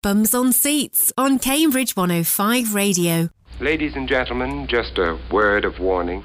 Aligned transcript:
Bums 0.00 0.32
on 0.32 0.52
Seats 0.52 1.12
on 1.18 1.40
Cambridge 1.40 1.96
105 1.96 2.72
Radio. 2.72 3.30
Ladies 3.58 3.96
and 3.96 4.08
gentlemen, 4.08 4.68
just 4.68 4.96
a 4.96 5.18
word 5.32 5.64
of 5.64 5.80
warning. 5.80 6.22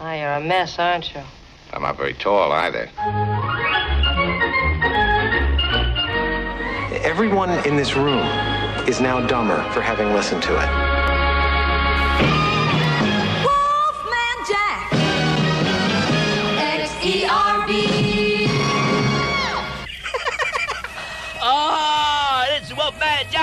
Oh, 0.00 0.12
you're 0.16 0.34
a 0.34 0.40
mess, 0.40 0.78
aren't 0.78 1.12
you? 1.12 1.22
I'm 1.72 1.82
not 1.82 1.96
very 1.96 2.14
tall 2.14 2.52
either. 2.52 2.88
Everyone 7.04 7.50
in 7.66 7.76
this 7.76 7.96
room 7.96 8.24
is 8.86 9.00
now 9.00 9.26
dumber 9.26 9.60
for 9.72 9.80
having 9.80 10.12
listened 10.12 10.44
to 10.44 10.54
it. 10.54 10.87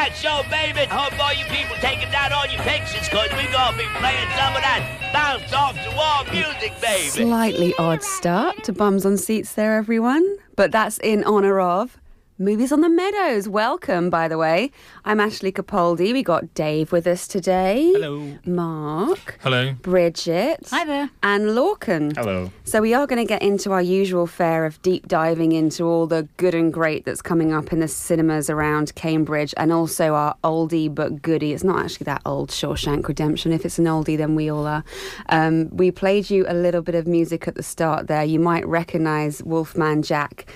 Jack 0.06 0.16
Show, 0.16 0.44
baby. 0.52 0.86
Hope 0.86 1.20
all 1.20 1.34
you 1.34 1.46
people 1.46 1.76
taking 1.78 2.12
that 2.12 2.32
on 2.32 2.52
your 2.52 2.62
pictures, 2.62 3.10
because 3.10 3.32
we 3.32 3.52
gonna 3.52 3.76
be 3.76 3.86
playing 3.98 4.30
some 4.38 4.56
of 4.56 4.62
that 4.62 5.10
bounce 5.12 5.52
off 5.52 5.74
the 5.84 5.90
wall 5.98 6.24
music, 6.32 6.80
baby. 6.80 7.10
Slightly 7.10 7.74
odd 7.80 8.04
start 8.04 8.64
to 8.66 8.74
Bums 8.74 9.04
on 9.04 9.18
Seats 9.18 9.54
there, 9.54 9.78
everyone. 9.78 10.24
But 10.56 10.72
that's 10.72 11.00
in 11.00 11.24
honour 11.24 11.60
of 11.60 11.98
Movies 12.38 12.74
on 12.74 12.82
the 12.82 12.90
Meadows. 12.90 13.48
Welcome, 13.48 14.10
by 14.10 14.28
the 14.28 14.38
way. 14.38 14.70
I'm 15.06 15.22
Ashley 15.22 15.54
Capaldi. 15.54 16.12
We 16.12 16.22
got 16.22 16.54
Dave 16.54 16.92
with 16.92 17.08
us 17.08 17.30
today. 17.30 17.94
Hello. 17.94 18.38
Mark. 18.46 19.40
Hello. 19.42 19.72
Bridget. 19.82 20.68
Hi 20.70 20.84
there. 20.84 21.12
And 21.24 21.52
Lorcan. 21.52 22.14
Hello. 22.14 22.52
So 22.66 22.82
we 22.82 22.94
are 22.94 23.08
going 23.08 23.26
to 23.26 23.26
get 23.26 23.42
into 23.42 23.72
our 23.72 23.82
usual 23.82 24.28
fare 24.28 24.66
of 24.66 24.82
deep 24.82 25.08
diving 25.08 25.54
into 25.54 25.86
all 25.86 26.08
the 26.08 26.28
good 26.36 26.54
and 26.54 26.74
great 26.74 27.06
that's 27.06 27.22
coming 27.22 27.54
up 27.54 27.72
in 27.72 27.80
the 27.80 27.88
cinemas 27.88 28.50
around 28.50 28.94
Cambridge 28.96 29.54
and 29.56 29.72
also 29.72 30.14
our 30.14 30.36
oldie 30.44 30.94
but 30.94 31.22
goodie. 31.22 31.54
It's 31.54 31.64
not 31.64 31.86
actually 31.86 32.04
that 32.04 32.22
old 32.26 32.50
Shawshank 32.50 33.08
Redemption. 33.08 33.54
If 33.54 33.64
it's 33.64 33.80
an 33.80 33.86
oldie, 33.86 34.18
then 34.18 34.36
we 34.36 34.52
all 34.52 34.68
are. 34.68 34.84
Um, 35.30 35.70
we 35.70 35.90
played 35.90 36.30
you 36.30 36.44
a 36.50 36.54
little 36.54 36.82
bit 36.82 36.96
of 36.96 37.08
music 37.08 37.48
at 37.48 37.56
the 37.56 37.64
start 37.64 38.08
there. 38.08 38.26
You 38.26 38.42
might 38.42 38.68
recognise 38.68 39.42
Wolfman 39.42 40.04
Jack 40.04 40.48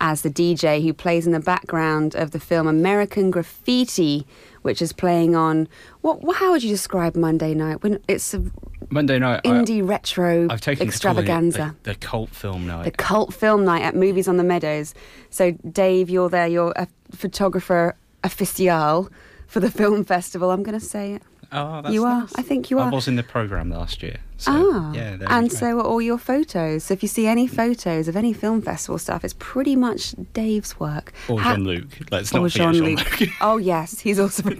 as 0.00 0.22
the 0.22 0.30
DJ 0.30 0.82
who 0.82 0.92
plays 0.92 1.26
in 1.26 1.32
the 1.32 1.40
background 1.40 2.14
of 2.14 2.30
the 2.30 2.40
film 2.40 2.66
American 2.66 3.30
Graffiti, 3.30 4.26
which 4.62 4.80
is 4.80 4.92
playing 4.92 5.34
on 5.34 5.68
what? 6.02 6.36
How 6.36 6.52
would 6.52 6.62
you 6.62 6.70
describe 6.70 7.16
Monday 7.16 7.54
night? 7.54 7.82
When 7.82 8.00
it's 8.08 8.34
a 8.34 8.42
Monday 8.90 9.18
night. 9.18 9.40
I- 9.44 9.48
indie 9.48 9.86
retro 9.86 10.46
I've 10.50 10.60
taken 10.60 10.86
extravaganza. 10.86 11.76
The, 11.82 11.90
the, 11.90 11.98
the 11.98 12.06
cult 12.06 12.30
film 12.30 12.66
night. 12.66 12.84
The 12.84 12.90
cult 12.90 13.34
film 13.34 13.64
night 13.64 13.82
at 13.82 13.94
Movies 13.94 14.28
on 14.28 14.36
the 14.36 14.44
Meadows. 14.44 14.94
So, 15.30 15.52
Dave, 15.70 16.08
you're 16.10 16.28
there. 16.28 16.46
You're 16.46 16.72
a 16.76 16.86
photographer 17.12 17.96
official 18.24 19.10
for 19.46 19.60
the 19.60 19.70
film 19.80 20.04
festival. 20.04 20.50
I'm 20.50 20.62
going 20.62 20.78
to 20.78 20.84
say 20.84 21.14
it. 21.14 21.22
Oh, 21.52 21.82
that's 21.82 21.92
you 21.94 22.04
are. 22.04 22.20
nice. 22.20 22.32
I 22.36 22.42
think 22.42 22.70
you 22.70 22.78
are. 22.78 22.88
I 22.88 22.90
was 22.90 23.08
in 23.08 23.16
the 23.16 23.22
program 23.22 23.70
last 23.70 24.02
year. 24.02 24.18
So, 24.36 24.52
ah, 24.54 24.92
yeah. 24.92 25.16
and 25.28 25.50
so 25.50 25.78
are 25.78 25.82
all 25.82 26.00
your 26.00 26.18
photos. 26.18 26.84
So 26.84 26.94
if 26.94 27.02
you 27.02 27.08
see 27.08 27.26
any 27.26 27.46
photos 27.48 28.06
of 28.06 28.14
any 28.16 28.32
film 28.32 28.62
festival 28.62 28.98
stuff, 28.98 29.24
it's 29.24 29.34
pretty 29.38 29.74
much 29.74 30.14
Dave's 30.32 30.78
work. 30.78 31.12
Or 31.28 31.40
Ha- 31.40 31.56
Jean 31.56 31.64
Luc. 31.64 31.86
Let's 32.12 32.32
not 32.32 32.42
or 32.44 32.48
forget 32.50 32.74
Jean 32.74 32.96
Jean-Luc. 32.96 33.30
Oh 33.40 33.56
yes, 33.56 33.98
he's 33.98 34.18
also. 34.20 34.50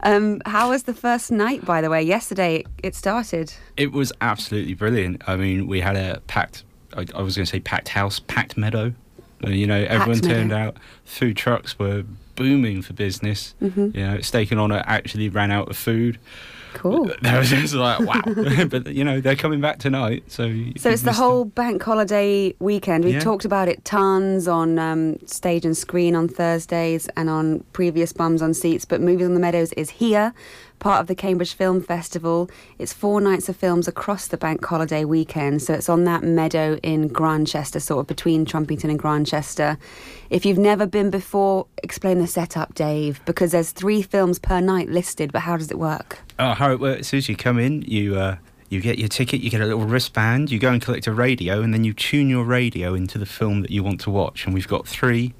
um, 0.00 0.40
how 0.46 0.70
was 0.70 0.84
the 0.84 0.94
first 0.94 1.30
night, 1.30 1.64
by 1.64 1.80
the 1.82 1.90
way? 1.90 2.02
Yesterday 2.02 2.64
it 2.82 2.94
started. 2.94 3.52
it 3.76 3.92
was 3.92 4.12
absolutely 4.20 4.74
brilliant. 4.74 5.22
I 5.26 5.36
mean, 5.36 5.66
we 5.66 5.80
had 5.80 5.96
a 5.96 6.20
packed, 6.26 6.64
I, 6.96 7.04
I 7.14 7.22
was 7.22 7.36
going 7.36 7.44
to 7.44 7.50
say 7.50 7.60
packed 7.60 7.88
house, 7.88 8.20
packed 8.20 8.56
meadow. 8.56 8.92
You 9.46 9.66
know, 9.66 9.84
everyone 9.84 10.20
meadow. 10.20 10.28
turned 10.28 10.52
out. 10.52 10.76
Food 11.04 11.36
trucks 11.36 11.78
were 11.78 12.04
booming 12.40 12.80
for 12.80 12.94
business. 12.94 13.54
Mm-hmm. 13.62 13.90
You 13.96 14.06
know, 14.06 14.20
Steak 14.22 14.50
and 14.50 14.58
Honour 14.58 14.82
actually 14.86 15.28
ran 15.28 15.50
out 15.50 15.68
of 15.68 15.76
food. 15.76 16.18
Cool. 16.72 17.10
That 17.22 17.38
was 17.38 17.50
just 17.50 17.74
like, 17.74 18.00
wow. 18.00 18.22
but, 18.68 18.86
you 18.94 19.04
know, 19.04 19.20
they're 19.20 19.36
coming 19.36 19.60
back 19.60 19.78
tonight. 19.78 20.22
So, 20.28 20.44
So 20.78 20.88
it's 20.88 21.02
the 21.02 21.12
whole 21.12 21.44
bank 21.44 21.82
holiday 21.82 22.54
weekend. 22.60 23.04
We've 23.04 23.14
Yeah. 23.14 23.20
talked 23.20 23.44
about 23.44 23.68
it 23.68 23.84
tons 23.84 24.48
on 24.48 24.78
um, 24.78 25.18
stage 25.26 25.66
and 25.66 25.76
screen 25.76 26.14
on 26.16 26.28
Thursdays 26.28 27.08
and 27.16 27.28
on 27.28 27.60
previous 27.72 28.12
Bums 28.14 28.40
on 28.40 28.54
Seats. 28.54 28.84
But 28.86 29.00
Movies 29.02 29.26
on 29.26 29.34
the 29.34 29.40
Meadows 29.40 29.72
is 29.74 29.90
here, 29.90 30.32
part 30.80 31.00
of 31.00 31.06
the 31.06 31.14
Cambridge 31.14 31.54
Film 31.54 31.80
Festival. 31.80 32.50
It's 32.78 32.92
four 32.92 33.20
nights 33.20 33.48
of 33.48 33.56
films 33.56 33.86
across 33.86 34.26
the 34.26 34.36
bank 34.36 34.64
holiday 34.64 35.04
weekend. 35.04 35.62
So 35.62 35.74
it's 35.74 35.88
on 35.88 36.04
that 36.04 36.24
meadow 36.24 36.78
in 36.82 37.08
Grantchester, 37.08 37.78
sort 37.78 38.00
of 38.00 38.06
between 38.08 38.44
Trumpington 38.44 38.90
and 38.90 38.98
Grantchester. 38.98 39.78
If 40.30 40.44
you've 40.44 40.58
never 40.58 40.86
been 40.86 41.10
before, 41.10 41.66
explain 41.82 42.18
the 42.18 42.26
setup, 42.26 42.74
Dave, 42.74 43.24
because 43.24 43.52
there's 43.52 43.70
three 43.70 44.02
films 44.02 44.38
per 44.38 44.60
night 44.60 44.88
listed. 44.88 45.30
But 45.30 45.42
how 45.42 45.56
does 45.56 45.70
it 45.70 45.78
work? 45.78 46.18
Oh, 46.38 46.54
how 46.54 46.72
it 46.72 46.80
works 46.80 47.14
is 47.14 47.28
you 47.28 47.36
come 47.36 47.58
in, 47.58 47.82
you 47.82 48.16
uh, 48.16 48.36
you 48.70 48.80
get 48.80 48.98
your 48.98 49.08
ticket, 49.08 49.40
you 49.40 49.50
get 49.50 49.60
a 49.60 49.66
little 49.66 49.84
wristband, 49.84 50.50
you 50.50 50.58
go 50.58 50.70
and 50.70 50.80
collect 50.80 51.06
a 51.06 51.12
radio, 51.12 51.60
and 51.60 51.74
then 51.74 51.84
you 51.84 51.92
tune 51.92 52.28
your 52.28 52.44
radio 52.44 52.94
into 52.94 53.18
the 53.18 53.26
film 53.26 53.62
that 53.62 53.70
you 53.70 53.82
want 53.82 54.00
to 54.02 54.10
watch. 54.10 54.44
And 54.46 54.54
we've 54.54 54.68
got 54.68 54.86
three 54.86 55.34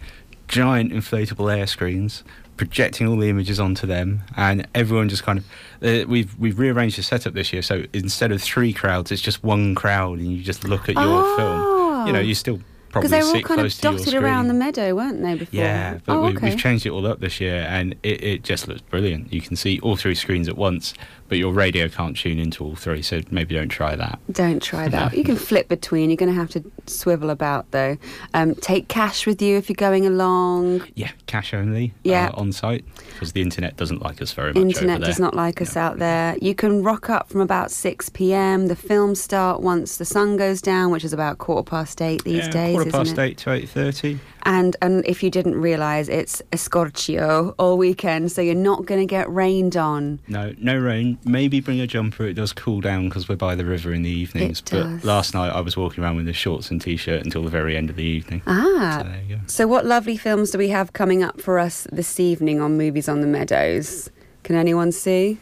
giant 0.49 0.93
inflatable 0.93 1.57
air 1.57 1.67
screens 1.67 2.25
projecting 2.61 3.09
all 3.09 3.17
the 3.17 3.31
images 3.31 3.59
onto 3.59 3.87
them, 3.87 4.21
and 4.37 4.69
everyone 4.75 5.09
just 5.09 5.23
kind 5.23 5.39
of 5.39 5.45
uh, 5.83 6.07
we've 6.07 6.39
we've 6.39 6.59
rearranged 6.59 6.99
the 6.99 7.03
setup 7.03 7.33
this 7.33 7.55
year, 7.55 7.63
so 7.63 7.85
instead 7.95 8.33
of 8.33 8.43
three 8.43 8.71
crowds, 8.71 9.11
it's 9.11 9.23
just 9.23 9.43
one 9.43 9.75
crowd, 9.75 10.19
and 10.19 10.31
you 10.31 10.43
just 10.43 10.63
look 10.65 10.87
at 10.87 10.95
your 10.95 11.37
film. 11.39 12.07
You 12.07 12.13
know, 12.13 12.21
you 12.21 12.35
still 12.35 12.61
Because 12.93 13.11
they 13.11 13.23
were 13.23 13.29
all 13.37 13.43
kind 13.43 13.61
of 13.61 13.67
close 13.67 13.77
to 13.79 13.89
your 13.89 13.99
dotted 13.99 14.15
around 14.15 14.49
the 14.49 14.55
meadow, 14.55 14.95
weren't 14.95 15.23
they, 15.23 15.35
before? 15.37 15.61
Yeah, 15.61 15.99
but 16.05 16.17
oh, 16.17 16.23
we, 16.23 16.37
okay. 16.37 16.51
we've 16.51 16.59
changed 16.59 16.87
it 16.87 16.91
all 16.91 17.07
up 17.07 17.21
this 17.21 17.41
year, 17.41 17.67
and 17.69 17.95
it, 18.03 18.23
it 18.23 18.43
just 18.43 18.67
looks 18.67 18.81
brilliant. 18.81 19.33
You 19.33 19.41
can 19.41 19.55
see 19.57 19.79
all 19.81 19.97
three 19.97 20.15
screens 20.15 20.49
at 20.49 20.57
once, 20.57 20.95
but 21.29 21.39
your 21.39 21.53
radio 21.53 21.89
can't 21.89 22.17
tune 22.17 22.39
into 22.39 22.65
all 22.65 22.75
three, 22.75 23.03
so 23.03 23.21
maybe 23.31 23.55
don't 23.55 23.69
try 23.69 23.95
that. 23.95 24.19
Don't 24.33 24.61
try 24.63 24.89
that. 24.97 25.17
You 25.17 25.23
can 25.23 25.37
flip 25.37 25.69
between. 25.69 26.11
You're 26.11 26.17
going 26.17 26.33
to 26.33 26.39
have 26.39 26.51
to 26.51 26.65
swivel 26.87 27.31
about 27.31 27.71
though. 27.71 27.97
Um, 28.35 28.55
take 28.57 28.89
cash 28.89 29.27
with 29.27 29.41
you 29.41 29.57
if 29.57 29.69
you're 29.69 29.75
going 29.75 30.07
along. 30.07 30.83
Yeah, 30.95 31.13
cash 31.27 31.55
only 31.55 31.95
Yeah. 32.03 32.31
uh, 32.35 32.41
on 32.41 32.53
site 32.53 32.85
because 33.21 33.33
the 33.33 33.43
internet 33.43 33.77
doesn't 33.77 34.01
like 34.01 34.23
us 34.23 34.33
very 34.33 34.55
much. 34.55 34.63
Internet 34.63 35.03
does 35.03 35.21
not 35.21 35.35
like 35.35 35.61
us 35.61 35.77
out 35.77 35.99
there. 35.99 36.39
You 36.41 36.55
can 36.55 36.83
rock 36.83 37.11
up 37.11 37.29
from 37.29 37.43
about 37.43 37.71
6 37.71 38.09
p.m. 38.09 38.69
The 38.69 38.75
films 38.75 39.21
start 39.21 39.61
once 39.61 39.99
the 39.99 40.07
sun 40.07 40.39
goes 40.39 40.63
down, 40.63 40.91
which 40.91 41.05
is 41.05 41.13
about 41.13 41.37
quarter 41.37 41.63
past 41.69 42.01
eight 42.01 42.25
these 42.25 42.47
Yeah, 42.47 42.51
days, 42.51 42.75
quarter 42.77 42.89
isn't 42.89 42.99
past 42.99 43.19
it? 43.19 43.21
eight 43.21 43.37
to 43.39 43.53
eight 43.53 43.69
thirty. 43.69 44.19
And 44.43 44.77
and 44.81 45.05
if 45.07 45.23
you 45.23 45.31
didn't 45.31 45.61
realise, 45.61 46.09
it's 46.09 46.43
escortio 46.53 47.55
all 47.59 47.77
weekend, 47.79 48.33
so 48.33 48.41
you're 48.41 48.55
not 48.55 48.87
going 48.87 49.01
to 49.01 49.07
get 49.07 49.31
rained 49.33 49.77
on. 49.77 50.21
No, 50.29 50.55
no 50.59 50.77
rain. 50.77 51.19
Maybe 51.25 51.61
bring 51.61 51.81
a 51.81 51.87
jumper. 51.87 52.25
It 52.27 52.35
does 52.35 52.53
cool 52.53 52.81
down 52.81 53.09
because 53.09 53.29
we're 53.29 53.37
by 53.37 53.55
the 53.55 53.65
river 53.65 53.93
in 53.93 54.03
the 54.03 54.11
evenings. 54.11 54.61
It 54.61 54.71
but 54.71 54.83
does. 54.83 55.05
last 55.05 55.35
night 55.35 55.51
I 55.51 55.61
was 55.61 55.77
walking 55.77 56.03
around 56.03 56.17
with 56.17 56.29
a 56.29 56.33
shorts 56.33 56.71
and 56.71 56.81
t-shirt 56.81 57.25
until 57.25 57.43
the 57.43 57.51
very 57.51 57.77
end 57.77 57.91
of 57.91 57.97
the 57.97 58.05
evening. 58.05 58.43
Ah, 58.47 58.99
So 59.03 59.09
there 59.09 59.23
you 59.29 59.37
go. 59.37 59.43
So, 59.47 59.67
what 59.67 59.85
lovely 59.85 60.17
films 60.17 60.51
do 60.51 60.59
we 60.59 60.69
have 60.69 60.93
coming 60.93 61.23
up 61.23 61.41
for 61.41 61.59
us 61.59 61.87
this 61.93 62.19
evening 62.19 62.61
on 62.61 62.77
Movies 62.77 63.09
on 63.09 63.21
the 63.21 63.27
Meadows? 63.27 64.11
Can 64.43 64.57
anyone 64.57 64.91
see? 64.93 65.39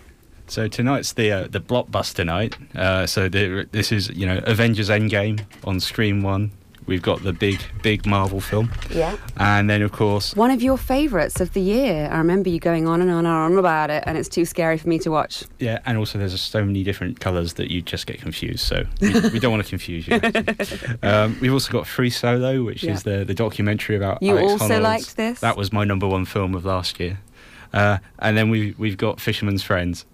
So 0.48 0.66
tonight's 0.66 1.12
the 1.12 1.30
uh, 1.30 1.48
the 1.48 1.60
blockbuster 1.60 2.24
night. 2.24 2.56
Uh, 2.74 3.06
so 3.06 3.28
the, 3.28 3.68
this 3.72 3.92
is 3.92 4.08
you 4.10 4.26
know 4.26 4.40
Avengers 4.44 4.88
Endgame 4.88 5.40
on 5.64 5.78
Screen 5.78 6.22
One. 6.22 6.52
We've 6.88 7.02
got 7.02 7.22
the 7.22 7.32
big 7.34 7.60
big 7.82 8.06
Marvel 8.06 8.40
film, 8.40 8.72
Yeah. 8.90 9.16
and 9.36 9.68
then 9.70 9.82
of 9.82 9.92
course 9.92 10.34
One 10.34 10.50
of 10.50 10.62
your 10.62 10.76
favourites 10.78 11.38
of 11.40 11.52
the 11.52 11.60
year. 11.60 12.08
I 12.10 12.16
remember 12.18 12.48
you 12.48 12.58
going 12.58 12.88
on 12.88 13.00
and 13.02 13.10
on 13.10 13.18
and 13.26 13.28
on 13.28 13.58
about 13.58 13.90
it, 13.90 14.02
and 14.06 14.16
it's 14.18 14.28
too 14.28 14.44
scary 14.46 14.78
for 14.78 14.88
me 14.88 14.98
to 15.00 15.10
watch. 15.10 15.44
yeah, 15.58 15.78
and 15.86 15.98
also 15.98 16.18
there's 16.18 16.40
so 16.40 16.64
many 16.64 16.82
different 16.82 17.20
colours 17.20 17.52
that 17.54 17.70
you 17.70 17.82
just 17.82 18.06
get 18.06 18.20
confused. 18.20 18.60
So 18.60 18.84
we, 19.00 19.12
we 19.34 19.38
don't 19.38 19.52
want 19.52 19.62
to 19.64 19.68
confuse 19.68 20.08
you. 20.08 20.18
um, 21.02 21.36
we've 21.40 21.52
also 21.52 21.70
got 21.72 21.86
Free 21.86 22.10
Solo, 22.10 22.64
which 22.64 22.82
Yeah. 22.82 22.92
is 22.94 23.02
the 23.02 23.24
the 23.24 23.34
documentary 23.34 23.94
about. 23.96 24.22
You 24.22 24.38
Alex 24.38 24.52
also 24.62 24.74
Honnold. 24.78 24.82
liked 24.82 25.16
this? 25.16 25.40
That 25.40 25.56
was 25.58 25.72
my 25.72 25.84
number 25.84 26.08
one 26.08 26.24
film 26.24 26.54
of 26.54 26.64
last 26.64 26.98
year. 26.98 27.18
Uh, 27.72 27.98
and 28.18 28.34
then 28.36 28.48
we 28.48 28.74
we've 28.78 28.96
got 28.96 29.20
Fisherman's 29.20 29.62
Friends. 29.62 30.06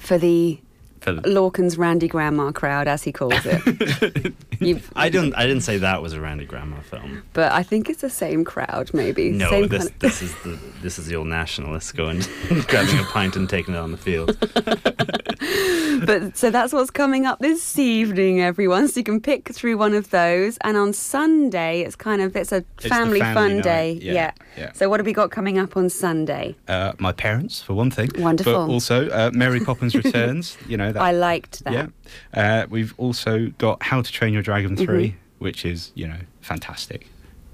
For 0.00 0.18
the 0.18 0.58
For 1.00 1.12
the, 1.12 1.28
Lorcan's 1.28 1.78
Randy 1.78 2.08
Grandma 2.08 2.50
crowd, 2.52 2.88
as 2.88 3.02
he 3.04 3.12
calls 3.12 3.44
it. 3.44 4.34
You've, 4.60 4.90
I 4.96 5.08
didn't. 5.08 5.34
I 5.34 5.46
didn't 5.46 5.62
say 5.62 5.78
that 5.78 6.02
was 6.02 6.12
a 6.12 6.20
Randy 6.20 6.44
Grandma 6.44 6.80
film. 6.80 7.22
but 7.32 7.52
I 7.52 7.62
think 7.62 7.88
it's 7.88 8.00
the 8.00 8.10
same 8.10 8.44
crowd, 8.44 8.90
maybe. 8.92 9.30
No, 9.30 9.50
same 9.50 9.68
this 9.68 9.78
kind 9.84 9.90
of- 9.90 9.98
this 10.00 10.22
is 10.22 10.34
the 10.42 10.58
this 10.82 10.98
is 10.98 11.06
the 11.06 11.16
old 11.16 11.28
nationalists 11.28 11.92
going 11.92 12.20
grabbing 12.68 12.98
a 12.98 13.04
pint 13.04 13.36
and 13.36 13.48
taking 13.48 13.74
it 13.74 13.78
on 13.78 13.92
the 13.92 13.98
field. 13.98 14.36
but 16.06 16.36
so 16.36 16.50
that's 16.50 16.72
what's 16.72 16.90
coming 16.90 17.26
up 17.26 17.38
this 17.40 17.78
evening, 17.78 18.40
everyone. 18.40 18.88
So 18.88 19.00
you 19.00 19.04
can 19.04 19.20
pick 19.20 19.48
through 19.50 19.76
one 19.78 19.94
of 19.94 20.10
those. 20.10 20.58
And 20.62 20.76
on 20.76 20.92
Sunday, 20.92 21.80
it's 21.82 21.96
kind 21.96 22.20
of 22.22 22.34
it's 22.36 22.52
a 22.52 22.64
the 22.82 22.88
family, 22.88 23.20
family 23.20 23.34
fun 23.34 23.54
night, 23.56 23.64
day. 23.64 23.98
yeah, 24.02 24.32
yeah. 24.56 24.72
So 24.72 24.88
what 24.88 25.00
have 25.00 25.06
we 25.06 25.12
got 25.12 25.30
coming 25.30 25.58
up 25.58 25.76
on 25.76 25.88
Sunday? 25.90 26.56
Uh, 26.66 26.92
my 26.98 27.12
parents, 27.12 27.62
for 27.62 27.74
one 27.74 27.90
thing. 27.90 28.10
Wonderful. 28.18 28.52
But 28.66 28.72
also, 28.72 29.08
uh, 29.10 29.30
Mary 29.32 29.60
Poppins 29.60 29.94
Returns. 29.94 30.56
You 30.68 30.76
know 30.76 30.87
that. 30.92 31.02
I 31.02 31.12
liked 31.12 31.64
that. 31.64 31.72
Yeah. 31.72 31.86
Uh, 32.34 32.66
we've 32.68 32.94
also 32.98 33.48
got 33.58 33.82
How 33.82 34.02
to 34.02 34.12
Train 34.12 34.32
Your 34.32 34.42
Dragon 34.42 34.76
Mm-hmm. 34.76 34.84
3, 34.84 35.16
which 35.38 35.64
is, 35.64 35.92
you 35.94 36.06
know, 36.08 36.18
fantastic. 36.40 37.06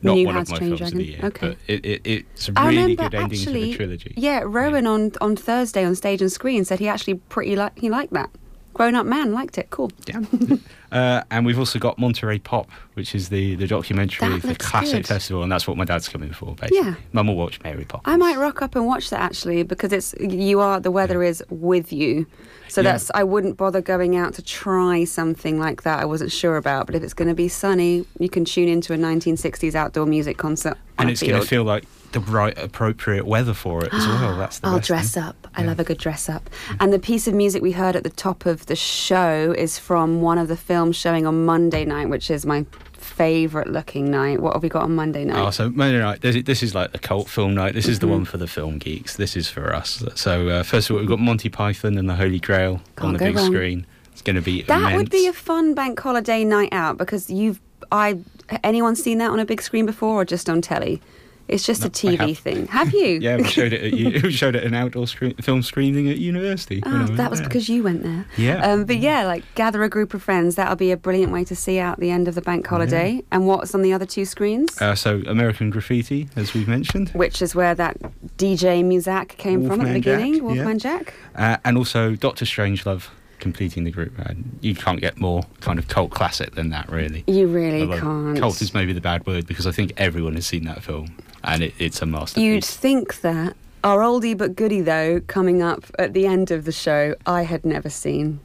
Not 0.02 0.14
New 0.16 0.26
one 0.26 0.34
How 0.34 0.42
of 0.42 0.50
my 0.50 0.58
films 0.58 0.80
of 0.82 0.90
the 0.90 1.02
year, 1.04 1.20
Okay. 1.24 1.48
but 1.48 1.58
it, 1.66 1.86
it, 1.86 2.02
it's 2.04 2.48
a 2.48 2.52
really 2.52 2.76
remember 2.76 3.02
good 3.04 3.14
ending 3.14 3.38
actually, 3.38 3.60
to 3.62 3.68
the 3.70 3.76
trilogy. 3.76 4.14
Yeah, 4.18 4.42
Rowan 4.44 4.86
on 4.86 5.12
on 5.22 5.34
Thursday 5.34 5.82
on 5.84 5.94
stage 5.94 6.20
and 6.20 6.30
screen 6.30 6.64
said 6.66 6.78
he 6.78 6.88
actually 6.88 7.14
pretty 7.14 7.56
like 7.56 7.78
he 7.78 7.88
liked 7.88 8.12
that. 8.12 8.28
Grown 8.74 8.94
up 8.94 9.06
man 9.06 9.32
liked 9.32 9.56
it. 9.56 9.70
Cool. 9.70 9.90
Yeah. 10.06 10.20
uh, 10.92 11.22
and 11.30 11.46
we've 11.46 11.58
also 11.58 11.78
got 11.78 11.98
Monterey 11.98 12.38
Pop, 12.40 12.70
which 12.94 13.14
is 13.14 13.28
the, 13.28 13.54
the 13.54 13.66
documentary, 13.66 14.38
the 14.40 14.54
classic 14.56 14.98
good. 14.98 15.06
festival, 15.06 15.42
and 15.42 15.50
that's 15.50 15.66
what 15.66 15.76
my 15.76 15.84
dad's 15.84 16.08
coming 16.08 16.32
for, 16.32 16.54
basically. 16.54 16.78
Yeah. 16.78 16.94
Mum 17.12 17.28
will 17.28 17.36
watch 17.36 17.60
Mary 17.62 17.84
Poppins. 17.84 18.12
I 18.12 18.16
might 18.16 18.36
rock 18.36 18.62
up 18.62 18.74
and 18.74 18.86
watch 18.86 19.10
that 19.10 19.20
actually 19.20 19.62
because 19.62 19.92
it's 19.92 20.14
you 20.20 20.60
are 20.60 20.80
the 20.80 20.90
weather 20.90 21.22
is 21.22 21.42
with 21.50 21.92
you. 21.92 22.26
So 22.68 22.80
Yeah. 22.80 22.92
that's 22.92 23.10
I 23.14 23.22
wouldn't 23.24 23.56
bother 23.56 23.80
going 23.80 24.16
out 24.16 24.34
to 24.34 24.42
try 24.42 25.04
something 25.04 25.58
like 25.58 25.82
that. 25.82 26.00
I 26.00 26.04
wasn't 26.04 26.32
sure 26.32 26.56
about, 26.56 26.86
but 26.86 26.94
if 26.94 27.02
it's 27.02 27.14
going 27.14 27.28
to 27.28 27.34
be 27.34 27.48
sunny, 27.48 28.04
you 28.18 28.28
can 28.28 28.44
tune 28.44 28.68
into 28.68 28.92
a 28.92 28.96
1960s 28.96 29.74
outdoor 29.74 30.06
music 30.06 30.36
concert. 30.36 30.76
And 30.98 31.10
it's 31.10 31.22
going 31.22 31.40
to 31.40 31.46
feel 31.46 31.64
like 31.64 31.84
the 32.14 32.20
right, 32.20 32.56
appropriate 32.58 33.26
weather 33.26 33.52
for 33.54 33.84
it 33.84 33.92
as 33.92 34.06
well. 34.06 34.36
That's 34.38 34.58
the 34.60 34.68
I'll 34.68 34.80
dress 34.80 35.12
thing. 35.14 35.22
up. 35.24 35.46
I 35.54 35.62
love 35.62 35.78
a 35.78 35.84
good 35.84 35.98
dress 35.98 36.28
up. 36.28 36.48
And 36.80 36.92
the 36.92 36.98
piece 36.98 37.26
of 37.28 37.34
music 37.34 37.62
we 37.62 37.72
heard 37.72 37.94
at 37.94 38.02
the 38.04 38.10
top 38.10 38.46
of 38.46 38.64
the 38.66 38.74
show 38.76 39.54
is 39.56 39.78
from 39.78 40.22
one 40.22 40.38
of 40.38 40.48
the 40.48 40.56
films 40.56 40.96
showing 40.96 41.26
on 41.26 41.44
Monday 41.44 41.84
night, 41.84 42.08
which 42.08 42.30
is 42.30 42.46
my 42.46 42.64
favourite 42.92 43.66
looking 43.68 44.10
night. 44.10 44.40
What 44.40 44.54
have 44.54 44.62
we 44.62 44.68
got 44.68 44.82
on 44.84 44.94
Monday 44.96 45.24
night? 45.24 45.38
Oh, 45.38 45.50
so 45.50 45.70
Monday 45.70 45.98
night. 46.00 46.22
This, 46.22 46.42
this 46.44 46.62
is 46.62 46.74
like 46.74 46.92
the 46.92 46.98
cult 46.98 47.28
film 47.28 47.54
night. 47.54 47.74
This 47.74 47.86
is 47.86 47.98
Mm-hmm. 47.98 48.06
the 48.06 48.12
one 48.12 48.24
for 48.24 48.38
the 48.38 48.46
film 48.46 48.78
geeks. 48.78 49.16
This 49.16 49.36
is 49.36 49.48
for 49.48 49.74
us. 49.74 50.02
So 50.14 50.48
uh, 50.48 50.62
first 50.62 50.88
of 50.90 50.94
all, 50.96 51.00
we've 51.00 51.08
got 51.08 51.20
Monty 51.20 51.48
Python 51.48 51.98
and 51.98 52.08
the 52.08 52.14
Holy 52.16 52.40
Grail 52.40 52.80
Can't 52.96 53.08
on 53.08 53.12
the 53.12 53.18
big 53.18 53.36
wrong. 53.36 53.46
screen. 53.52 53.86
It's 54.12 54.22
going 54.22 54.36
to 54.36 54.42
be 54.42 54.62
that 54.62 54.78
immense. 54.78 54.96
would 54.96 55.10
be 55.10 55.26
a 55.26 55.32
fun 55.32 55.74
bank 55.74 56.00
holiday 56.00 56.44
night 56.44 56.72
out 56.72 56.96
because 56.98 57.28
you've 57.28 57.60
I 57.92 58.18
anyone 58.62 58.96
seen 58.96 59.18
that 59.18 59.30
on 59.30 59.38
a 59.40 59.44
big 59.44 59.60
screen 59.60 59.86
before 59.86 60.20
or 60.22 60.24
just 60.24 60.48
on 60.48 60.60
telly? 60.62 61.02
It's 61.46 61.64
just 61.66 61.82
No, 61.82 61.88
a 61.88 61.90
TV 61.90 62.36
thing. 62.36 62.66
Have 62.68 62.92
you? 62.92 63.06
yeah, 63.20 63.36
we 63.36 63.44
showed 63.44 63.72
it. 63.72 63.92
At, 63.92 64.22
we 64.22 64.32
showed 64.32 64.54
it 64.56 64.64
an 64.64 64.74
outdoor 64.74 65.06
screen, 65.06 65.34
film 65.36 65.62
screening 65.62 66.08
at 66.08 66.16
university. 66.18 66.82
was 66.84 67.10
that 67.12 67.30
was 67.30 67.40
there. 67.40 67.48
because 67.48 67.68
you 67.68 67.82
went 67.82 68.02
there. 68.02 68.26
Yeah. 68.36 68.64
Um, 68.66 68.84
but 68.84 68.96
yeah, 68.96 69.26
like 69.26 69.44
gather 69.54 69.82
a 69.82 69.88
group 69.88 70.14
of 70.14 70.22
friends. 70.22 70.54
That'll 70.54 70.76
be 70.76 70.90
a 70.90 70.96
brilliant 70.96 71.32
way 71.32 71.44
to 71.44 71.54
see 71.56 71.78
out 71.78 72.00
the 72.00 72.10
end 72.10 72.28
of 72.28 72.34
the 72.34 72.42
bank 72.42 72.66
holiday. 72.66 73.22
And 73.30 73.46
what's 73.46 73.74
on 73.74 73.82
the 73.82 73.92
other 73.92 74.06
two 74.06 74.24
screens? 74.24 74.80
Uh, 74.80 74.94
so 74.94 75.22
American 75.26 75.70
Graffiti, 75.70 76.28
as 76.36 76.54
we've 76.54 76.68
mentioned, 76.68 77.10
which 77.10 77.42
is 77.42 77.54
where 77.54 77.74
that 77.74 77.98
DJ 78.38 78.82
Muzak 78.84 79.28
came 79.36 79.66
from 79.66 79.80
at 79.82 79.92
the 79.92 80.00
Wolfman 80.00 80.02
Jack, 80.02 80.20
beginning, 80.22 80.56
yeah. 80.56 80.74
Jack. 80.74 81.14
uh, 81.34 81.56
and 81.64 81.76
also 81.76 82.14
Doctor 82.16 82.44
Strangelove 82.44 83.08
completing 83.40 83.84
the 83.84 83.90
group. 83.90 84.18
And 84.18 84.58
you 84.62 84.74
can't 84.74 85.00
get 85.00 85.18
more 85.20 85.44
kind 85.60 85.78
of 85.78 85.88
cult 85.88 86.10
classic 86.10 86.54
than 86.54 86.70
that, 86.70 86.88
really. 86.90 87.24
You 87.26 87.46
really 87.48 87.82
Although 87.82 88.00
can't. 88.00 88.38
Cult 88.38 88.62
is 88.62 88.72
maybe 88.72 88.92
the 88.94 89.00
bad 89.02 89.26
word 89.26 89.46
because 89.46 89.66
I 89.66 89.72
think 89.72 89.92
everyone 89.98 90.34
has 90.34 90.46
seen 90.46 90.64
that 90.64 90.82
film, 90.82 91.16
and 91.44 91.62
it, 91.64 91.74
it's 91.78 92.02
a 92.02 92.06
masterpiece. 92.06 92.42
You'd 92.42 92.64
think 92.64 93.20
that. 93.20 93.56
Our 93.82 94.00
oldie 94.00 94.36
but 94.36 94.56
goodie, 94.56 94.80
though, 94.80 95.20
coming 95.26 95.62
up 95.62 95.84
at 95.98 96.14
the 96.14 96.26
end 96.26 96.50
of 96.50 96.64
the 96.64 96.72
show, 96.72 97.14
I 97.26 97.42
had 97.42 97.66
never 97.66 97.90
seen. 97.90 98.40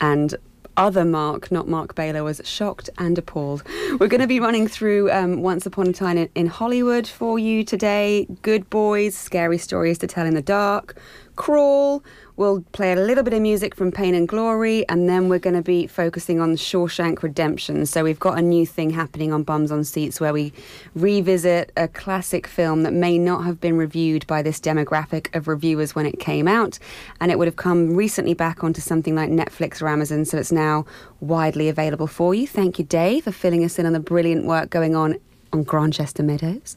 And 0.00 0.34
other 0.76 1.04
Mark, 1.04 1.52
not 1.52 1.68
Mark 1.68 1.94
Baylor, 1.94 2.24
was 2.24 2.40
shocked 2.44 2.90
and 2.98 3.16
appalled. 3.18 3.62
We're 3.98 4.08
going 4.08 4.20
to 4.20 4.26
be 4.26 4.40
running 4.40 4.66
through 4.66 5.10
um, 5.10 5.42
Once 5.42 5.66
Upon 5.66 5.88
a 5.88 5.92
Time 5.92 6.16
in, 6.16 6.28
in 6.34 6.46
Hollywood 6.46 7.06
for 7.06 7.38
you 7.38 7.64
today. 7.64 8.26
Good 8.42 8.68
Boys, 8.70 9.14
Scary 9.14 9.58
Stories 9.58 9.98
to 9.98 10.06
Tell 10.06 10.26
in 10.26 10.34
the 10.34 10.42
Dark, 10.42 10.96
Crawl. 11.40 12.04
We'll 12.36 12.60
play 12.72 12.92
a 12.92 12.96
little 12.96 13.24
bit 13.24 13.32
of 13.32 13.40
music 13.40 13.74
from 13.74 13.92
Pain 13.92 14.14
and 14.14 14.28
Glory, 14.28 14.86
and 14.90 15.08
then 15.08 15.30
we're 15.30 15.38
going 15.38 15.56
to 15.56 15.62
be 15.62 15.86
focusing 15.86 16.38
on 16.38 16.54
Shawshank 16.54 17.22
Redemption. 17.22 17.86
So 17.86 18.04
we've 18.04 18.20
got 18.20 18.38
a 18.38 18.42
new 18.42 18.66
thing 18.66 18.90
happening 18.90 19.32
on 19.32 19.42
Bums 19.42 19.72
on 19.72 19.82
Seats 19.82 20.20
where 20.20 20.34
we 20.34 20.52
revisit 20.94 21.72
a 21.78 21.88
classic 21.88 22.46
film 22.46 22.82
that 22.82 22.92
may 22.92 23.16
not 23.16 23.46
have 23.46 23.58
been 23.58 23.78
reviewed 23.78 24.26
by 24.26 24.42
this 24.42 24.60
demographic 24.60 25.34
of 25.34 25.48
reviewers 25.48 25.94
when 25.94 26.04
it 26.04 26.20
came 26.20 26.46
out, 26.46 26.78
and 27.22 27.32
it 27.32 27.38
would 27.38 27.48
have 27.48 27.56
come 27.56 27.96
recently 27.96 28.34
back 28.34 28.62
onto 28.62 28.82
something 28.82 29.14
like 29.14 29.30
Netflix 29.30 29.80
or 29.80 29.88
Amazon, 29.88 30.26
so 30.26 30.36
it's 30.36 30.52
now 30.52 30.84
widely 31.20 31.70
available 31.70 32.06
for 32.06 32.34
you. 32.34 32.46
Thank 32.46 32.78
you, 32.78 32.84
Dave, 32.84 33.24
for 33.24 33.32
filling 33.32 33.64
us 33.64 33.78
in 33.78 33.86
on 33.86 33.94
the 33.94 34.00
brilliant 34.00 34.44
work 34.44 34.68
going 34.68 34.94
on 34.94 35.16
on 35.54 35.62
Grantchester 35.62 36.22
Meadows. 36.22 36.76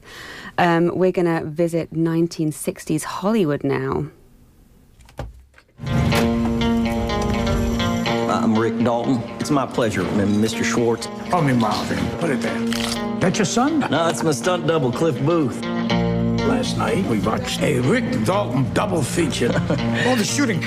Um, 0.57 0.97
we're 0.97 1.11
going 1.11 1.25
to 1.25 1.45
visit 1.45 1.91
1960s 1.91 3.03
Hollywood 3.03 3.65
now. 3.65 4.07
I'm 8.33 8.57
Rick 8.57 8.79
Dalton. 8.83 9.21
It's 9.39 9.49
my 9.49 9.65
pleasure, 9.65 10.03
Mr. 10.03 10.63
Schwartz. 10.63 11.07
Call 11.29 11.41
me 11.41 11.53
Marvin. 11.53 11.97
Put 12.19 12.29
it 12.29 12.41
there. 12.41 12.59
That 13.19 13.37
your 13.37 13.45
son? 13.45 13.79
No, 13.79 14.07
it's 14.09 14.23
my 14.23 14.31
stunt 14.31 14.67
double, 14.67 14.91
Cliff 14.91 15.19
Booth. 15.25 15.61
Last 15.61 16.77
night 16.77 17.05
we 17.05 17.19
watched 17.19 17.61
a 17.61 17.79
Rick 17.79 18.25
Dalton 18.25 18.71
double 18.73 19.01
feature. 19.01 19.51
All 20.07 20.15
the 20.15 20.23
shooting. 20.25 20.61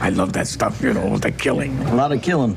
I 0.00 0.10
love 0.10 0.32
that 0.32 0.46
stuff, 0.46 0.80
you 0.82 0.94
know, 0.94 1.18
the 1.18 1.30
killing. 1.30 1.78
A 1.86 1.94
lot 1.94 2.12
of 2.12 2.22
killing. 2.22 2.56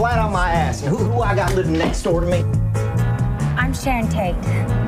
Flat 0.00 0.18
on 0.18 0.32
my 0.32 0.50
ass. 0.50 0.80
And 0.80 0.88
who, 0.88 0.96
who 0.96 1.20
I 1.20 1.34
got 1.34 1.54
living 1.54 1.74
next 1.74 2.04
door 2.04 2.22
to 2.22 2.26
me? 2.26 2.38
I'm 3.58 3.74
Sharon 3.74 4.08
Tate. 4.08 4.34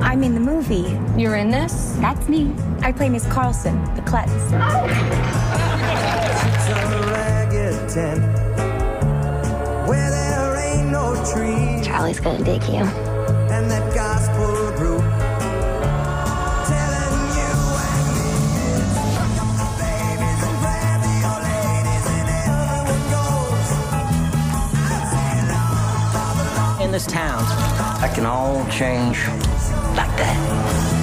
I'm 0.00 0.22
in 0.22 0.32
the 0.32 0.40
movie. 0.40 0.98
You're 1.20 1.36
in 1.36 1.50
this? 1.50 1.96
That's 2.00 2.30
me. 2.30 2.50
I 2.80 2.92
play 2.92 3.10
Miss 3.10 3.26
Carlson, 3.26 3.74
the 3.94 4.00
klutz. 4.00 4.32
It's 4.32 4.52
a 4.52 4.54
ragged 7.12 7.90
tent 7.90 8.22
where 9.86 10.10
there 10.10 10.56
ain't 10.56 10.88
no 10.88 11.14
trees. 11.30 11.86
Charlie's 11.86 12.18
gonna 12.18 12.42
dig 12.42 12.62
you. 12.64 13.12
This 26.92 27.06
town, 27.06 27.42
that 28.02 28.14
can 28.14 28.26
all 28.26 28.66
change 28.66 29.26
like 29.96 30.14
that. 30.18 31.01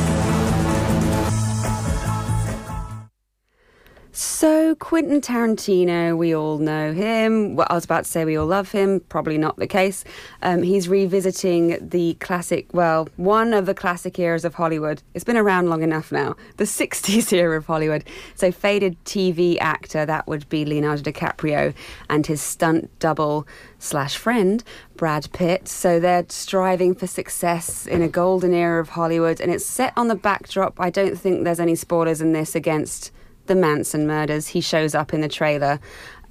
So, 4.39 4.73
Quentin 4.75 5.19
Tarantino, 5.19 6.17
we 6.17 6.33
all 6.33 6.59
know 6.59 6.93
him. 6.93 7.57
Well, 7.57 7.67
I 7.69 7.73
was 7.73 7.83
about 7.83 8.05
to 8.05 8.09
say 8.09 8.23
we 8.23 8.37
all 8.37 8.45
love 8.45 8.71
him, 8.71 9.01
probably 9.09 9.37
not 9.37 9.57
the 9.57 9.67
case. 9.67 10.05
Um, 10.41 10.63
he's 10.63 10.87
revisiting 10.87 11.77
the 11.81 12.13
classic, 12.21 12.73
well, 12.73 13.09
one 13.17 13.53
of 13.53 13.65
the 13.65 13.73
classic 13.73 14.17
eras 14.17 14.45
of 14.45 14.53
Hollywood. 14.53 15.03
It's 15.13 15.25
been 15.25 15.35
around 15.35 15.69
long 15.69 15.83
enough 15.83 16.09
now, 16.09 16.37
the 16.55 16.63
60s 16.63 17.33
era 17.37 17.57
of 17.57 17.65
Hollywood. 17.65 18.05
So, 18.35 18.49
faded 18.49 18.95
TV 19.03 19.57
actor, 19.59 20.05
that 20.05 20.25
would 20.25 20.47
be 20.47 20.63
Leonardo 20.63 21.01
DiCaprio, 21.01 21.73
and 22.09 22.25
his 22.25 22.41
stunt 22.41 22.97
double 22.99 23.45
slash 23.77 24.15
friend, 24.15 24.63
Brad 24.95 25.29
Pitt. 25.33 25.67
So, 25.67 25.99
they're 25.99 26.25
striving 26.29 26.95
for 26.95 27.07
success 27.07 27.85
in 27.85 28.01
a 28.01 28.07
golden 28.07 28.53
era 28.53 28.79
of 28.79 28.87
Hollywood, 28.87 29.41
and 29.41 29.51
it's 29.51 29.65
set 29.65 29.91
on 29.97 30.07
the 30.07 30.15
backdrop. 30.15 30.79
I 30.79 30.89
don't 30.89 31.19
think 31.19 31.43
there's 31.43 31.59
any 31.59 31.75
spoilers 31.75 32.21
in 32.21 32.31
this 32.31 32.55
against 32.55 33.11
the 33.49 33.55
Manson 33.55 34.07
murders. 34.07 34.47
He 34.47 34.61
shows 34.61 34.95
up 34.95 35.13
in 35.13 35.19
the 35.19 35.27
trailer. 35.27 35.81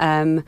Um, 0.00 0.44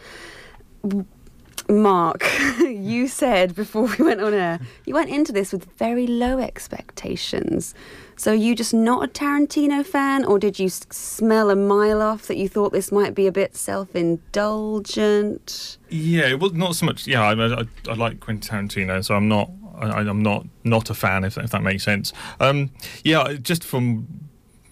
Mark, 1.69 2.25
you 2.61 3.07
said 3.07 3.55
before 3.55 3.83
we 3.99 4.05
went 4.05 4.21
on 4.21 4.33
air, 4.33 4.59
you 4.87 4.95
went 4.95 5.11
into 5.11 5.33
this 5.33 5.53
with 5.53 5.67
very 5.77 6.07
low 6.07 6.39
expectations. 6.39 7.75
So, 8.17 8.33
you 8.33 8.55
just 8.55 8.75
not 8.75 9.05
a 9.05 9.09
Tarantino 9.09 9.85
fan, 9.85 10.25
or 10.27 10.39
did 10.39 10.59
you 10.59 10.69
smell 10.69 11.49
a 11.49 11.57
mile 11.57 12.03
off 12.03 12.27
that 12.27 12.37
you 12.37 12.51
thought 12.51 12.71
this 12.73 12.93
might 12.93 13.15
be 13.15 13.27
a 13.27 13.33
bit 13.33 13.57
self 13.57 13.95
indulgent? 13.97 15.79
Yeah, 15.89 16.35
well, 16.35 16.51
not 16.51 16.77
so 16.77 16.87
much. 16.87 17.07
Yeah, 17.07 17.23
I, 17.23 17.33
I, 17.33 17.65
I 17.89 17.95
like 17.95 18.21
Quentin 18.21 18.69
Tarantino, 18.69 19.05
so 19.05 19.15
I'm 19.15 19.29
not. 19.29 19.51
I, 19.79 20.01
I'm 20.01 20.23
not 20.23 20.47
not 20.65 20.91
a 20.91 20.95
fan, 20.95 21.25
if, 21.25 21.39
if 21.39 21.51
that 21.51 21.63
makes 21.63 21.83
sense. 21.83 22.13
Um, 22.41 22.71
yeah, 23.05 23.33
just 23.41 23.65
from 23.65 24.07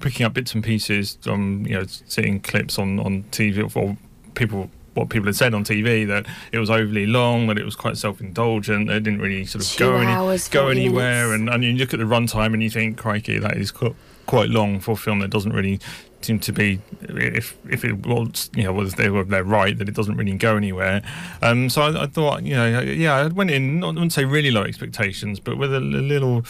picking 0.00 0.25
up 0.26 0.35
bits 0.35 0.55
and 0.55 0.62
pieces, 0.62 1.19
um, 1.26 1.64
you 1.67 1.75
know, 1.75 1.85
seeing 1.87 2.40
clips 2.40 2.78
on 2.78 2.99
on 3.00 3.25
TV 3.31 3.75
or 3.76 3.97
people 4.35 4.71
what 4.95 5.09
people 5.11 5.26
had 5.26 5.37
said 5.37 5.55
on 5.55 5.62
TV 5.64 6.07
that 6.09 6.26
it 6.50 6.59
was 6.59 6.71
overly 6.71 7.07
long, 7.07 7.47
that 7.47 7.57
it 7.59 7.64
was 7.64 7.76
quite 7.76 7.97
self-indulgent, 7.97 8.90
it 8.90 9.00
didn't 9.05 9.21
really 9.21 9.45
sort 9.45 9.64
of 9.64 9.71
Two 9.71 9.85
go 9.85 9.97
any, 9.97 10.11
hours, 10.11 10.49
go 10.49 10.62
40 10.64 10.81
anywhere, 10.81 11.26
minutes. 11.28 11.40
and, 11.40 11.49
and 11.50 11.62
you 11.64 11.73
look 11.75 11.93
at 11.95 12.00
the 12.00 12.05
runtime 12.07 12.52
and 12.52 12.62
you 12.64 12.71
think, 12.71 12.99
crikey, 12.99 13.38
that 13.38 13.57
is 13.57 13.71
qu- 13.71 13.95
quite 14.26 14.49
long 14.50 14.81
for 14.81 14.93
a 14.93 14.97
film 14.97 15.21
that 15.21 15.28
doesn't 15.31 15.52
really 15.52 15.78
seem 16.21 16.40
to 16.40 16.52
be 16.52 16.81
if 17.02 17.57
if 17.71 17.85
it 17.85 18.05
was 18.05 18.50
you 18.57 18.64
know 18.64 18.73
was 18.73 18.95
they 18.97 19.09
were 19.09 19.23
they're 19.23 19.45
right 19.45 19.78
that 19.78 19.88
it 19.88 19.95
doesn't 19.95 20.17
really 20.17 20.33
go 20.37 20.57
anywhere. 20.57 21.00
Um 21.43 21.71
so 21.71 21.83
I, 21.83 22.02
I 22.02 22.07
thought 22.09 22.43
you 22.43 22.57
know 22.57 22.81
yeah 22.81 23.14
I 23.14 23.26
went 23.28 23.52
in 23.52 23.78
not 23.78 23.90
I 23.90 23.93
wouldn't 23.93 24.12
say 24.12 24.25
really 24.25 24.50
low 24.50 24.64
expectations 24.64 25.38
but 25.38 25.57
with 25.57 25.73
a, 25.73 25.78
li- 25.78 26.00
little 26.00 26.45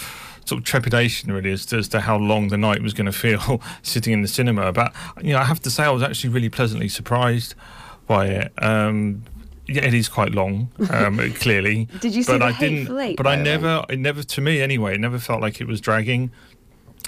sort 0.48 0.58
of 0.60 0.64
trepidation 0.64 1.32
really 1.32 1.52
as 1.52 1.64
to, 1.66 1.76
as 1.76 1.88
to 1.88 2.00
how 2.00 2.16
long 2.16 2.48
the 2.48 2.56
night 2.56 2.82
was 2.82 2.94
going 2.94 3.06
to 3.06 3.12
feel 3.12 3.60
sitting 3.82 4.12
in 4.12 4.22
the 4.22 4.28
cinema 4.28 4.72
but 4.72 4.92
you 5.22 5.32
know 5.32 5.38
I 5.38 5.44
have 5.44 5.60
to 5.62 5.70
say 5.70 5.84
I 5.84 5.90
was 5.90 6.02
actually 6.02 6.30
really 6.30 6.48
pleasantly 6.48 6.88
surprised 6.88 7.54
by 8.06 8.26
it 8.26 8.52
um 8.62 9.22
yeah, 9.70 9.84
it 9.84 9.92
is 9.92 10.08
quite 10.08 10.32
long, 10.32 10.70
um, 10.90 11.18
clearly. 11.34 11.88
Did 12.00 12.14
you 12.14 12.22
see 12.22 12.32
but 12.32 12.38
The 12.38 12.44
I 12.46 12.52
Hateful 12.52 12.94
didn't. 12.96 12.98
Eight, 13.00 13.16
but 13.18 13.26
I 13.26 13.36
way? 13.36 13.42
never, 13.42 13.84
it 13.90 13.98
never, 13.98 14.22
to 14.22 14.40
me 14.40 14.62
anyway, 14.62 14.94
it 14.94 14.98
never 14.98 15.18
felt 15.18 15.42
like 15.42 15.60
it 15.60 15.66
was 15.66 15.78
dragging 15.78 16.30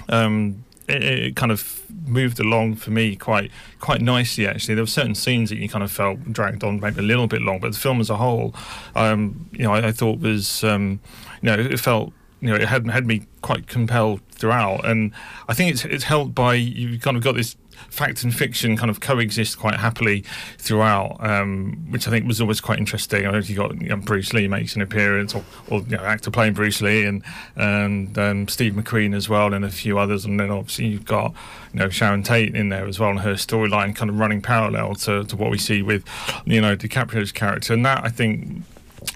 um, 0.09 0.63
it, 0.87 1.03
it 1.03 1.35
kind 1.35 1.51
of 1.51 1.81
moved 2.05 2.39
along 2.39 2.75
for 2.75 2.91
me 2.91 3.15
quite 3.15 3.51
quite 3.79 4.01
nicely. 4.01 4.47
Actually, 4.47 4.75
there 4.75 4.83
were 4.83 4.87
certain 4.87 5.15
scenes 5.15 5.49
that 5.49 5.57
you 5.57 5.69
kind 5.69 5.83
of 5.83 5.91
felt 5.91 6.31
dragged 6.31 6.63
on 6.63 6.79
maybe 6.79 6.99
a 6.99 7.03
little 7.03 7.27
bit 7.27 7.41
long, 7.41 7.59
but 7.59 7.71
the 7.71 7.79
film 7.79 7.99
as 7.99 8.09
a 8.09 8.17
whole, 8.17 8.53
um, 8.95 9.49
you 9.53 9.63
know, 9.63 9.73
I, 9.73 9.87
I 9.87 9.91
thought 9.91 10.19
was, 10.19 10.63
um, 10.63 10.99
you 11.41 11.47
know, 11.47 11.59
it 11.59 11.79
felt. 11.79 12.13
You 12.41 12.49
know, 12.49 12.55
it 12.55 12.67
had 12.67 12.89
had 12.89 13.05
me 13.05 13.27
quite 13.41 13.67
compelled 13.67 14.21
throughout, 14.31 14.85
and 14.85 15.11
I 15.47 15.53
think 15.53 15.71
it's 15.71 15.85
it's 15.85 16.03
helped 16.03 16.35
by 16.35 16.55
you've 16.55 17.01
kind 17.01 17.15
of 17.15 17.23
got 17.23 17.35
this 17.35 17.55
fact 17.89 18.23
and 18.23 18.33
fiction 18.33 18.77
kind 18.77 18.89
of 18.89 18.99
coexist 18.99 19.57
quite 19.57 19.75
happily 19.75 20.23
throughout, 20.57 21.17
um, 21.19 21.87
which 21.89 22.07
I 22.07 22.11
think 22.11 22.27
was 22.27 22.39
always 22.41 22.61
quite 22.61 22.79
interesting. 22.79 23.25
I 23.25 23.31
know 23.31 23.39
you 23.39 23.55
got 23.55 23.79
you 23.81 23.89
know, 23.89 23.97
Bruce 23.97 24.33
Lee 24.33 24.47
makes 24.47 24.75
an 24.75 24.81
appearance, 24.81 25.35
or, 25.35 25.43
or 25.67 25.81
you 25.81 25.97
know, 25.97 26.03
actor 26.03 26.31
playing 26.31 26.53
Bruce 26.53 26.81
Lee, 26.81 27.05
and 27.05 27.23
and 27.55 28.17
um, 28.17 28.47
Steve 28.47 28.73
McQueen 28.73 29.15
as 29.15 29.29
well, 29.29 29.53
and 29.53 29.65
a 29.65 29.69
few 29.69 29.97
others, 29.97 30.25
and 30.25 30.39
then 30.39 30.51
obviously 30.51 30.87
you've 30.87 31.05
got 31.05 31.33
you 31.73 31.79
know 31.79 31.89
Sharon 31.89 32.23
Tate 32.23 32.55
in 32.55 32.69
there 32.69 32.87
as 32.87 32.99
well, 32.99 33.09
and 33.09 33.19
her 33.21 33.33
storyline 33.33 33.95
kind 33.95 34.09
of 34.09 34.19
running 34.19 34.41
parallel 34.41 34.95
to, 34.95 35.23
to 35.25 35.35
what 35.35 35.51
we 35.51 35.57
see 35.57 35.81
with 35.81 36.03
Leonardo 36.45 36.87
DiCaprio's 36.87 37.31
character, 37.31 37.73
and 37.73 37.85
that 37.85 38.03
I 38.03 38.09
think 38.09 38.63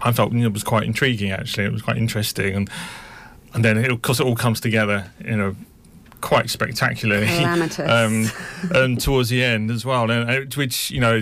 I 0.01 0.11
felt 0.11 0.33
you 0.33 0.39
know, 0.39 0.49
was 0.49 0.63
quite 0.63 0.83
intriguing. 0.83 1.31
Actually, 1.31 1.65
it 1.65 1.71
was 1.71 1.81
quite 1.81 1.97
interesting, 1.97 2.55
and 2.55 2.69
and 3.55 3.65
then 3.65 3.77
it, 3.77 3.91
of 3.91 4.01
course 4.03 4.19
it 4.19 4.25
all 4.25 4.35
comes 4.35 4.61
together, 4.61 5.11
you 5.23 5.35
know 5.35 5.55
quite 6.25 6.49
spectacularly. 6.49 7.27
Um, 7.85 8.25
and 8.71 8.99
towards 8.99 9.29
the 9.29 9.43
end 9.43 9.69
as 9.69 9.85
well, 9.85 10.09
and 10.09 10.29
uh, 10.29 10.41
which 10.55 10.89
you 10.89 10.99
know, 10.99 11.21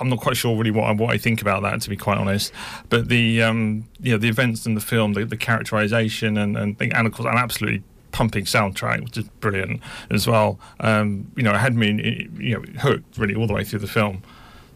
I'm 0.00 0.08
not 0.08 0.20
quite 0.20 0.36
sure 0.36 0.56
really 0.56 0.70
what 0.70 0.84
I, 0.84 0.92
what 0.92 1.10
I 1.10 1.18
think 1.18 1.40
about 1.40 1.62
that 1.62 1.80
to 1.82 1.90
be 1.90 1.96
quite 1.96 2.18
honest. 2.18 2.52
But 2.90 3.08
the 3.08 3.42
um, 3.42 3.86
you 4.00 4.12
know 4.12 4.18
the 4.18 4.28
events 4.28 4.66
in 4.66 4.74
the 4.74 4.80
film, 4.80 5.14
the, 5.14 5.24
the 5.24 5.36
characterization, 5.36 6.36
and 6.36 6.56
and, 6.56 6.76
and 6.80 7.06
of 7.06 7.12
course 7.14 7.26
an 7.26 7.38
absolutely 7.38 7.82
pumping 8.12 8.44
soundtrack, 8.44 9.02
which 9.02 9.16
is 9.16 9.24
brilliant 9.40 9.80
as 10.10 10.26
well. 10.26 10.58
Um, 10.80 11.32
you 11.36 11.42
know, 11.42 11.54
it 11.54 11.58
had 11.58 11.74
me 11.74 12.28
you 12.36 12.58
know 12.58 12.80
hooked 12.80 13.16
really 13.16 13.34
all 13.34 13.46
the 13.46 13.54
way 13.54 13.64
through 13.64 13.80
the 13.80 13.88
film. 13.88 14.22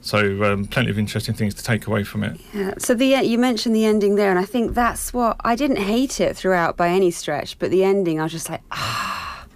So 0.00 0.44
um, 0.44 0.66
plenty 0.66 0.90
of 0.90 0.98
interesting 0.98 1.34
things 1.34 1.54
to 1.54 1.62
take 1.62 1.86
away 1.86 2.04
from 2.04 2.22
it. 2.22 2.40
Yeah. 2.54 2.74
So 2.78 2.94
the 2.94 3.06
you 3.06 3.38
mentioned 3.38 3.74
the 3.74 3.84
ending 3.84 4.14
there, 4.14 4.30
and 4.30 4.38
I 4.38 4.44
think 4.44 4.74
that's 4.74 5.12
what 5.12 5.36
I 5.44 5.56
didn't 5.56 5.78
hate 5.78 6.20
it 6.20 6.36
throughout 6.36 6.76
by 6.76 6.88
any 6.88 7.10
stretch, 7.10 7.58
but 7.58 7.70
the 7.70 7.84
ending 7.84 8.20
I 8.20 8.24
was 8.24 8.32
just 8.32 8.48
like, 8.48 8.62
ah, 8.70 9.46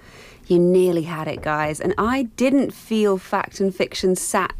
you 0.47 0.59
nearly 0.59 1.03
had 1.03 1.29
it, 1.29 1.43
guys. 1.43 1.81
And 1.81 1.95
I 1.97 2.25
didn't 2.37 2.73
feel 2.73 3.19
fact 3.19 3.61
and 3.61 3.75
fiction 3.75 4.17
sat 4.17 4.53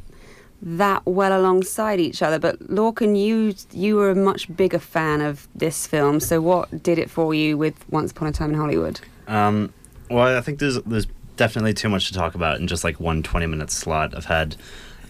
that 0.63 1.05
well 1.05 1.39
alongside 1.39 1.99
each 1.99 2.23
other. 2.23 2.39
But 2.39 2.61
Lorcan, 2.69 3.21
you 3.21 3.55
you 3.73 3.97
were 3.97 4.11
a 4.11 4.15
much 4.15 4.55
bigger 4.55 4.79
fan 4.79 5.21
of 5.21 5.49
this 5.55 5.87
film. 5.87 6.21
So 6.21 6.41
what 6.41 6.83
did 6.83 6.99
it 6.99 7.11
for 7.11 7.35
you 7.35 7.59
with 7.59 7.85
Once 7.91 8.13
Upon 8.13 8.29
a 8.29 8.33
Time 8.33 8.51
in 8.51 8.57
Hollywood? 8.57 9.01
Um, 9.27 9.73
well, 10.09 10.37
I 10.37 10.41
think 10.41 10.61
there's 10.61 10.81
there's 10.83 11.07
definitely 11.37 11.75
too 11.75 11.89
much 11.89 12.07
to 12.09 12.15
talk 12.15 12.35
about 12.35 12.61
in 12.61 12.69
just 12.69 12.85
like 12.85 13.01
one 13.01 13.23
20 13.23 13.47
minute 13.47 13.71
slot. 13.71 14.15
I've 14.17 14.27
had 14.27 14.57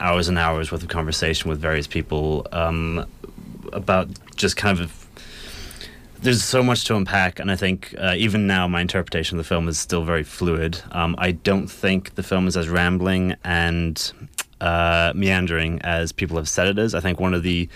hours 0.02 0.28
and 0.28 0.38
hours 0.38 0.73
worth 0.73 0.82
of 0.82 0.88
conversation 0.88 1.49
with 1.49 1.61
various 1.61 1.87
people 1.87 2.47
um, 2.52 3.06
about 3.73 4.09
just 4.37 4.56
kind 4.56 4.78
of. 4.80 4.99
There's 6.21 6.44
so 6.44 6.62
much 6.62 6.85
to 6.85 6.94
unpack, 6.94 7.40
and 7.40 7.50
I 7.50 7.56
think 7.56 7.97
uh, 7.99 8.14
even 8.16 8.47
now 8.47 8.68
my 8.68 8.80
interpretation 8.80 9.38
of 9.38 9.44
the 9.44 9.49
film 9.49 9.66
is 9.66 9.76
still 9.78 10.04
very 10.04 10.23
fluid. 10.23 10.80
Um, 10.92 11.16
I 11.18 11.32
don't 11.32 11.66
think 11.66 12.14
the 12.14 12.23
film 12.23 12.47
is 12.47 12.56
as 12.56 12.68
rambling 12.68 13.35
and 13.42 14.12
uh, 14.61 15.12
meandering 15.16 15.82
as 15.82 16.12
people 16.12 16.37
have 16.37 16.49
said 16.49 16.68
it 16.68 16.78
is. 16.78 16.94
I 16.94 17.00
think 17.00 17.18
one 17.18 17.35
of 17.35 17.42
the 17.42 17.68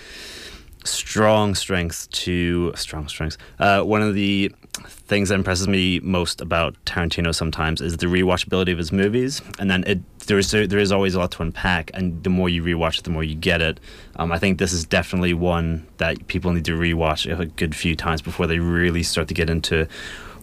strong 0.84 1.56
strengths 1.56 2.06
to 2.06 2.72
strong 2.76 3.08
strengths. 3.08 3.36
Uh, 3.58 3.82
one 3.82 4.02
of 4.02 4.14
the 4.14 4.52
things 4.88 5.28
that 5.28 5.34
impresses 5.34 5.68
me 5.68 6.00
most 6.00 6.40
about 6.40 6.76
Tarantino 6.84 7.34
sometimes 7.34 7.80
is 7.80 7.96
the 7.96 8.06
rewatchability 8.06 8.72
of 8.72 8.78
his 8.78 8.92
movies, 8.92 9.42
and 9.58 9.70
then 9.70 9.84
it 9.86 10.00
there 10.26 10.38
is 10.38 10.50
there 10.50 10.78
is 10.78 10.92
always 10.92 11.14
a 11.14 11.18
lot 11.18 11.30
to 11.32 11.42
unpack, 11.42 11.90
and 11.94 12.22
the 12.22 12.30
more 12.30 12.48
you 12.48 12.62
rewatch 12.62 12.98
it, 12.98 13.04
the 13.04 13.10
more 13.10 13.24
you 13.24 13.34
get 13.34 13.60
it. 13.62 13.80
Um, 14.16 14.32
I 14.32 14.38
think 14.38 14.58
this 14.58 14.72
is 14.72 14.84
definitely 14.84 15.34
one 15.34 15.86
that 15.98 16.26
people 16.26 16.52
need 16.52 16.64
to 16.66 16.76
rewatch 16.76 17.38
a 17.38 17.46
good 17.46 17.74
few 17.74 17.94
times 17.96 18.22
before 18.22 18.46
they 18.46 18.58
really 18.58 19.02
start 19.02 19.28
to 19.28 19.34
get 19.34 19.48
into 19.50 19.86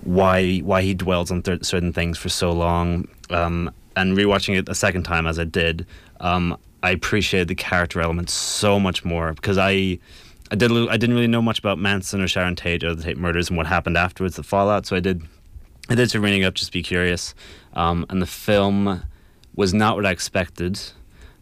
why 0.03 0.59
why 0.59 0.81
he 0.81 0.93
dwells 0.93 1.31
on 1.31 1.41
th- 1.41 1.63
certain 1.63 1.93
things 1.93 2.17
for 2.17 2.29
so 2.29 2.51
long. 2.51 3.07
Um, 3.29 3.71
and 3.95 4.17
rewatching 4.17 4.57
it 4.57 4.67
a 4.69 4.75
second 4.75 5.03
time 5.03 5.27
as 5.27 5.37
I 5.37 5.43
did, 5.43 5.85
um, 6.19 6.57
I 6.81 6.91
appreciated 6.91 7.47
the 7.47 7.55
character 7.55 8.01
element 8.01 8.29
so 8.29 8.79
much 8.79 9.05
more 9.05 9.33
because 9.33 9.57
I. 9.57 9.99
I 10.53 10.55
did. 10.55 10.71
I 10.71 10.97
didn't 10.97 11.15
really 11.15 11.27
know 11.27 11.41
much 11.41 11.57
about 11.57 11.79
Manson 11.79 12.21
or 12.21 12.27
Sharon 12.27 12.55
Tate 12.55 12.83
or 12.83 12.93
the 12.93 13.01
Tate 13.01 13.17
murders 13.17 13.49
and 13.49 13.57
what 13.57 13.65
happened 13.65 13.97
afterwards, 13.97 14.35
the 14.35 14.43
fallout. 14.43 14.85
So 14.85 14.95
I 14.95 14.99
did. 14.99 15.23
I 15.89 15.95
did 15.95 16.11
some 16.11 16.21
reading 16.21 16.43
up 16.43 16.53
just 16.53 16.67
to 16.67 16.73
be 16.73 16.83
curious, 16.83 17.33
um, 17.73 18.05
and 18.07 18.21
the 18.21 18.27
film 18.27 19.01
was 19.55 19.73
not 19.73 19.95
what 19.95 20.05
I 20.05 20.11
expected. 20.11 20.79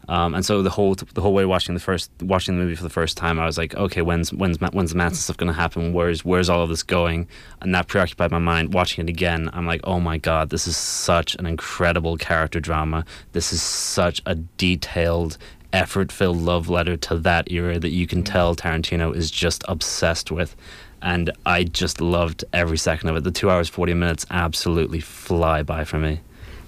Um, 0.07 0.33
and 0.33 0.45
so 0.45 0.61
the 0.61 0.69
whole 0.69 0.95
the 0.95 1.19
whole 1.19 1.33
way 1.33 1.43
watching 1.43 1.75
the 1.75 1.81
first 1.81 2.09
watching 2.21 2.57
the 2.57 2.63
movie 2.63 2.75
for 2.75 2.83
the 2.83 2.89
first 2.89 3.17
time, 3.17 3.37
I 3.37 3.45
was 3.45 3.57
like, 3.57 3.75
okay, 3.75 4.01
when's 4.01 4.31
when's 4.31 4.61
when's 4.61 4.91
the 4.91 4.97
Manson 4.97 5.21
stuff 5.21 5.35
going 5.35 5.51
to 5.51 5.59
happen? 5.59 5.91
Where's 5.91 6.23
where's 6.23 6.49
all 6.49 6.63
of 6.63 6.69
this 6.69 6.81
going? 6.81 7.27
And 7.59 7.75
that 7.75 7.87
preoccupied 7.87 8.31
my 8.31 8.39
mind. 8.39 8.73
Watching 8.73 9.05
it 9.05 9.09
again, 9.09 9.49
I'm 9.51 9.65
like, 9.65 9.81
oh 9.83 9.99
my 9.99 10.19
god, 10.19 10.51
this 10.51 10.67
is 10.67 10.77
such 10.77 11.35
an 11.35 11.45
incredible 11.45 12.15
character 12.15 12.61
drama. 12.61 13.03
This 13.33 13.51
is 13.51 13.61
such 13.61 14.21
a 14.25 14.35
detailed, 14.35 15.37
effort-filled 15.73 16.37
love 16.37 16.69
letter 16.69 16.97
to 16.97 17.17
that 17.17 17.51
era 17.51 17.79
that 17.79 17.89
you 17.89 18.07
can 18.07 18.23
mm. 18.23 18.25
tell 18.25 18.55
Tarantino 18.55 19.15
is 19.15 19.31
just 19.31 19.63
obsessed 19.67 20.31
with. 20.31 20.55
And 21.01 21.31
I 21.45 21.63
just 21.63 21.99
loved 21.99 22.45
every 22.53 22.77
second 22.77 23.09
of 23.09 23.15
it. 23.15 23.23
The 23.23 23.31
two 23.31 23.49
hours 23.49 23.67
forty 23.67 23.93
minutes 23.93 24.25
absolutely 24.29 24.99
fly 24.99 25.63
by 25.63 25.83
for 25.83 25.97
me. 25.97 26.21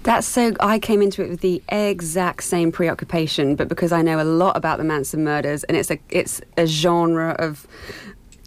That's 0.04 0.26
so. 0.26 0.52
I 0.60 0.78
came 0.78 1.00
into 1.00 1.24
it 1.24 1.30
with 1.30 1.40
the 1.40 1.62
exact 1.70 2.42
same 2.42 2.70
preoccupation, 2.70 3.56
but 3.56 3.68
because 3.68 3.90
I 3.90 4.02
know 4.02 4.20
a 4.20 4.24
lot 4.24 4.54
about 4.54 4.76
the 4.76 4.84
Manson 4.84 5.24
murders, 5.24 5.64
and 5.64 5.78
it's 5.78 5.90
a 5.90 5.98
it's 6.10 6.42
a 6.58 6.66
genre 6.66 7.30
of 7.38 7.66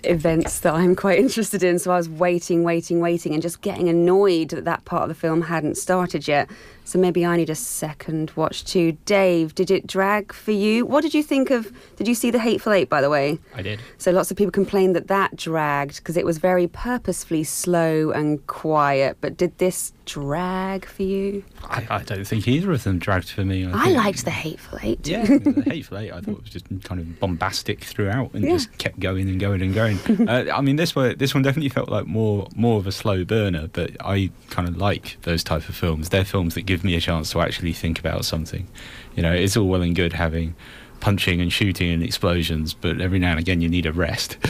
events 0.03 0.59
that 0.59 0.75
I'm 0.75 0.95
quite 0.95 1.17
interested 1.25 1.63
in. 1.63 1.79
So 1.79 1.91
I 1.91 1.97
was 1.97 2.09
waiting, 2.09 2.63
waiting, 2.63 2.99
waiting, 2.99 3.33
and 3.33 3.41
just 3.41 3.61
getting 3.61 3.89
annoyed 3.89 4.49
that 4.49 4.65
that 4.65 4.85
part 4.85 5.03
of 5.03 5.09
the 5.09 5.15
film 5.15 5.41
hadn't 5.41 5.77
started 5.77 6.27
yet. 6.27 6.47
So 6.87 6.97
maybe 6.97 7.25
I 7.25 7.35
need 7.35 7.49
a 7.49 7.55
second 7.55 8.31
watch 8.37 8.63
too. 8.63 8.93
Dave, 9.05 9.53
did 9.53 9.69
it 9.69 9.85
drag 9.85 10.31
for 10.31 10.51
you? 10.51 10.85
What 10.85 11.01
did 11.01 11.13
you 11.13 11.21
think 11.21 11.49
of? 11.51 11.69
Did 11.97 12.07
you 12.07 12.15
see 12.15 12.31
the 12.31 12.39
Hateful 12.39 12.71
Eight, 12.71 12.87
by 12.87 13.01
the 13.01 13.09
way? 13.09 13.39
I 13.53 13.61
did. 13.61 13.81
So 13.97 14.11
lots 14.11 14.31
of 14.31 14.37
people 14.37 14.51
complained 14.53 14.95
that 14.95 15.09
that 15.09 15.35
dragged 15.35 15.97
because 15.97 16.15
it 16.15 16.25
was 16.25 16.37
very 16.37 16.65
purposefully 16.67 17.43
slow 17.43 18.11
and 18.11 18.47
quiet. 18.47 19.17
But 19.19 19.35
did 19.35 19.57
this 19.57 19.91
drag 20.05 20.85
for 20.85 21.03
you? 21.03 21.43
I, 21.65 21.85
I 21.89 22.03
don't 22.03 22.23
think 22.25 22.47
either 22.47 22.71
of 22.71 22.85
them 22.85 22.99
dragged 22.99 23.31
for 23.31 23.43
me. 23.43 23.67
I 23.67 23.83
think- 23.83 23.97
liked 23.97 24.23
the 24.23 24.31
Hateful 24.31 24.79
Eight. 24.81 25.05
Yeah, 25.05 25.23
the 25.25 25.63
Hateful 25.65 25.97
Eight 25.97 26.13
I 26.13 26.21
thought 26.21 26.37
it 26.37 26.41
was 26.43 26.49
just 26.51 26.67
kind 26.85 27.01
of 27.01 27.19
bombastic 27.19 27.83
throughout 27.83 28.33
and 28.33 28.45
Yeah. 28.45 28.51
just 28.51 28.77
kept 28.77 29.01
going 29.01 29.27
and 29.27 29.41
going 29.41 29.61
and 29.61 29.73
going. 29.73 29.99
uh, 30.29 30.45
I 30.53 30.61
mean, 30.61 30.77
this 30.77 30.95
one, 30.95 31.17
this 31.17 31.33
one 31.33 31.43
definitely 31.43 31.67
felt 31.67 31.89
like 31.89 32.05
more 32.07 32.47
more 32.55 32.79
of 32.79 32.87
a 32.87 32.93
slow 32.93 33.25
burner, 33.25 33.67
but 33.73 33.91
I 33.99 34.31
kind 34.49 34.69
of 34.69 34.77
like 34.77 35.17
those 35.23 35.43
type 35.43 35.67
of 35.67 35.75
films. 35.75 36.07
They're 36.07 36.23
films 36.23 36.53
that 36.53 36.61
give 36.61 36.76
me 36.83 36.95
a 36.95 36.99
chance 36.99 37.31
to 37.31 37.41
actually 37.41 37.73
think 37.73 37.99
about 37.99 38.25
something. 38.25 38.67
You 39.15 39.23
know, 39.23 39.33
it's 39.33 39.57
all 39.57 39.67
well 39.67 39.81
and 39.81 39.95
good 39.95 40.13
having 40.13 40.55
punching 40.99 41.41
and 41.41 41.51
shooting 41.51 41.91
and 41.91 42.03
explosions, 42.03 42.73
but 42.73 42.99
every 43.01 43.19
now 43.19 43.31
and 43.31 43.39
again 43.39 43.61
you 43.61 43.69
need 43.69 43.85
a 43.85 43.93
rest. 43.93 44.37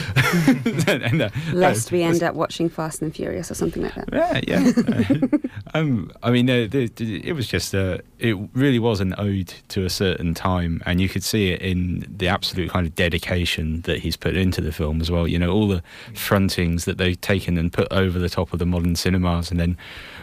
And, 0.87 1.21
uh, 1.21 1.29
Lest 1.53 1.91
we 1.91 2.03
end 2.03 2.23
up 2.23 2.33
watching 2.35 2.69
Fast 2.69 3.01
and 3.01 3.13
Furious 3.13 3.51
or 3.51 3.55
something 3.55 3.83
like 3.83 3.93
that. 3.95 4.09
yeah, 4.13 4.41
yeah. 4.47 5.39
um, 5.73 6.11
I 6.23 6.31
mean, 6.31 6.49
uh, 6.49 6.67
the, 6.69 6.89
the, 6.95 7.27
it 7.27 7.33
was 7.33 7.47
just 7.47 7.75
uh, 7.75 7.99
it 8.19 8.37
really 8.53 8.79
was 8.79 8.99
an 8.99 9.13
ode 9.17 9.53
to 9.69 9.85
a 9.85 9.89
certain 9.89 10.33
time, 10.33 10.81
and 10.85 11.01
you 11.01 11.09
could 11.09 11.23
see 11.23 11.51
it 11.51 11.61
in 11.61 12.05
the 12.09 12.27
absolute 12.27 12.69
kind 12.71 12.87
of 12.87 12.95
dedication 12.95 13.81
that 13.81 13.99
he's 13.99 14.15
put 14.15 14.35
into 14.35 14.61
the 14.61 14.71
film 14.71 15.01
as 15.01 15.11
well. 15.11 15.27
You 15.27 15.39
know, 15.39 15.51
all 15.51 15.67
the 15.67 15.83
frontings 16.13 16.85
that 16.85 16.97
they've 16.97 17.19
taken 17.19 17.57
and 17.57 17.71
put 17.71 17.91
over 17.91 18.17
the 18.19 18.29
top 18.29 18.53
of 18.53 18.59
the 18.59 18.65
modern 18.65 18.95
cinemas, 18.95 19.51
and 19.51 19.59
then 19.59 19.77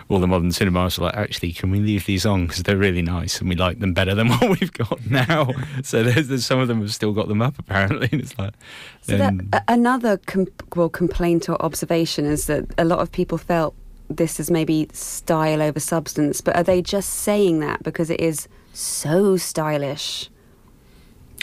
all 0.08 0.18
the 0.18 0.26
modern 0.26 0.52
cinemas 0.52 0.98
are 0.98 1.02
like, 1.02 1.16
actually, 1.16 1.52
can 1.52 1.70
we 1.70 1.80
leave 1.80 2.06
these 2.06 2.26
on 2.26 2.46
because 2.46 2.62
they're 2.62 2.76
really 2.76 3.02
nice 3.02 3.40
and 3.40 3.48
we 3.48 3.56
like 3.56 3.80
them 3.80 3.94
better 3.94 4.14
than 4.14 4.28
what 4.38 4.60
we've 4.60 4.72
got 4.72 5.04
now. 5.10 5.50
so 5.82 6.02
there's, 6.02 6.28
there's 6.28 6.46
some 6.46 6.58
of 6.58 6.68
them 6.68 6.80
have 6.80 6.92
still 6.92 7.12
got 7.12 7.28
them 7.28 7.42
up 7.42 7.58
apparently. 7.58 8.08
And 8.12 8.20
it's 8.20 8.38
like, 8.38 8.54
So 9.02 9.16
that, 9.16 9.28
um, 9.28 9.50
another 9.68 10.18
com- 10.18 10.48
well 10.76 10.88
complaint 10.88 11.48
or 11.48 11.60
observation 11.62 12.24
is 12.24 12.46
that 12.46 12.66
a 12.78 12.84
lot 12.84 12.98
of 12.98 13.10
people 13.10 13.38
felt 13.38 13.74
this 14.10 14.38
is 14.38 14.50
maybe 14.50 14.88
style 14.92 15.62
over 15.62 15.80
substance, 15.80 16.40
but 16.40 16.54
are 16.56 16.62
they 16.62 16.82
just 16.82 17.10
saying 17.10 17.60
that 17.60 17.82
because 17.82 18.10
it 18.10 18.20
is 18.20 18.48
so 18.72 19.36
stylish? 19.36 20.30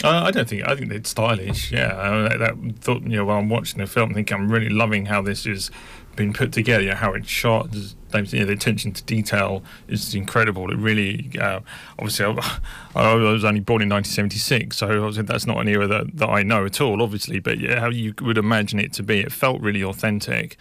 Uh, 0.04 0.22
I 0.24 0.30
don't 0.30 0.48
think. 0.48 0.66
I 0.66 0.74
think 0.74 0.90
it's 0.90 1.10
stylish. 1.10 1.70
Yeah, 1.70 1.88
uh, 1.88 2.28
that, 2.28 2.38
that 2.38 2.76
thought. 2.78 3.02
You 3.02 3.18
know, 3.18 3.24
while 3.26 3.38
I'm 3.38 3.48
watching 3.48 3.78
the 3.78 3.86
film, 3.86 4.10
I 4.10 4.14
think 4.14 4.32
I'm 4.32 4.50
really 4.50 4.68
loving 4.68 5.06
how 5.06 5.22
this 5.22 5.46
is 5.46 5.70
been 6.16 6.32
put 6.32 6.52
together. 6.52 6.82
You 6.82 6.90
know, 6.90 6.96
how 6.96 7.12
it's 7.12 7.28
shot. 7.28 7.74
You 7.74 7.80
know, 8.12 8.22
the 8.22 8.52
attention 8.52 8.92
to 8.92 9.02
detail 9.04 9.62
is 9.88 10.14
incredible. 10.14 10.70
It 10.70 10.76
really, 10.76 11.30
uh, 11.40 11.60
obviously, 11.98 12.26
I, 12.26 12.58
I 12.94 13.14
was 13.14 13.44
only 13.44 13.60
born 13.60 13.82
in 13.82 13.88
1976, 13.88 14.76
so 14.76 15.10
that's 15.10 15.46
not 15.46 15.58
an 15.58 15.68
era 15.68 15.86
that, 15.86 16.16
that 16.16 16.28
I 16.28 16.42
know 16.42 16.66
at 16.66 16.80
all. 16.80 17.02
Obviously, 17.02 17.38
but 17.40 17.58
yeah, 17.58 17.80
how 17.80 17.88
you 17.88 18.14
would 18.20 18.38
imagine 18.38 18.78
it 18.78 18.92
to 18.94 19.02
be. 19.02 19.20
It 19.20 19.32
felt 19.32 19.60
really 19.60 19.82
authentic, 19.82 20.56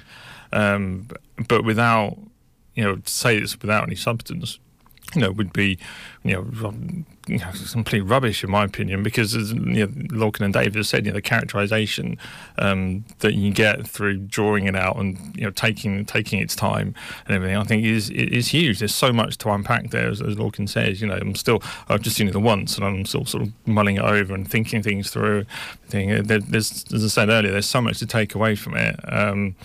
um, 0.53 1.07
but 1.47 1.65
without, 1.65 2.17
you 2.75 2.83
know, 2.83 2.95
to 2.95 3.11
say 3.11 3.37
it's 3.37 3.59
without 3.61 3.83
any 3.83 3.95
substance 3.95 4.59
you 5.13 5.21
know, 5.21 5.31
would 5.31 5.53
be, 5.53 5.77
you 6.23 6.33
know, 6.33 6.73
you 7.27 7.37
know, 7.37 7.51
complete 7.71 8.01
rubbish 8.01 8.43
in 8.43 8.51
my 8.51 8.63
opinion. 8.63 9.03
Because 9.03 9.35
as 9.35 9.51
you 9.51 9.57
know, 9.59 9.87
Lorcan 9.87 10.41
and 10.41 10.53
David 10.53 10.75
have 10.75 10.87
said, 10.87 11.05
you 11.05 11.11
know, 11.11 11.15
the 11.15 11.21
characterization 11.21 12.17
um, 12.57 13.05
that 13.19 13.33
you 13.33 13.51
get 13.51 13.87
through 13.87 14.17
drawing 14.17 14.65
it 14.65 14.75
out 14.75 14.97
and 14.97 15.17
you 15.35 15.43
know 15.43 15.51
taking 15.51 16.05
taking 16.05 16.39
its 16.39 16.55
time 16.55 16.95
and 17.27 17.35
everything, 17.35 17.57
I 17.57 17.63
think 17.63 17.85
is 17.85 18.09
is 18.09 18.49
huge. 18.49 18.79
There's 18.79 18.95
so 18.95 19.13
much 19.13 19.37
to 19.39 19.49
unpack 19.49 19.91
there, 19.91 20.09
as, 20.09 20.21
as 20.21 20.35
Lorcan 20.35 20.67
says. 20.67 21.01
You 21.01 21.07
know, 21.07 21.15
I'm 21.15 21.35
still 21.35 21.61
I've 21.89 22.01
just 22.01 22.15
seen 22.15 22.27
it 22.27 22.35
once, 22.35 22.77
and 22.77 22.85
I'm 22.85 23.05
still 23.05 23.25
sort 23.25 23.43
of 23.43 23.53
mulling 23.65 23.97
it 23.97 24.03
over 24.03 24.33
and 24.33 24.49
thinking 24.49 24.81
things 24.81 25.09
through. 25.09 25.45
Thing 25.87 26.23
there's, 26.23 26.85
as 26.93 27.03
I 27.03 27.07
said 27.07 27.29
earlier, 27.29 27.51
there's 27.51 27.65
so 27.65 27.81
much 27.81 27.99
to 27.99 28.05
take 28.05 28.35
away 28.35 28.55
from 28.55 28.75
it. 28.77 28.99
Um, 29.11 29.55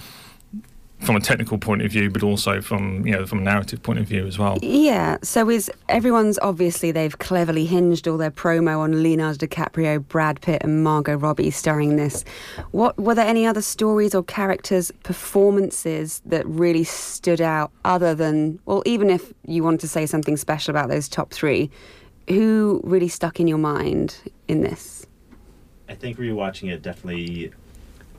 from 1.07 1.17
a 1.17 1.21
technical 1.21 1.57
point 1.57 1.83
of 1.83 1.91
view, 1.91 2.11
but 2.11 2.23
also 2.23 2.61
from 2.61 3.07
you 3.07 3.13
know 3.13 3.25
from 3.25 3.39
a 3.39 3.43
narrative 3.43 3.83
point 3.83 3.99
of 3.99 4.07
view 4.07 4.27
as 4.27 4.39
well. 4.39 4.59
Yeah, 4.61 5.17
so 5.23 5.49
is 5.49 5.71
everyone's 5.89 6.39
obviously 6.41 6.91
they've 6.91 7.19
cleverly 7.19 7.65
hinged 7.65 8.09
all 8.09 8.19
their 8.19 8.31
promo 8.31 8.81
on 8.81 9.03
Leonardo 9.03 9.47
DiCaprio, 9.47 10.07
Brad 10.07 10.41
Pitt, 10.41 10.63
and 10.63 10.83
Margot 10.83 11.17
Robbie 11.17 11.51
starring 11.51 11.97
this. 11.97 12.25
What 12.73 12.99
were 12.99 13.15
there 13.15 13.27
any 13.27 13.47
other 13.47 13.63
stories 13.63 14.15
or 14.15 14.23
characters, 14.25 14.91
performances 15.05 16.21
that 16.27 16.45
really 16.47 16.85
stood 16.85 17.41
out 17.41 17.71
other 17.85 18.15
than 18.15 18.59
well, 18.67 18.83
even 18.85 19.09
if 19.09 19.33
you 19.47 19.63
want 19.63 19.81
to 19.83 19.89
say 19.89 20.07
something 20.07 20.37
special 20.37 20.73
about 20.73 20.89
those 20.89 21.09
top 21.09 21.31
three, 21.31 21.71
who 22.29 22.81
really 22.85 23.09
stuck 23.09 23.39
in 23.39 23.47
your 23.47 23.59
mind 23.59 24.17
in 24.49 24.63
this? 24.63 25.07
I 25.89 25.95
think 25.95 26.19
rewatching 26.19 26.73
it 26.73 26.83
definitely, 26.83 27.53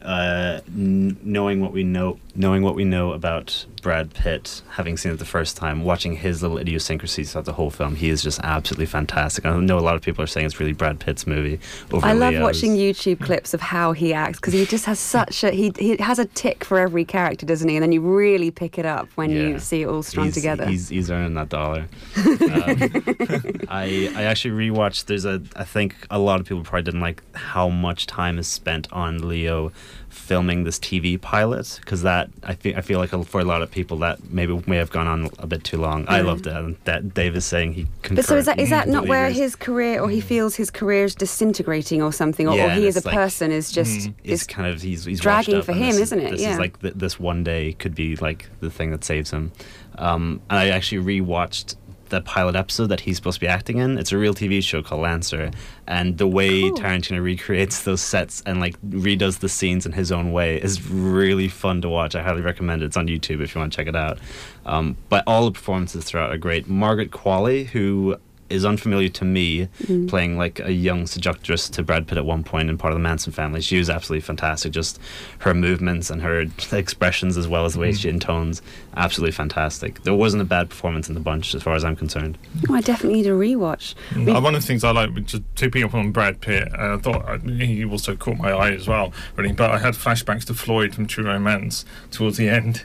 uh, 0.08 0.62
n- 0.68 1.18
knowing 1.22 1.60
what 1.60 1.74
we 1.74 1.84
know, 1.84 2.18
knowing 2.34 2.64
what 2.64 2.76
we 2.76 2.86
know 2.86 3.12
about 3.12 3.66
Brad 3.82 4.14
Pitt, 4.14 4.62
having 4.70 4.96
seen 4.96 5.12
it 5.12 5.20
the 5.20 5.26
first 5.26 5.58
time, 5.58 5.84
watching 5.84 6.16
his 6.16 6.42
little 6.42 6.58
idiosyncrasies 6.58 7.34
throughout 7.34 7.44
the 7.44 7.54
whole 7.54 7.70
film, 7.70 7.96
he 7.96 8.08
is 8.08 8.24
just 8.24 8.40
absolutely 8.42 8.86
fantastic. 8.86 9.46
I 9.46 9.58
know 9.58 9.78
a 9.78 9.82
lot 9.82 9.96
of 9.96 10.02
people 10.02 10.24
are 10.24 10.28
saying 10.28 10.46
it's 10.46 10.62
really 10.62 10.72
Brad 10.72 11.02
Pitt's 11.02 11.28
movie. 11.28 11.60
Over 11.92 12.06
I 12.06 12.14
love 12.14 12.32
Leo's. 12.32 12.42
watching 12.42 12.78
YouTube 12.78 13.20
clips 13.20 13.54
of 13.54 13.60
how 13.60 13.92
he 13.92 14.14
acts 14.14 14.40
because 14.40 14.54
he 14.54 14.66
just 14.66 14.86
has 14.86 14.98
such 15.18 15.44
a 15.44 15.52
he 15.52 15.74
he 15.78 15.98
has 15.98 16.20
a 16.20 16.26
tick 16.26 16.64
for 16.64 16.80
every 16.80 17.04
character, 17.04 17.46
doesn't 17.46 17.68
he? 17.68 17.76
And 17.76 17.84
then 17.84 17.92
you 17.92 18.00
really 18.00 18.50
pick 18.50 18.80
it 18.80 18.86
up 18.86 19.10
when 19.16 19.30
you 19.30 19.60
see 19.60 19.82
it 19.82 19.88
all 19.88 20.04
strung 20.04 20.28
he's, 20.28 20.36
together. 20.36 20.66
He's, 20.68 20.88
he's 20.88 21.12
earning 21.12 21.34
that 21.34 21.50
dollar. 21.50 21.88
um, 22.16 22.38
I 23.68 24.10
I 24.16 24.24
actually 24.24 24.70
rewatched. 24.70 25.06
There's 25.06 25.26
a 25.26 25.42
I 25.58 25.66
think 25.66 25.98
a 26.10 26.18
lot 26.18 26.40
of 26.40 26.46
people 26.48 26.64
probably 26.64 26.84
didn't 26.84 27.02
like 27.02 27.22
how 27.36 27.68
much 27.68 28.08
time 28.08 28.40
is 28.40 28.48
spent 28.48 28.92
on 28.94 29.28
Leo 29.28 29.74
filming 30.18 30.64
this 30.64 30.80
TV 30.80 31.20
pilot 31.20 31.80
because 31.82 32.02
that 32.02 32.30
I 32.44 32.56
feel 32.56 32.76
I 32.76 32.82
feel 32.82 33.00
like 33.00 33.10
for 33.26 33.40
a 33.40 33.46
lot 33.46 33.62
of 33.62 33.72
people 33.72 33.98
that 34.00 34.30
maybe 34.30 34.62
may 34.66 34.78
have 34.78 34.90
gone 34.90 35.08
on 35.08 35.30
a 35.40 35.48
bit 35.48 35.64
too 35.64 35.78
long. 35.78 36.06
I 36.08 36.20
mm. 36.20 36.24
Yeah. 36.24 36.30
loved 36.30 36.48
it. 36.48 36.54
And 36.54 36.76
that 36.86 37.14
Dave 37.14 37.36
is 37.36 37.46
saying 37.46 37.74
he. 37.74 37.88
but 38.12 38.26
so 38.26 38.36
is 38.36 38.46
that 38.46 38.60
is 38.60 38.70
that 38.70 38.88
not 38.88 39.08
where 39.08 39.30
his 39.30 39.56
career 39.56 40.02
or 40.02 40.10
he 40.10 40.20
mm. 40.20 40.24
feels 40.24 40.56
his 40.56 40.70
career 40.70 41.06
is 41.06 41.16
disintegrating 41.16 42.02
or 42.02 42.12
something, 42.12 42.48
or, 42.48 42.56
Yeah, 42.56 42.68
or 42.68 42.80
he 42.80 42.88
as 42.88 42.98
a 42.98 43.06
like- 43.06 43.16
person 43.16 43.52
is 43.52 43.72
just 43.72 44.10
mm. 44.10 44.14
It's 44.24 44.42
is 44.42 44.48
kind 44.48 44.68
of 44.74 44.82
he's 44.82 45.06
he's 45.06 45.22
dragging 45.22 45.62
for 45.62 45.74
him, 45.74 45.92
this, 45.92 46.00
isn't 46.00 46.20
it? 46.20 46.32
This 46.32 46.42
Yeah. 46.42 46.54
is 46.54 46.60
like 46.60 46.80
th- 46.82 46.96
this 46.96 47.20
one 47.20 47.44
day 47.44 47.74
could 47.74 47.96
be 47.96 48.16
like 48.18 48.50
the 48.60 48.70
thing 48.70 48.92
that 48.92 49.04
saves 49.04 49.32
him. 49.32 49.52
Um, 49.98 50.42
and 50.50 50.60
I 50.60 50.70
actually 50.70 51.22
rewatched 51.22 51.76
the 52.10 52.22
pilot 52.22 52.56
episode 52.56 52.88
that 52.88 53.02
he's 53.02 53.18
supposed 53.18 53.36
to 53.36 53.42
be 53.42 53.48
acting 53.48 53.78
in. 53.78 53.98
It's 53.98 54.12
a 54.12 54.18
real 54.18 54.34
TV 54.34 54.64
show 54.64 54.82
called 54.82 55.02
Lancer, 55.02 55.52
and 55.88 56.18
the 56.18 56.28
way 56.28 56.64
Tarantino 56.72 57.22
recreates 57.22 57.84
those 57.84 58.02
sets 58.02 58.42
and 58.46 58.60
like 58.60 58.80
redoes 58.82 59.40
the 59.40 59.50
scenes 59.50 59.86
in 59.86 59.92
his 59.92 60.12
own 60.12 60.32
way 60.32 60.62
is 60.62 60.90
really 60.90 61.48
fun 61.48 61.82
to 61.82 61.90
watch. 61.90 62.16
I 62.16 62.24
highly 62.24 62.42
recommend 62.42 62.82
it. 62.82 62.86
It's 62.86 62.98
on 62.98 63.08
YouTube 63.08 63.42
if 63.42 63.56
you 63.56 63.60
want 63.60 63.72
to 63.72 63.76
check 63.76 63.88
it 63.88 63.96
out. 63.96 64.20
Um, 64.66 64.98
but 65.10 65.24
all 65.28 65.46
the 65.46 65.52
performances 65.52 66.04
throughout 66.06 66.32
are 66.32 66.38
great. 66.38 66.68
Margaret 66.68 67.12
Qualley, 67.12 67.68
who 67.68 68.18
is 68.50 68.66
unfamiliar 68.66 69.10
to 69.10 69.26
me, 69.26 69.68
Mm. 69.86 70.08
playing 70.08 70.38
like 70.38 70.60
a 70.60 70.72
young 70.72 71.06
seductress 71.08 71.70
to 71.70 71.84
Brad 71.84 72.08
Pitt 72.08 72.18
at 72.18 72.26
one 72.26 72.44
point 72.44 72.70
in 72.70 72.78
part 72.78 72.94
of 72.94 72.96
the 73.00 73.04
Manson 73.04 73.32
family. 73.34 73.62
She 73.62 73.78
was 73.78 73.90
absolutely 73.90 74.22
fantastic. 74.22 74.72
Just 74.72 75.00
her 75.40 75.54
movements 75.54 76.10
and 76.10 76.22
her 76.22 76.46
expressions, 76.72 77.38
as 77.38 77.48
well 77.48 77.66
as 77.66 77.74
the 77.74 77.80
way 77.80 77.92
she 77.94 78.10
intones, 78.10 78.62
absolutely 78.96 79.32
fantastic. 79.34 80.04
There 80.04 80.14
wasn't 80.14 80.42
a 80.42 80.46
bad 80.46 80.70
performance 80.70 81.08
in 81.10 81.16
the 81.16 81.20
bunch, 81.22 81.54
as 81.56 81.64
far 81.64 81.76
as 81.76 81.84
I'm 81.84 81.96
concerned. 81.96 82.38
Oh, 82.70 82.76
I 82.76 82.82
definitely 82.82 83.22
need 83.22 83.28
a 83.28 83.32
rewatch. 83.32 83.94
We- 84.16 84.32
Uh, 84.32 84.40
one 84.42 84.56
of 84.56 84.62
the 84.62 84.68
things 84.68 84.84
I 84.84 84.92
like, 84.92 85.14
which 85.14 85.34
is 85.34 85.42
to 85.56 85.70
pick 85.70 85.84
up 85.84 85.94
on 85.94 86.12
Brad 86.12 86.42
Pitt, 86.42 86.70
uh, 86.78 86.96
I 86.96 86.98
thought 86.98 87.26
uh, 87.28 87.38
he 87.40 87.84
also 87.86 88.16
caught 88.16 88.38
my 88.38 88.52
eye 88.52 88.72
as 88.72 88.88
well. 88.88 89.14
Really, 89.36 89.52
but 89.54 89.72
I 89.72 89.80
had 89.80 89.94
flashbacks 89.94 90.46
to 90.46 90.54
Floyd 90.54 90.96
from 90.96 91.08
True 91.08 91.26
Romance 91.26 91.86
towards 92.12 92.38
the 92.38 92.50
end. 92.50 92.84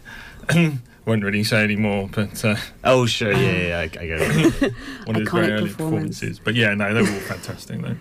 Won't 1.05 1.25
really 1.25 1.43
say 1.43 1.65
any 1.65 1.75
more, 1.75 2.09
but 2.13 2.45
uh, 2.45 2.55
oh 2.85 3.07
sure, 3.07 3.33
yeah, 3.33 3.39
yeah, 3.39 3.67
yeah, 3.69 3.79
I, 3.79 3.83
I 3.83 3.87
get 3.89 4.21
it. 4.21 4.73
one 5.05 5.17
of 5.17 5.23
his 5.23 5.31
very 5.31 5.51
early 5.51 5.69
performances. 5.69 6.39
But 6.39 6.55
yeah, 6.55 6.75
no, 6.75 6.95
they 6.95 7.03
were 7.03 7.09
all 7.09 7.21
fantastic 7.21 7.81
though. 7.81 7.97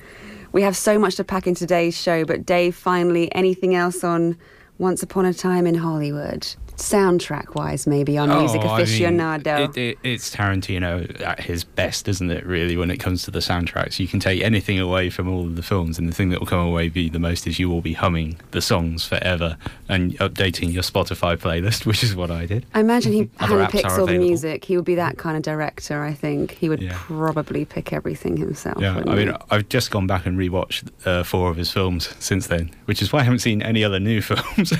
We 0.51 0.61
have 0.63 0.75
so 0.75 0.99
much 0.99 1.15
to 1.15 1.23
pack 1.23 1.47
in 1.47 1.55
today's 1.55 1.99
show, 1.99 2.25
but 2.25 2.45
Dave, 2.45 2.75
finally, 2.75 3.33
anything 3.33 3.73
else 3.73 4.03
on 4.03 4.37
Once 4.77 5.01
Upon 5.01 5.25
a 5.25 5.33
Time 5.33 5.65
in 5.65 5.75
Hollywood? 5.75 6.45
Soundtrack 6.81 7.55
wise, 7.55 7.85
maybe 7.87 8.17
on 8.17 8.29
Music 8.29 8.61
Oh, 8.63 8.69
I 8.69 8.77
mean, 8.79 8.85
Aficionado. 8.85 9.69
it, 9.69 9.77
it, 9.77 9.97
it's 10.03 10.35
Tarantino 10.35 11.19
at 11.21 11.39
his 11.41 11.63
best, 11.63 12.07
isn't 12.07 12.31
it? 12.31 12.45
Really, 12.45 12.75
when 12.75 12.89
it 12.91 12.97
comes 12.97 13.23
to 13.23 13.31
the 13.31 13.39
soundtracks, 13.39 13.99
you 13.99 14.07
can 14.07 14.19
take 14.19 14.41
anything 14.41 14.79
away 14.79 15.09
from 15.09 15.29
all 15.29 15.41
of 15.45 15.55
the 15.55 15.61
films, 15.63 15.99
and 15.99 16.09
the 16.09 16.13
thing 16.13 16.29
that 16.29 16.39
will 16.39 16.47
come 16.47 16.59
away 16.65 16.89
be 16.89 17.07
the 17.09 17.19
most 17.19 17.45
is 17.47 17.59
you 17.59 17.69
will 17.69 17.81
be 17.81 17.93
humming 17.93 18.37
the 18.51 18.61
songs 18.61 19.05
forever 19.05 19.57
and 19.87 20.17
updating 20.17 20.73
your 20.73 20.83
Spotify 20.83 21.37
playlist, 21.37 21.85
which 21.91 22.03
is 22.03 22.15
what 22.15 22.31
I 22.31 22.45
did. 22.45 22.65
I 22.73 22.79
imagine 22.79 23.13
he 23.13 23.25
handpicks 23.25 23.97
all 23.99 24.05
the 24.07 24.17
music. 24.17 24.65
He 24.65 24.75
would 24.75 24.85
be 24.85 24.95
that 24.95 25.17
kind 25.17 25.37
of 25.37 25.43
director, 25.43 26.03
I 26.03 26.13
think. 26.13 26.51
He 26.51 26.67
would 26.69 26.81
Yeah. 26.81 26.93
probably 26.95 27.63
pick 27.65 27.93
everything 27.93 28.37
himself. 28.37 28.81
Yeah, 28.81 29.03
I 29.05 29.15
mean, 29.15 29.27
he? 29.29 29.33
I've 29.51 29.69
just 29.69 29.91
gone 29.91 30.07
back 30.07 30.25
and 30.25 30.37
rewatched 30.37 30.89
uh, 31.05 31.23
four 31.23 31.49
of 31.51 31.57
his 31.57 31.71
films 31.71 32.13
since 32.19 32.47
then, 32.47 32.71
which 32.85 33.01
is 33.01 33.13
why 33.13 33.19
I 33.19 33.23
haven't 33.23 33.39
seen 33.39 33.61
any 33.61 33.83
other 33.83 33.99
new 33.99 34.21
films. 34.21 34.73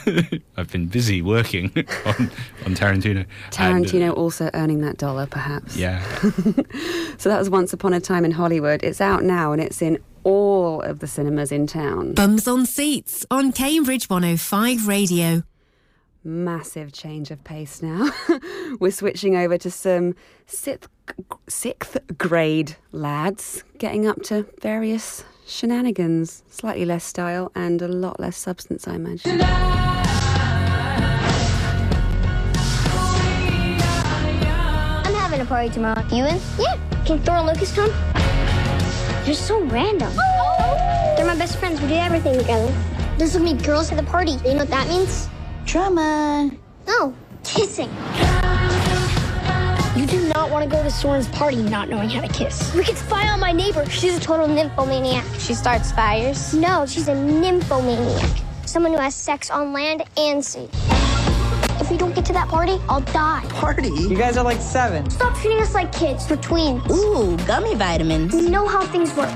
I've 0.58 0.72
been 0.72 0.88
busy 0.88 1.22
working 1.22 1.72
on, 2.06 2.32
on 2.66 2.76
Tarantino. 2.76 3.18
And, 3.18 3.26
uh, 3.26 3.52
Tarantino 3.90 4.16
also 4.16 4.50
earning 4.54 4.82
that 4.82 4.98
dollar, 4.98 5.26
perhaps. 5.28 5.76
yeah, 5.78 6.04
So 7.18 7.30
that 7.30 7.38
was 7.40 7.50
Once 7.50 7.74
Upon 7.74 7.94
a 7.94 8.00
Time 8.00 8.26
in 8.26 8.32
Hollywood. 8.32 8.84
It's 8.84 9.02
out 9.02 9.24
now 9.24 9.52
and 9.52 9.62
it's 9.62 9.82
in 9.82 10.00
all 10.24 10.82
of 10.82 11.00
the 11.00 11.08
cinemas 11.08 11.52
in 11.52 11.68
town. 11.68 12.14
Bums 12.14 12.48
on 12.48 12.66
Seats 12.66 13.26
on 13.32 13.52
Cambridge 13.52 14.10
105 14.10 14.88
Radio. 14.88 15.44
Massive 16.24 16.94
change 16.94 17.32
of 17.32 17.44
pace 17.44 17.82
now. 17.82 18.12
We're 18.80 18.92
switching 18.92 19.36
over 19.36 19.58
to 19.58 19.72
some 19.72 20.14
sixth, 20.46 20.88
sixth 21.50 21.98
grade 22.18 22.76
lads 22.92 23.64
getting 23.80 24.06
up 24.06 24.22
to 24.24 24.46
various 24.62 25.24
shenanigans. 25.48 26.44
Slightly 26.48 26.86
less 26.86 27.04
style 27.04 27.52
and 27.56 27.82
a 27.82 27.88
lot 27.88 28.20
less 28.20 28.38
substance, 28.38 28.88
I 28.88 28.94
imagine. 28.96 29.42
I'm 29.42 29.91
party 35.52 35.70
tomorrow. 35.70 36.02
You 36.14 36.24
in? 36.24 36.40
Yeah. 36.58 36.78
Can 37.06 37.20
Thor 37.20 37.36
and 37.36 37.48
Lucas 37.48 37.76
come? 37.76 37.92
They're 39.26 39.34
so 39.34 39.62
random. 39.66 40.14
They're 41.18 41.26
my 41.26 41.36
best 41.38 41.58
friends. 41.58 41.82
We 41.82 41.90
do 41.90 41.96
everything 41.96 42.40
together. 42.40 42.74
This 43.18 43.36
will 43.36 43.44
meet 43.44 43.62
girls 43.62 43.92
at 43.92 43.98
the 43.98 44.04
party. 44.04 44.32
You 44.46 44.54
know 44.54 44.60
what 44.60 44.70
that 44.70 44.88
means? 44.88 45.28
Drama. 45.66 46.52
No, 46.88 47.14
kissing. 47.44 47.90
You 50.00 50.06
do 50.06 50.26
not 50.34 50.50
want 50.52 50.64
to 50.64 50.74
go 50.74 50.82
to 50.82 50.90
Soren's 50.90 51.28
party 51.28 51.62
not 51.62 51.90
knowing 51.90 52.10
how 52.10 52.22
to 52.22 52.32
kiss. 52.32 52.74
We 52.74 52.86
could 52.86 52.98
spy 52.98 53.28
on 53.28 53.42
my 53.42 53.52
neighbor. 53.52 53.86
She's 53.90 54.16
a 54.16 54.22
total 54.22 54.48
nymphomaniac. 54.48 55.26
She 55.38 55.54
starts 55.54 55.92
fires? 55.92 56.54
No, 56.54 56.86
she's 56.86 57.10
a 57.10 57.14
nymphomaniac. 57.14 58.40
Someone 58.66 58.94
who 58.94 59.00
has 59.00 59.16
sex 59.16 59.50
on 59.50 59.74
land 59.74 60.04
and 60.16 60.46
sea. 60.46 60.70
If 61.92 61.96
we 61.96 62.00
don't 62.00 62.16
get 62.16 62.24
to 62.28 62.34
that 62.34 62.48
party, 62.48 62.80
I'll 62.88 63.02
die. 63.02 63.44
Party? 63.50 63.90
You 63.90 64.16
guys 64.16 64.38
are 64.38 64.46
like 64.46 64.62
seven. 64.62 65.10
Stop 65.10 65.36
treating 65.36 65.62
us 65.62 65.74
like 65.74 65.92
kids. 65.92 66.26
We're 66.30 66.38
twins. 66.38 66.90
Ooh, 66.90 67.36
gummy 67.46 67.76
vitamins. 67.76 68.34
We 68.34 68.50
know 68.50 68.66
how 68.66 68.86
things 68.86 69.14
work. 69.14 69.30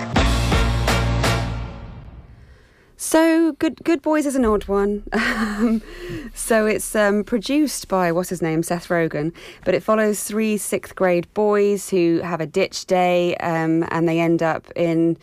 So 2.95 3.51
good, 3.59 3.83
Good 3.83 4.01
Boys 4.01 4.25
is 4.25 4.37
an 4.37 4.45
odd 4.45 4.69
one. 4.69 5.03
Um, 5.11 5.81
so 6.33 6.65
it's 6.65 6.95
um, 6.95 7.25
produced 7.25 7.89
by 7.89 8.13
what's 8.13 8.29
his 8.29 8.41
name, 8.41 8.63
Seth 8.63 8.87
Rogen, 8.87 9.33
but 9.65 9.73
it 9.73 9.83
follows 9.83 10.23
three 10.23 10.55
sixth 10.55 10.95
grade 10.95 11.27
boys 11.33 11.89
who 11.89 12.21
have 12.21 12.39
a 12.39 12.45
ditch 12.45 12.85
day, 12.85 13.35
um, 13.37 13.85
and 13.91 14.07
they 14.07 14.21
end 14.21 14.41
up 14.41 14.71
in 14.77 15.17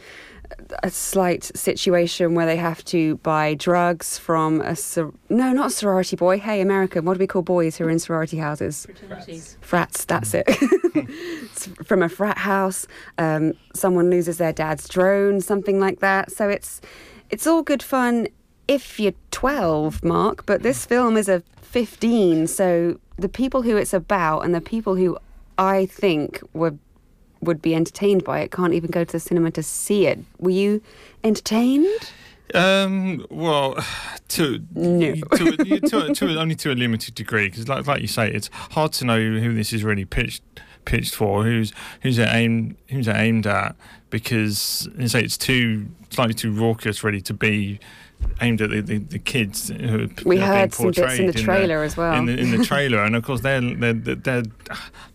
a 0.82 0.90
slight 0.90 1.44
situation 1.56 2.34
where 2.34 2.46
they 2.46 2.56
have 2.56 2.84
to 2.86 3.16
buy 3.18 3.54
drugs 3.54 4.18
from 4.18 4.60
a 4.60 4.74
sor- 4.76 5.14
no, 5.28 5.52
not 5.52 5.66
a 5.68 5.70
sorority 5.70 6.16
boy. 6.16 6.38
Hey, 6.38 6.60
American, 6.60 7.04
what 7.04 7.14
do 7.14 7.20
we 7.20 7.26
call 7.26 7.42
boys 7.42 7.76
who 7.76 7.84
are 7.84 7.90
in 7.90 7.98
sorority 7.98 8.36
houses? 8.38 8.86
Frats, 9.60 10.04
that's 10.04 10.34
it. 10.34 10.48
From 11.84 12.02
a 12.02 12.08
frat 12.08 12.38
house. 12.38 12.86
Um, 13.18 13.54
someone 13.74 14.10
loses 14.10 14.38
their 14.38 14.52
dad's 14.52 14.88
drone, 14.88 15.40
something 15.40 15.78
like 15.80 16.00
that. 16.00 16.32
So 16.32 16.48
it's 16.48 16.80
it's 17.30 17.46
all 17.46 17.62
good 17.62 17.82
fun 17.82 18.28
if 18.68 18.98
you're 19.00 19.14
12, 19.30 20.04
Mark. 20.04 20.46
But 20.46 20.62
this 20.62 20.86
film 20.86 21.16
is 21.16 21.28
a 21.28 21.42
15, 21.62 22.46
so 22.46 22.98
the 23.16 23.28
people 23.28 23.62
who 23.62 23.76
it's 23.76 23.94
about 23.94 24.40
and 24.40 24.54
the 24.54 24.60
people 24.60 24.96
who 24.96 25.18
I 25.58 25.86
think 25.86 26.40
would 26.52 26.78
would 27.42 27.60
be 27.60 27.74
entertained 27.74 28.24
by 28.24 28.40
it 28.40 28.50
can't 28.52 28.72
even 28.74 28.90
go 28.90 29.04
to 29.04 29.12
the 29.12 29.20
cinema 29.20 29.50
to 29.52 29.62
see 29.62 30.06
it. 30.06 30.18
Were 30.38 30.50
you 30.50 30.80
entertained? 31.24 32.12
Um, 32.54 33.24
well, 33.30 33.76
to, 34.28 34.60
No. 34.74 35.14
to, 35.14 35.56
a- 35.60 35.80
to, 35.80 36.14
to 36.14 36.38
only 36.40 36.54
to 36.56 36.72
a 36.72 36.74
limited 36.74 37.14
degree, 37.14 37.48
because 37.48 37.68
like, 37.68 37.86
like 37.86 38.00
you 38.02 38.08
say, 38.08 38.30
it's 38.30 38.48
hard 38.70 38.92
to 38.94 39.04
know 39.04 39.18
who 39.18 39.54
this 39.54 39.72
is 39.72 39.84
really 39.84 40.04
pitched 40.04 40.42
pitched 40.84 41.14
for, 41.14 41.44
who's 41.44 41.72
who's 42.02 42.18
it 42.18 42.28
aimed 42.32 42.74
who's 42.88 43.06
it 43.06 43.14
aimed 43.16 43.46
at, 43.46 43.76
because 44.10 44.88
you 44.98 45.06
say 45.06 45.20
it's 45.22 45.38
too 45.38 45.86
slightly 46.10 46.34
too 46.34 46.52
raucous, 46.52 47.04
really, 47.04 47.20
to 47.22 47.32
be 47.32 47.78
aimed 48.40 48.60
at 48.60 48.70
the, 48.70 48.80
the, 48.80 48.98
the 48.98 49.18
kids 49.18 49.68
who 49.68 50.04
are 50.04 50.08
We 50.24 50.36
being 50.36 50.46
heard 50.46 50.74
some 50.74 50.90
bits 50.90 51.18
in 51.18 51.26
the 51.26 51.32
trailer 51.32 51.82
as 51.82 51.96
well. 51.96 52.14
In 52.14 52.26
the, 52.26 52.36
in 52.36 52.50
the 52.50 52.64
trailer, 52.64 53.02
and 53.02 53.14
of 53.14 53.24
course 53.24 53.40
they're, 53.40 53.60
they're 53.60 53.92
they're 53.94 54.42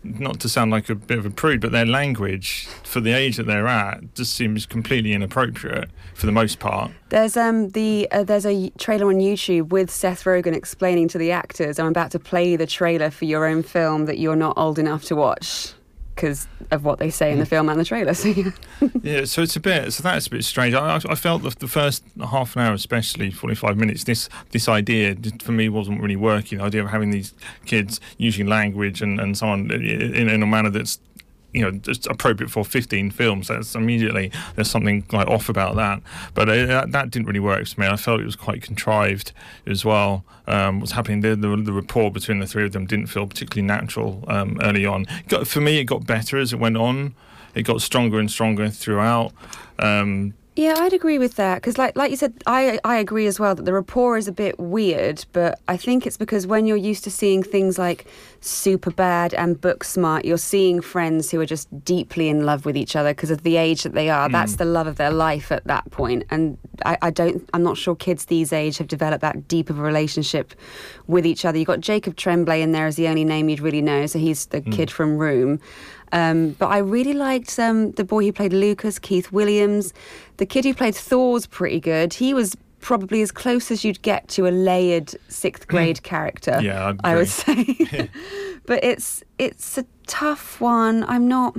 not 0.02 0.40
to 0.40 0.48
sound 0.48 0.70
like 0.70 0.88
a 0.88 0.94
bit 0.94 1.18
of 1.18 1.26
a 1.26 1.30
prude, 1.30 1.60
but 1.60 1.72
their 1.72 1.86
language 1.86 2.66
for 2.84 3.00
the 3.00 3.12
age 3.12 3.36
that 3.36 3.46
they're 3.46 3.66
at 3.66 4.14
just 4.14 4.34
seems 4.34 4.66
completely 4.66 5.12
inappropriate 5.12 5.90
for 6.14 6.26
the 6.26 6.32
most 6.32 6.58
part. 6.58 6.90
There's 7.10 7.36
um 7.36 7.70
the 7.70 8.08
uh, 8.10 8.24
there's 8.24 8.46
a 8.46 8.70
trailer 8.78 9.08
on 9.08 9.16
YouTube 9.16 9.68
with 9.68 9.90
Seth 9.90 10.24
Rogen 10.24 10.54
explaining 10.54 11.08
to 11.08 11.18
the 11.18 11.32
actors, 11.32 11.78
"I'm 11.78 11.88
about 11.88 12.10
to 12.12 12.18
play 12.18 12.56
the 12.56 12.66
trailer 12.66 13.10
for 13.10 13.24
your 13.24 13.46
own 13.46 13.62
film 13.62 14.06
that 14.06 14.18
you're 14.18 14.36
not 14.36 14.56
old 14.56 14.78
enough 14.78 15.04
to 15.04 15.16
watch." 15.16 15.72
Because 16.18 16.48
of 16.72 16.84
what 16.84 16.98
they 16.98 17.10
say 17.10 17.30
in 17.30 17.38
the 17.38 17.44
mm. 17.44 17.48
film 17.48 17.68
and 17.68 17.78
the 17.78 17.84
trailer. 17.84 18.12
So, 18.12 18.28
yeah. 18.30 18.50
Yeah, 19.02 19.24
so 19.24 19.42
it's 19.42 19.54
a 19.54 19.60
bit. 19.60 19.92
So 19.92 20.02
that's 20.02 20.26
a 20.26 20.30
bit 20.30 20.44
strange. 20.44 20.74
I, 20.74 20.96
I 20.96 21.00
I 21.10 21.14
felt 21.14 21.44
the, 21.44 21.50
the 21.50 21.68
first 21.68 22.02
half 22.20 22.56
an 22.56 22.62
hour, 22.62 22.74
especially 22.74 23.30
forty-five 23.30 23.76
minutes, 23.76 24.02
this 24.02 24.28
this 24.50 24.68
idea 24.68 25.16
for 25.40 25.52
me 25.52 25.68
wasn't 25.68 26.00
really 26.00 26.16
working. 26.16 26.58
The 26.58 26.64
idea 26.64 26.82
of 26.82 26.90
having 26.90 27.10
these 27.12 27.34
kids 27.66 28.00
using 28.16 28.48
language 28.48 29.00
and, 29.00 29.20
and 29.20 29.38
so 29.38 29.46
on 29.46 29.70
in, 29.70 30.28
in 30.28 30.42
a 30.42 30.46
manner 30.46 30.70
that's 30.70 30.98
you 31.52 31.62
know 31.62 31.70
just 31.70 32.06
appropriate 32.06 32.50
for 32.50 32.64
15 32.64 33.10
films 33.10 33.48
that's 33.48 33.74
immediately 33.74 34.30
there's 34.54 34.70
something 34.70 35.04
like 35.12 35.28
off 35.28 35.48
about 35.48 35.76
that. 35.76 36.02
But 36.34 36.48
uh, 36.48 36.66
that, 36.66 36.92
that 36.92 37.10
didn't 37.10 37.26
really 37.26 37.40
work 37.40 37.66
for 37.66 37.80
me 37.80 37.86
i 37.86 37.96
felt 37.96 38.20
it 38.20 38.24
was 38.24 38.36
quite 38.36 38.62
contrived 38.62 39.32
as 39.66 39.84
well 39.84 40.24
um, 40.48 40.80
what's 40.80 40.92
happening. 40.92 41.20
There 41.20 41.36
the, 41.36 41.56
the 41.56 41.72
rapport 41.72 42.10
between 42.10 42.40
the 42.40 42.46
three 42.46 42.64
of 42.64 42.72
them 42.72 42.86
didn't 42.86 43.06
feel 43.08 43.26
particularly 43.26 43.66
natural 43.66 44.24
um, 44.28 44.58
early 44.62 44.86
on. 44.86 45.06
Got, 45.28 45.46
for 45.46 45.60
me 45.60 45.78
it 45.78 45.84
got 45.84 46.06
better 46.06 46.38
as 46.38 46.52
it 46.52 46.58
went 46.58 46.76
on. 46.76 47.14
It 47.54 47.62
got 47.62 47.82
stronger 47.82 48.18
and 48.18 48.30
stronger 48.30 48.70
throughout 48.70 49.32
um, 49.78 50.34
Yeah, 50.58 50.74
I'd 50.76 50.92
agree 50.92 51.18
with 51.20 51.36
that 51.36 51.54
because, 51.58 51.78
like, 51.78 51.94
like 51.96 52.10
you 52.10 52.16
said, 52.16 52.34
I 52.44 52.80
I 52.82 52.96
agree 52.96 53.28
as 53.28 53.38
well 53.38 53.54
that 53.54 53.64
the 53.64 53.72
rapport 53.72 54.16
is 54.18 54.26
a 54.26 54.32
bit 54.32 54.58
weird. 54.58 55.24
But 55.32 55.60
I 55.68 55.76
think 55.76 56.04
it's 56.04 56.16
because 56.16 56.48
when 56.48 56.66
you're 56.66 56.76
used 56.76 57.04
to 57.04 57.12
seeing 57.12 57.44
things 57.44 57.78
like 57.78 58.08
Superbad 58.40 59.34
and 59.38 59.60
Booksmart, 59.60 60.24
you're 60.24 60.36
seeing 60.36 60.80
friends 60.80 61.30
who 61.30 61.38
are 61.40 61.46
just 61.46 61.68
deeply 61.84 62.28
in 62.28 62.44
love 62.44 62.66
with 62.66 62.76
each 62.76 62.96
other 62.96 63.10
because 63.10 63.30
of 63.30 63.44
the 63.44 63.56
age 63.56 63.84
that 63.84 63.94
they 63.94 64.10
are. 64.10 64.28
That's 64.28 64.54
Mm. 64.54 64.58
the 64.58 64.64
love 64.64 64.88
of 64.88 64.96
their 64.96 65.12
life 65.12 65.52
at 65.52 65.62
that 65.66 65.88
point. 65.92 66.24
And 66.28 66.58
I, 66.84 66.98
I 67.02 67.10
don't, 67.10 67.48
I'm 67.54 67.62
not 67.62 67.76
sure 67.76 67.94
kids 67.94 68.24
these 68.24 68.52
age 68.52 68.78
have 68.78 68.88
developed 68.88 69.20
that 69.20 69.46
deep 69.46 69.70
of 69.70 69.78
a 69.78 69.82
relationship 69.82 70.54
with 71.06 71.24
each 71.24 71.44
other. 71.44 71.56
You've 71.56 71.68
got 71.68 71.80
Jacob 71.80 72.16
Tremblay 72.16 72.62
in 72.62 72.72
there 72.72 72.86
as 72.88 72.96
the 72.96 73.06
only 73.06 73.24
name 73.24 73.48
you'd 73.48 73.60
really 73.60 73.82
know, 73.82 74.06
so 74.06 74.18
he's 74.18 74.46
the 74.46 74.60
Mm. 74.62 74.72
kid 74.72 74.90
from 74.90 75.18
Room. 75.18 75.60
Um, 76.12 76.50
but 76.58 76.66
I 76.66 76.78
really 76.78 77.14
liked 77.14 77.58
um, 77.58 77.92
the 77.92 78.04
boy 78.04 78.24
who 78.24 78.32
played 78.32 78.52
Lucas, 78.52 78.98
Keith 78.98 79.32
Williams. 79.32 79.92
The 80.38 80.46
kid 80.46 80.64
who 80.64 80.74
played 80.74 80.94
Thor's 80.94 81.46
pretty 81.46 81.80
good. 81.80 82.14
He 82.14 82.34
was 82.34 82.56
probably 82.80 83.22
as 83.22 83.32
close 83.32 83.70
as 83.70 83.84
you'd 83.84 84.00
get 84.02 84.28
to 84.28 84.46
a 84.46 84.50
layered 84.50 85.14
sixth 85.28 85.66
grade 85.66 86.02
character. 86.02 86.60
Yeah, 86.62 86.88
I'd 86.88 87.00
I 87.04 87.14
would 87.16 87.28
say. 87.28 88.08
but 88.66 88.82
it's 88.84 89.22
it's 89.38 89.78
a 89.78 89.84
tough 90.06 90.60
one. 90.60 91.04
I'm 91.04 91.28
not. 91.28 91.56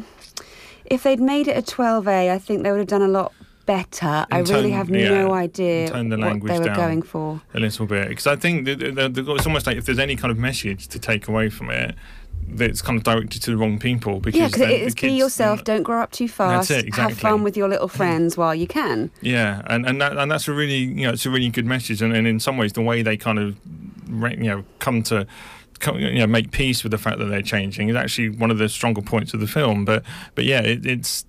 If 0.86 1.04
they'd 1.04 1.20
made 1.20 1.48
it 1.48 1.56
a 1.58 1.62
12A, 1.62 2.32
I 2.32 2.40
think 2.40 2.64
they 2.64 2.72
would 2.72 2.80
have 2.80 2.88
done 2.88 3.04
a 3.04 3.08
lot 3.08 3.34
better. 3.70 4.26
I 4.32 4.40
And 4.40 4.50
really 4.50 4.72
have 4.72 4.90
yeah, 4.90 5.10
no 5.10 5.34
idea 5.34 5.90
tone 5.90 6.10
the 6.10 6.18
what 6.18 6.42
they 6.44 6.58
were 6.58 6.76
going 6.76 7.04
for. 7.04 7.40
a 7.54 7.60
little 7.60 7.86
bit 7.86 8.10
because 8.10 8.26
I 8.26 8.36
think 8.36 8.66
that, 8.66 8.80
that, 8.96 9.14
that 9.14 9.30
it's 9.30 9.46
almost 9.46 9.68
like 9.68 9.78
if 9.78 9.86
there's 9.86 10.00
any 10.00 10.16
kind 10.16 10.32
of 10.32 10.40
message 10.40 10.88
to 10.88 10.98
take 10.98 11.28
away 11.28 11.50
from 11.52 11.70
it, 11.70 11.94
that 12.58 12.70
it's 12.70 12.82
kind 12.82 12.98
of 12.98 13.04
directed 13.04 13.42
to 13.44 13.52
the 13.52 13.58
wrong 13.58 13.80
people 13.80 14.20
because 14.20 14.40
Yeah, 14.40 14.48
because 14.48 14.60
the- 14.68 14.86
it 14.86 15.02
be 15.02 15.12
yourself. 15.14 15.64
Don't 15.64 15.84
grow 15.84 16.02
up 16.02 16.12
too 16.12 16.28
fast. 16.28 16.72
it, 16.72 16.76
Have 16.76 16.86
exactly. 16.86 17.16
fun 17.16 17.44
with 17.44 17.56
your 17.58 17.68
little 17.68 17.88
friends 18.00 18.38
while 18.38 18.54
you 18.56 18.68
can. 18.68 19.12
Yeah, 19.22 19.62
and 19.68 19.86
and 19.86 20.02
that, 20.02 20.18
and 20.18 20.30
that's 20.32 20.48
a 20.48 20.54
really 20.54 20.78
you 20.80 21.04
know 21.06 21.12
it's 21.12 21.26
a 21.26 21.30
really 21.30 21.50
good 21.50 21.66
message, 21.66 22.02
and, 22.02 22.16
and 22.16 22.28
in 22.28 22.40
some 22.40 22.58
ways 22.58 22.74
the 22.74 22.82
way 22.82 23.02
they 23.02 23.18
kind 23.18 23.40
of 23.40 23.56
you 24.08 24.38
know 24.50 24.64
come 24.80 25.04
to. 25.04 25.28
Come, 25.80 25.98
you 25.98 26.16
know, 26.16 26.28
make 26.28 26.52
peace 26.52 26.84
with 26.84 26.92
the 26.92 26.98
fact 26.98 27.20
that 27.20 27.26
they're 27.28 27.42
changing 27.42 27.88
is 27.88 27.96
actually 27.96 28.28
one 28.28 28.52
of 28.52 28.58
the 28.58 28.68
stronger 28.68 29.02
points 29.02 29.34
of 29.34 29.40
the 29.40 29.48
film. 29.48 29.86
But 29.86 30.04
but 30.36 30.44
yeah, 30.44 30.60
it, 30.60 30.86
it's 30.86 31.24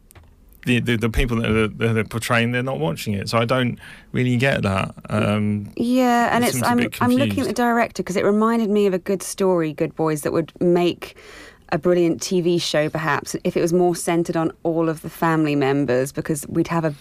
the, 0.66 0.80
the 0.80 0.96
the 0.96 1.10
people 1.10 1.38
that 1.38 1.50
are, 1.50 1.68
that 1.68 1.92
they're 1.94 2.04
portraying 2.04 2.52
they're 2.52 2.62
not 2.62 2.78
watching 2.78 3.14
it, 3.14 3.28
so 3.28 3.38
I 3.38 3.44
don't 3.44 3.78
really 4.12 4.36
get 4.36 4.62
that. 4.62 4.94
Um, 5.08 5.72
Yeah, 5.76 6.34
and 6.34 6.44
It 6.44 6.54
it's 6.54 6.62
I'm 6.62 6.80
I'm 7.00 7.12
looking 7.12 7.40
at 7.40 7.46
the 7.46 7.52
director 7.52 8.02
because 8.02 8.16
it 8.16 8.24
reminded 8.24 8.70
me 8.70 8.86
of 8.86 8.94
a 8.94 8.98
good 8.98 9.22
story, 9.22 9.72
Good 9.72 9.94
Boys, 9.96 10.22
that 10.22 10.32
would 10.32 10.52
make 10.60 11.16
a 11.72 11.78
brilliant 11.78 12.20
TV 12.20 12.60
show 12.60 12.88
perhaps 12.88 13.36
if 13.44 13.56
it 13.56 13.60
was 13.60 13.72
more 13.72 13.94
centered 13.94 14.36
on 14.36 14.52
all 14.64 14.88
of 14.88 15.02
the 15.02 15.10
family 15.10 15.54
members 15.54 16.10
because 16.10 16.46
we'd 16.48 16.68
have 16.68 16.84
a 16.84 16.94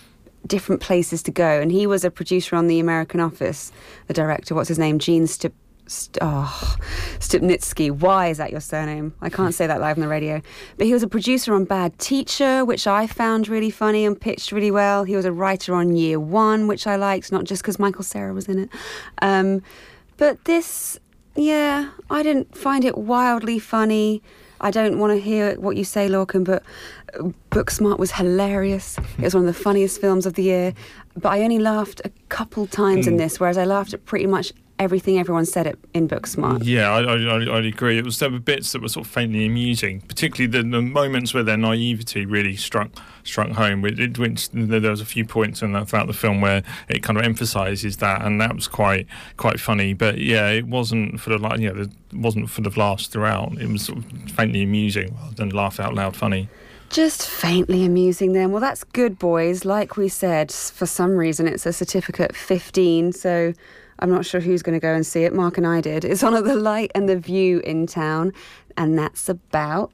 different 0.47 0.81
places 0.81 1.23
to 1.23 1.31
go. 1.31 1.59
And 1.59 1.71
he 1.71 1.87
was 1.87 2.03
a 2.03 2.11
producer 2.11 2.55
on 2.55 2.67
The 2.67 2.79
American 2.79 3.19
Office, 3.19 3.71
the 4.07 4.13
director. 4.13 4.55
What's 4.55 4.69
his 4.69 4.79
name? 4.79 4.99
Gene 4.99 5.27
Stip. 5.27 5.53
St- 5.89 6.17
oh, 6.21 6.75
Stupnitsky. 7.19 7.91
Why 7.91 8.27
is 8.27 8.37
that 8.37 8.51
your 8.51 8.61
surname? 8.61 9.13
I 9.21 9.29
can't 9.29 9.53
say 9.59 9.67
that 9.67 9.81
live 9.81 9.97
on 9.97 10.01
the 10.01 10.07
radio. 10.07 10.41
But 10.77 10.87
he 10.87 10.93
was 10.93 11.03
a 11.03 11.07
producer 11.07 11.53
on 11.53 11.65
Bad 11.65 11.97
Teacher, 11.99 12.63
which 12.63 12.87
I 12.87 13.07
found 13.07 13.47
really 13.47 13.71
funny 13.71 14.05
and 14.05 14.19
pitched 14.19 14.51
really 14.51 14.71
well. 14.71 15.03
He 15.03 15.15
was 15.15 15.25
a 15.25 15.31
writer 15.31 15.73
on 15.75 15.95
Year 15.95 16.19
One, 16.19 16.67
which 16.67 16.87
I 16.87 16.95
liked, 16.95 17.31
not 17.31 17.43
just 17.43 17.61
because 17.61 17.79
Michael 17.79 18.03
Cera 18.03 18.33
was 18.33 18.47
in 18.47 18.59
it. 18.59 18.69
Um, 19.21 19.61
but 20.17 20.45
this, 20.45 20.99
yeah, 21.35 21.89
I 22.09 22.23
didn't 22.23 22.55
find 22.55 22.85
it 22.85 22.97
wildly 22.97 23.59
funny. 23.59 24.21
I 24.61 24.71
don't 24.71 24.99
want 24.99 25.13
to 25.13 25.19
hear 25.21 25.55
what 25.55 25.77
you 25.77 25.85
say, 25.85 26.09
Lorcan, 26.09 26.43
but 26.43 26.63
uh, 27.17 27.29
Booksmart 27.49 27.97
was 27.97 28.11
hilarious. 28.11 28.97
It 29.17 29.23
was 29.23 29.33
one 29.33 29.47
of 29.47 29.55
the 29.55 29.61
funniest 29.63 30.01
films 30.01 30.25
of 30.25 30.33
the 30.33 30.43
year. 30.43 30.73
But 31.15 31.29
I 31.29 31.41
only 31.43 31.59
laughed 31.59 32.01
a 32.03 32.11
couple 32.27 32.67
times 32.67 33.07
in 33.07 33.13
Mm. 33.15 33.19
this, 33.19 33.39
whereas 33.39 33.57
I 33.57 33.63
laughed 33.63 33.93
at 33.93 34.05
pretty 34.05 34.27
much 34.27 34.51
everything 34.79 35.19
everyone 35.19 35.45
said 35.45 35.67
it 35.67 35.77
in 35.93 36.07
Booksmart. 36.07 36.61
Yeah, 36.63 36.89
I, 36.89 37.01
I, 37.01 37.15
I, 37.15 37.57
I'd 37.57 37.65
agree. 37.65 37.97
It 37.97 38.05
was 38.05 38.17
there 38.19 38.31
were 38.31 38.39
bits 38.39 38.71
that 38.71 38.81
were 38.81 38.87
sort 38.87 39.05
of 39.05 39.11
faintly 39.11 39.45
amusing, 39.45 40.01
particularly 40.01 40.49
the, 40.49 40.63
the 40.67 40.81
moments 40.81 41.33
where 41.33 41.43
their 41.43 41.57
naivety 41.57 42.25
really 42.25 42.55
struck 42.55 42.89
struck 43.23 43.49
home. 43.49 43.81
Which, 43.81 43.99
it, 43.99 44.17
which 44.17 44.49
there 44.51 44.89
was 44.89 45.01
a 45.01 45.05
few 45.05 45.25
points 45.25 45.61
in 45.61 45.73
that, 45.73 45.89
throughout 45.89 46.07
the 46.07 46.13
film 46.13 46.41
where 46.41 46.63
it 46.87 47.03
kind 47.03 47.19
of 47.19 47.25
emphasises 47.25 47.97
that, 47.97 48.21
and 48.23 48.39
that 48.41 48.55
was 48.55 48.67
quite 48.67 49.05
quite 49.37 49.59
funny. 49.59 49.93
But 49.93 50.19
yeah, 50.19 50.49
it 50.49 50.65
wasn't 50.65 51.19
for 51.19 51.37
the 51.37 51.57
you 51.59 51.73
know, 51.73 51.81
it 51.81 51.91
wasn't 52.13 52.49
for 52.49 52.61
the 52.61 52.71
laughs 52.79 53.07
throughout. 53.07 53.57
It 53.59 53.67
was 53.67 53.83
sort 53.85 53.99
of 53.99 54.05
faintly 54.31 54.63
amusing 54.63 55.15
rather 55.15 55.35
than 55.35 55.49
laugh 55.49 55.79
out 55.79 55.93
loud 55.93 56.15
funny. 56.15 56.49
Just 56.89 57.27
faintly 57.27 57.85
amusing 57.85 58.33
then. 58.33 58.51
Well, 58.51 58.61
that's 58.61 58.83
good, 58.83 59.19
boys. 59.19 59.63
Like 59.63 59.95
we 59.95 60.07
said, 60.07 60.51
for 60.51 60.87
some 60.87 61.11
reason 61.11 61.47
it's 61.47 61.67
a 61.67 61.73
certificate 61.73 62.35
15, 62.35 63.13
so 63.13 63.53
I'm 63.99 64.09
not 64.09 64.25
sure 64.25 64.41
who's 64.41 64.63
going 64.63 64.73
to 64.73 64.79
go 64.79 64.93
and 64.93 65.05
see 65.05 65.23
it. 65.23 65.33
Mark 65.33 65.57
and 65.57 65.67
I 65.67 65.81
did. 65.81 66.05
It's 66.05 66.23
on 66.23 66.33
at 66.33 66.45
the 66.45 66.55
Light 66.55 66.91
and 66.95 67.07
the 67.07 67.17
Vue 67.17 67.59
in 67.59 67.85
town, 67.85 68.33
and 68.77 68.97
that's 68.97 69.29
about 69.29 69.91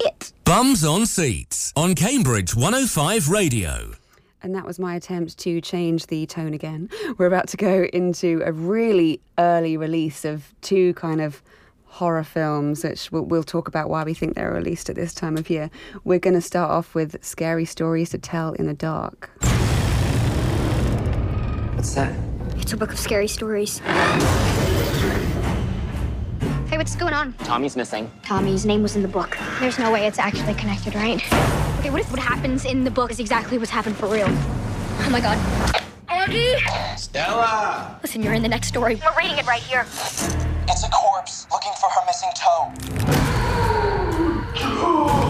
it. 0.00 0.32
Bums 0.44 0.84
on 0.84 1.06
Seats 1.06 1.72
on 1.76 1.94
Cambridge 1.94 2.54
105 2.54 3.28
Radio. 3.28 3.92
And 4.42 4.54
that 4.54 4.64
was 4.64 4.78
my 4.78 4.94
attempt 4.94 5.38
to 5.38 5.60
change 5.60 6.06
the 6.06 6.26
tone 6.26 6.54
again. 6.54 6.88
We're 7.16 7.26
about 7.26 7.48
to 7.48 7.56
go 7.56 7.88
into 7.92 8.40
a 8.44 8.52
really 8.52 9.20
early 9.38 9.76
release 9.76 10.24
of 10.24 10.54
two 10.60 10.94
kind 10.94 11.20
of 11.20 11.42
horror 11.86 12.22
films, 12.22 12.84
which 12.84 13.10
we'll, 13.10 13.24
we'll 13.24 13.42
talk 13.42 13.66
about 13.66 13.90
why 13.90 14.04
we 14.04 14.14
think 14.14 14.34
they're 14.34 14.52
released 14.52 14.88
at 14.88 14.94
this 14.94 15.12
time 15.12 15.36
of 15.36 15.50
year. 15.50 15.70
We're 16.04 16.20
going 16.20 16.34
to 16.34 16.40
start 16.40 16.70
off 16.70 16.94
with 16.94 17.22
Scary 17.24 17.64
Stories 17.64 18.10
to 18.10 18.18
Tell 18.18 18.52
in 18.52 18.66
the 18.66 18.74
Dark. 18.74 19.30
What's 21.74 21.94
that? 21.94 22.27
It's 22.60 22.72
a 22.72 22.76
book 22.76 22.92
of 22.92 22.98
scary 22.98 23.28
stories. 23.28 23.78
Hey, 26.68 26.76
what's 26.76 26.96
going 26.96 27.14
on? 27.14 27.32
Tommy's 27.44 27.76
missing. 27.76 28.10
Tommy's 28.22 28.66
name 28.66 28.82
was 28.82 28.96
in 28.96 29.02
the 29.02 29.08
book. 29.08 29.38
There's 29.60 29.78
no 29.78 29.90
way 29.90 30.06
it's 30.06 30.18
actually 30.18 30.54
connected, 30.54 30.94
right? 30.94 31.16
Okay, 31.78 31.90
what 31.90 32.00
if 32.00 32.10
what 32.10 32.20
happens 32.20 32.64
in 32.64 32.84
the 32.84 32.90
book 32.90 33.10
is 33.10 33.20
exactly 33.20 33.58
what's 33.58 33.70
happened 33.70 33.96
for 33.96 34.06
real? 34.06 34.26
Oh 34.28 35.08
my 35.10 35.20
god. 35.20 35.38
Augie! 36.08 36.58
Stella! 36.98 37.98
Listen, 38.02 38.22
you're 38.22 38.34
in 38.34 38.42
the 38.42 38.48
next 38.48 38.68
story. 38.68 38.96
We're 38.96 39.16
reading 39.16 39.38
it 39.38 39.46
right 39.46 39.62
here. 39.62 39.82
It's 39.82 40.84
a 40.84 40.90
corpse 40.90 41.46
looking 41.50 41.72
for 41.80 41.88
her 41.88 42.04
missing 42.06 42.30
toe. 42.34 42.72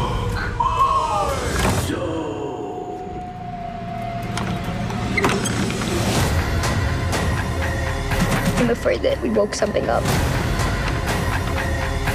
I'm 8.58 8.70
afraid 8.70 9.02
that 9.02 9.22
we 9.22 9.30
woke 9.30 9.54
something 9.54 9.88
up. 9.88 10.02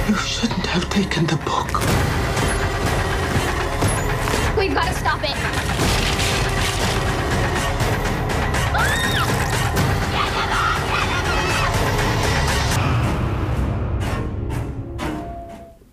You 0.06 0.14
shouldn't 0.14 0.66
have 0.66 0.90
taken 0.90 1.24
the 1.26 1.36
book. 1.36 1.80
We've 4.56 4.74
got 4.74 4.86
to 4.86 4.94
stop 4.94 5.20
it. 5.22 5.34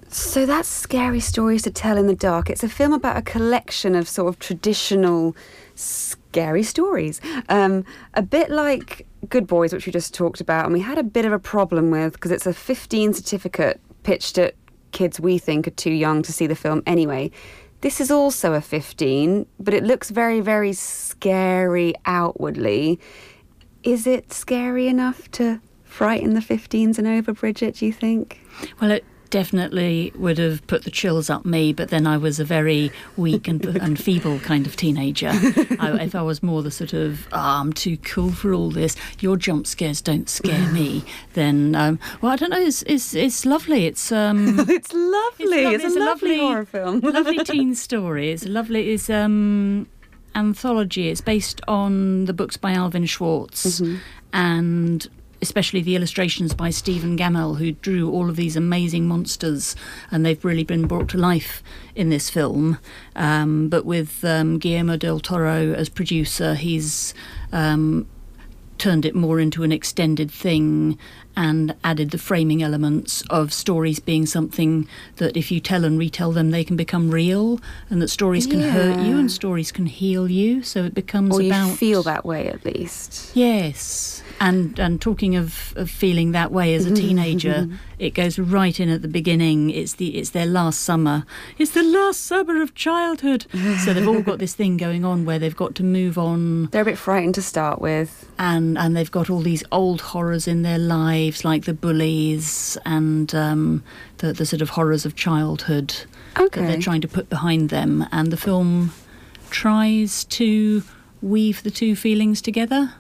So 0.09 0.45
that's 0.45 0.67
Scary 0.67 1.21
Stories 1.21 1.61
to 1.63 1.71
Tell 1.71 1.97
in 1.97 2.07
the 2.07 2.15
Dark. 2.15 2.49
It's 2.49 2.63
a 2.63 2.69
film 2.69 2.91
about 2.91 3.15
a 3.15 3.21
collection 3.21 3.95
of 3.95 4.09
sort 4.09 4.27
of 4.27 4.39
traditional 4.39 5.33
scary 6.31 6.63
stories. 6.63 7.19
Um, 7.49 7.83
a 8.13 8.21
bit 8.21 8.49
like 8.49 9.05
Good 9.27 9.47
Boys, 9.47 9.73
which 9.73 9.85
we 9.85 9.91
just 9.91 10.13
talked 10.13 10.39
about, 10.39 10.63
and 10.63 10.73
we 10.73 10.79
had 10.79 10.97
a 10.97 11.03
bit 11.03 11.25
of 11.25 11.33
a 11.33 11.39
problem 11.39 11.91
with 11.91 12.13
because 12.13 12.31
it's 12.31 12.45
a 12.45 12.53
15 12.53 13.13
certificate 13.13 13.81
pitched 14.03 14.37
at 14.37 14.55
kids 14.93 15.19
we 15.19 15.37
think 15.37 15.67
are 15.67 15.71
too 15.71 15.91
young 15.91 16.21
to 16.21 16.31
see 16.31 16.47
the 16.47 16.55
film 16.55 16.83
anyway. 16.87 17.29
This 17.81 17.99
is 17.99 18.11
also 18.11 18.53
a 18.53 18.61
15, 18.61 19.45
but 19.59 19.73
it 19.73 19.83
looks 19.83 20.09
very, 20.09 20.39
very 20.39 20.71
scary 20.71 21.95
outwardly. 22.05 22.97
Is 23.83 24.07
it 24.07 24.31
scary 24.31 24.87
enough 24.87 25.29
to 25.31 25.59
frighten 25.83 26.33
the 26.33 26.39
15s 26.39 26.97
and 26.97 27.07
over, 27.07 27.33
Bridget, 27.33 27.75
do 27.75 27.85
you 27.85 27.91
think? 27.91 28.39
Well, 28.79 28.91
it 28.91 29.03
definitely 29.31 30.11
would 30.15 30.37
have 30.37 30.65
put 30.67 30.83
the 30.83 30.91
chills 30.91 31.29
up 31.29 31.43
me, 31.45 31.73
but 31.73 31.89
then 31.89 32.05
I 32.05 32.17
was 32.17 32.39
a 32.39 32.45
very 32.45 32.91
weak 33.17 33.47
and, 33.47 33.65
and 33.81 33.99
feeble 33.99 34.37
kind 34.39 34.67
of 34.67 34.75
teenager. 34.75 35.29
I, 35.79 35.97
if 36.01 36.13
I 36.13 36.21
was 36.21 36.43
more 36.43 36.61
the 36.61 36.69
sort 36.69 36.93
of, 36.93 37.27
oh, 37.33 37.39
I'm 37.39 37.73
too 37.73 37.97
cool 37.97 38.31
for 38.31 38.53
all 38.53 38.69
this, 38.69 38.95
your 39.19 39.37
jump 39.37 39.65
scares 39.65 40.01
don't 40.01 40.29
scare 40.29 40.71
me, 40.71 41.03
then, 41.33 41.73
um, 41.73 41.99
well, 42.21 42.31
I 42.31 42.35
don't 42.35 42.51
know, 42.51 42.59
it's, 42.61 42.83
it's, 42.83 43.15
it's 43.15 43.45
lovely. 43.45 43.85
It's, 43.87 44.11
um, 44.11 44.59
it's 44.69 44.93
lovely. 44.93 45.65
It's, 45.65 45.83
It's 45.83 45.95
a 45.95 45.99
a 45.99 46.05
lovely, 46.05 46.29
lovely- 46.37 46.37
horror 46.39 46.65
film. 46.65 46.99
lovely 47.03 47.43
teen 47.43 47.73
story. 47.73 48.31
It's 48.31 48.45
a 48.45 48.49
lovely. 48.49 48.91
It's 48.91 49.09
um 49.09 49.87
anthology. 50.35 51.09
It's 51.09 51.21
based 51.21 51.61
on 51.67 52.25
the 52.25 52.33
books 52.33 52.57
by 52.57 52.73
Alvin 52.73 53.05
Schwartz 53.05 53.81
and 54.33 55.07
especially 55.41 55.81
the 55.81 55.95
illustrations 55.95 56.53
by 56.53 56.69
Stephen 56.69 57.17
Gammell, 57.17 57.57
who 57.57 57.71
drew 57.73 58.11
all 58.11 58.29
of 58.29 58.35
these 58.35 58.55
amazing 58.55 59.07
monsters, 59.07 59.75
and 60.11 60.25
they've 60.25 60.43
really 60.45 60.63
been 60.63 60.87
brought 60.87 61.09
to 61.09 61.17
life 61.17 61.63
in 61.95 62.09
this 62.09 62.29
film. 62.29 62.77
Um, 63.15 63.67
but 63.69 63.85
with 63.85 64.23
um, 64.23 64.59
Guillermo 64.59 64.97
del 64.97 65.19
Toro 65.19 65.73
as 65.73 65.89
producer, 65.89 66.55
he's 66.55 67.13
um, 67.51 68.07
turned 68.77 69.05
it 69.05 69.13
more 69.15 69.39
into 69.39 69.63
an 69.63 69.71
extended 69.71 70.31
thing 70.31 70.97
and 71.35 71.75
added 71.83 72.09
the 72.11 72.17
framing 72.17 72.61
elements 72.63 73.23
of 73.29 73.53
stories 73.53 73.99
being 73.99 74.25
something 74.25 74.87
that 75.17 75.37
if 75.37 75.51
you 75.51 75.59
tell 75.59 75.85
and 75.85 75.97
retell 75.99 76.31
them 76.31 76.51
they 76.51 76.63
can 76.63 76.75
become 76.75 77.09
real 77.11 77.59
and 77.89 78.01
that 78.01 78.09
stories 78.09 78.45
can 78.47 78.59
hurt 78.59 78.99
you 79.05 79.17
and 79.17 79.31
stories 79.31 79.71
can 79.71 79.85
heal 79.85 80.29
you 80.29 80.61
so 80.63 80.83
it 80.83 80.93
becomes 80.93 81.35
Or 81.35 81.41
you 81.41 81.75
feel 81.75 82.03
that 82.03 82.25
way 82.25 82.47
at 82.47 82.65
least. 82.65 83.31
yes 83.35 84.23
and 84.41 84.79
and 84.79 84.99
talking 84.99 85.35
of, 85.35 85.73
of 85.77 85.89
feeling 85.89 86.31
that 86.31 86.51
way 86.51 86.73
as 86.73 86.85
a 86.85 86.93
teenager 86.93 87.69
it 87.99 88.15
goes 88.15 88.39
right 88.39 88.79
in 88.79 88.89
at 88.89 89.03
the 89.03 89.07
beginning. 89.07 89.69
It's 89.69 89.93
the 89.93 90.17
it's 90.17 90.31
their 90.31 90.47
last 90.47 90.81
summer. 90.81 91.23
It's 91.59 91.71
the 91.71 91.83
last 91.83 92.25
summer 92.25 92.59
of 92.59 92.73
childhood. 92.73 93.45
So 93.85 93.93
they've 93.93 94.07
all 94.07 94.23
got 94.23 94.39
this 94.43 94.55
thing 94.55 94.77
going 94.77 95.05
on 95.05 95.23
where 95.23 95.37
they've 95.37 95.55
got 95.55 95.75
to 95.75 95.83
move 95.83 96.17
on. 96.17 96.65
They're 96.71 96.81
a 96.81 96.85
bit 96.85 96.97
frightened 96.97 97.35
to 97.35 97.43
start 97.43 97.79
with. 97.79 98.27
and 98.39 98.75
and 98.79 98.97
they've 98.97 99.11
got 99.11 99.29
all 99.29 99.41
these 99.41 99.63
old 99.71 100.01
horrors 100.01 100.47
in 100.47 100.63
their 100.63 100.79
lives 100.79 101.45
like 101.45 101.65
the 101.65 101.75
bullies 101.75 102.75
and 102.83 103.35
um, 103.35 103.83
the 104.17 104.33
the 104.33 104.47
sort 104.47 104.63
of 104.63 104.71
horrors 104.71 105.05
of 105.05 105.15
childhood 105.15 105.93
that 106.35 106.51
they're 106.53 106.81
trying 106.81 107.01
to 107.01 107.07
put 107.07 107.29
behind 107.29 107.69
them. 107.69 108.07
And 108.11 108.31
the 108.31 108.37
film 108.37 108.93
tries 109.51 110.25
to 110.25 110.81
weave 111.21 111.61
the 111.61 111.69
two 111.69 111.95
feelings 111.95 112.41
together 112.41 112.95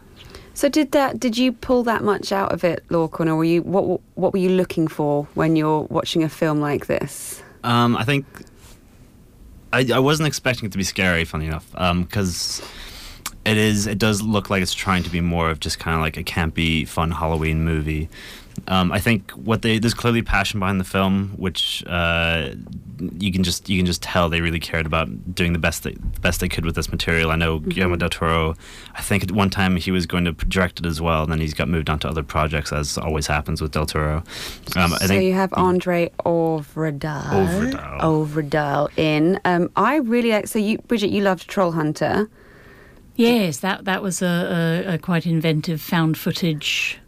So 0.61 0.69
did 0.69 0.91
that? 0.91 1.19
Did 1.19 1.39
you 1.39 1.53
pull 1.53 1.81
that 1.85 2.03
much 2.03 2.31
out 2.31 2.51
of 2.51 2.63
it, 2.63 2.87
Lorcan, 2.89 3.25
or 3.25 3.35
were 3.35 3.43
you 3.43 3.63
what? 3.63 3.99
What 4.13 4.31
were 4.31 4.37
you 4.37 4.49
looking 4.49 4.87
for 4.87 5.23
when 5.33 5.55
you're 5.55 5.87
watching 5.89 6.21
a 6.21 6.29
film 6.29 6.61
like 6.61 6.85
this? 6.85 7.41
Um, 7.63 7.97
I 7.97 8.03
think 8.03 8.27
I, 9.73 9.87
I 9.91 9.97
wasn't 9.97 10.27
expecting 10.27 10.67
it 10.67 10.71
to 10.73 10.77
be 10.77 10.83
scary. 10.83 11.25
Funny 11.25 11.47
enough, 11.47 11.67
because 11.71 12.61
it 13.43 13.57
is. 13.57 13.87
It 13.87 13.97
does 13.97 14.21
look 14.21 14.51
like 14.51 14.61
it's 14.61 14.75
trying 14.75 15.01
to 15.01 15.09
be 15.09 15.19
more 15.19 15.49
of 15.49 15.59
just 15.59 15.79
kind 15.79 15.95
of 15.95 16.01
like 16.01 16.15
a 16.15 16.23
campy, 16.23 16.87
fun 16.87 17.09
Halloween 17.09 17.65
movie. 17.65 18.07
Um, 18.67 18.91
I 18.91 18.99
think 18.99 19.31
what 19.31 19.61
they 19.61 19.79
there's 19.79 19.93
clearly 19.93 20.21
passion 20.21 20.59
behind 20.59 20.79
the 20.79 20.85
film, 20.85 21.33
which 21.37 21.83
uh, 21.87 22.51
you 23.17 23.31
can 23.31 23.43
just 23.43 23.69
you 23.69 23.77
can 23.77 23.85
just 23.85 24.01
tell 24.01 24.29
they 24.29 24.41
really 24.41 24.59
cared 24.59 24.85
about 24.85 25.33
doing 25.33 25.53
the 25.53 25.59
best 25.59 25.83
they, 25.83 25.93
the 25.93 26.19
best 26.19 26.39
they 26.39 26.49
could 26.49 26.65
with 26.65 26.75
this 26.75 26.91
material. 26.91 27.31
I 27.31 27.35
know 27.35 27.59
Guillermo 27.59 27.95
del 27.95 28.09
Toro. 28.09 28.55
I 28.93 29.01
think 29.01 29.23
at 29.23 29.31
one 29.31 29.49
time 29.49 29.75
he 29.75 29.91
was 29.91 30.05
going 30.05 30.25
to 30.25 30.31
direct 30.33 30.79
it 30.79 30.85
as 30.85 31.01
well, 31.01 31.23
and 31.23 31.31
then 31.31 31.39
he's 31.39 31.53
got 31.53 31.67
moved 31.69 31.89
on 31.89 31.99
to 31.99 32.07
other 32.07 32.23
projects, 32.23 32.71
as 32.71 32.97
always 32.97 33.27
happens 33.27 33.61
with 33.61 33.71
del 33.71 33.85
Toro. 33.85 34.23
Um, 34.75 34.93
I 34.93 34.97
so 34.97 35.07
think 35.07 35.23
you 35.23 35.33
have 35.33 35.53
Andre 35.53 36.11
Ovredal. 36.25 37.23
Ovredal. 37.23 37.99
Ovredal 38.01 38.97
in. 38.97 39.39
Um, 39.45 39.69
I 39.75 39.95
really 39.97 40.31
like. 40.31 40.47
So 40.47 40.59
you, 40.59 40.77
Bridget, 40.79 41.09
you 41.09 41.21
loved 41.21 41.47
Troll 41.47 41.71
Hunter. 41.71 42.29
yes 43.15 43.57
that 43.59 43.83
that 43.85 44.01
was 44.01 44.21
a, 44.21 44.85
a, 44.87 44.93
a 44.93 44.97
quite 44.97 45.25
inventive 45.25 45.81
found 45.81 46.17
footage 46.17 47.00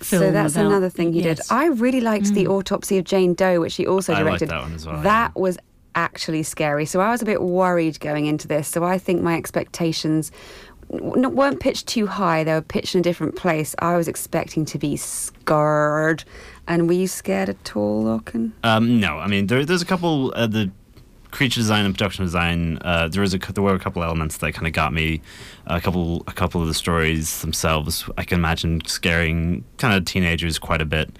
film 0.00 0.22
so 0.22 0.30
that's 0.32 0.54
about- 0.54 0.66
another 0.66 0.88
thing 0.90 1.12
he 1.12 1.22
yes. 1.22 1.38
did. 1.48 1.54
I 1.54 1.66
really 1.66 2.00
liked 2.00 2.32
the 2.34 2.46
Autopsy 2.46 2.98
of 2.98 3.04
Jane 3.04 3.34
Doe, 3.34 3.60
which 3.60 3.76
he 3.76 3.86
also 3.86 4.12
I 4.12 4.16
liked 4.22 4.40
directed. 4.40 4.48
that 4.50 4.62
one 4.62 4.72
as 4.74 4.86
well, 4.86 5.00
That 5.02 5.34
was 5.34 5.58
actually 5.94 6.42
scary. 6.42 6.84
So 6.86 7.00
I 7.00 7.10
was 7.10 7.22
a 7.22 7.24
bit 7.24 7.40
worried 7.42 7.98
going 8.00 8.26
into 8.26 8.46
this. 8.46 8.68
So 8.68 8.84
I 8.84 8.98
think 8.98 9.22
my 9.22 9.34
expectations 9.36 10.30
weren't 10.88 11.58
pitched 11.58 11.86
too 11.88 12.06
high. 12.06 12.44
They 12.44 12.52
were 12.52 12.60
pitched 12.62 12.94
in 12.94 13.00
a 13.00 13.02
different 13.02 13.34
place. 13.36 13.74
I 13.80 13.96
was 13.96 14.06
expecting 14.06 14.64
to 14.66 14.78
be 14.78 14.96
scared. 14.96 16.24
And 16.68 16.86
were 16.86 16.94
you 16.94 17.08
scared 17.08 17.48
at 17.48 17.74
all, 17.76 18.04
Lorcan? 18.04 18.52
Um, 18.62 19.00
no, 19.00 19.18
I 19.18 19.26
mean 19.26 19.46
there, 19.46 19.64
there's 19.64 19.82
a 19.82 19.86
couple 19.86 20.32
uh, 20.36 20.46
the 20.46 20.70
creature 21.30 21.60
design 21.60 21.84
and 21.84 21.94
production 21.94 22.24
design. 22.24 22.78
Uh, 22.82 23.08
there 23.08 23.22
was 23.22 23.34
a 23.34 23.38
there 23.38 23.62
were 23.62 23.74
a 23.74 23.78
couple 23.78 24.02
elements 24.02 24.38
that 24.38 24.52
kind 24.52 24.66
of 24.66 24.72
got 24.72 24.92
me. 24.92 25.20
A 25.66 25.80
couple 25.80 26.22
a 26.26 26.32
couple 26.32 26.60
of 26.60 26.68
the 26.68 26.74
stories 26.74 27.40
themselves, 27.40 28.08
I 28.16 28.24
can 28.24 28.38
imagine 28.38 28.84
scaring 28.86 29.64
kind 29.78 29.94
of 29.94 30.04
teenagers 30.04 30.58
quite 30.58 30.80
a 30.80 30.86
bit. 30.86 31.10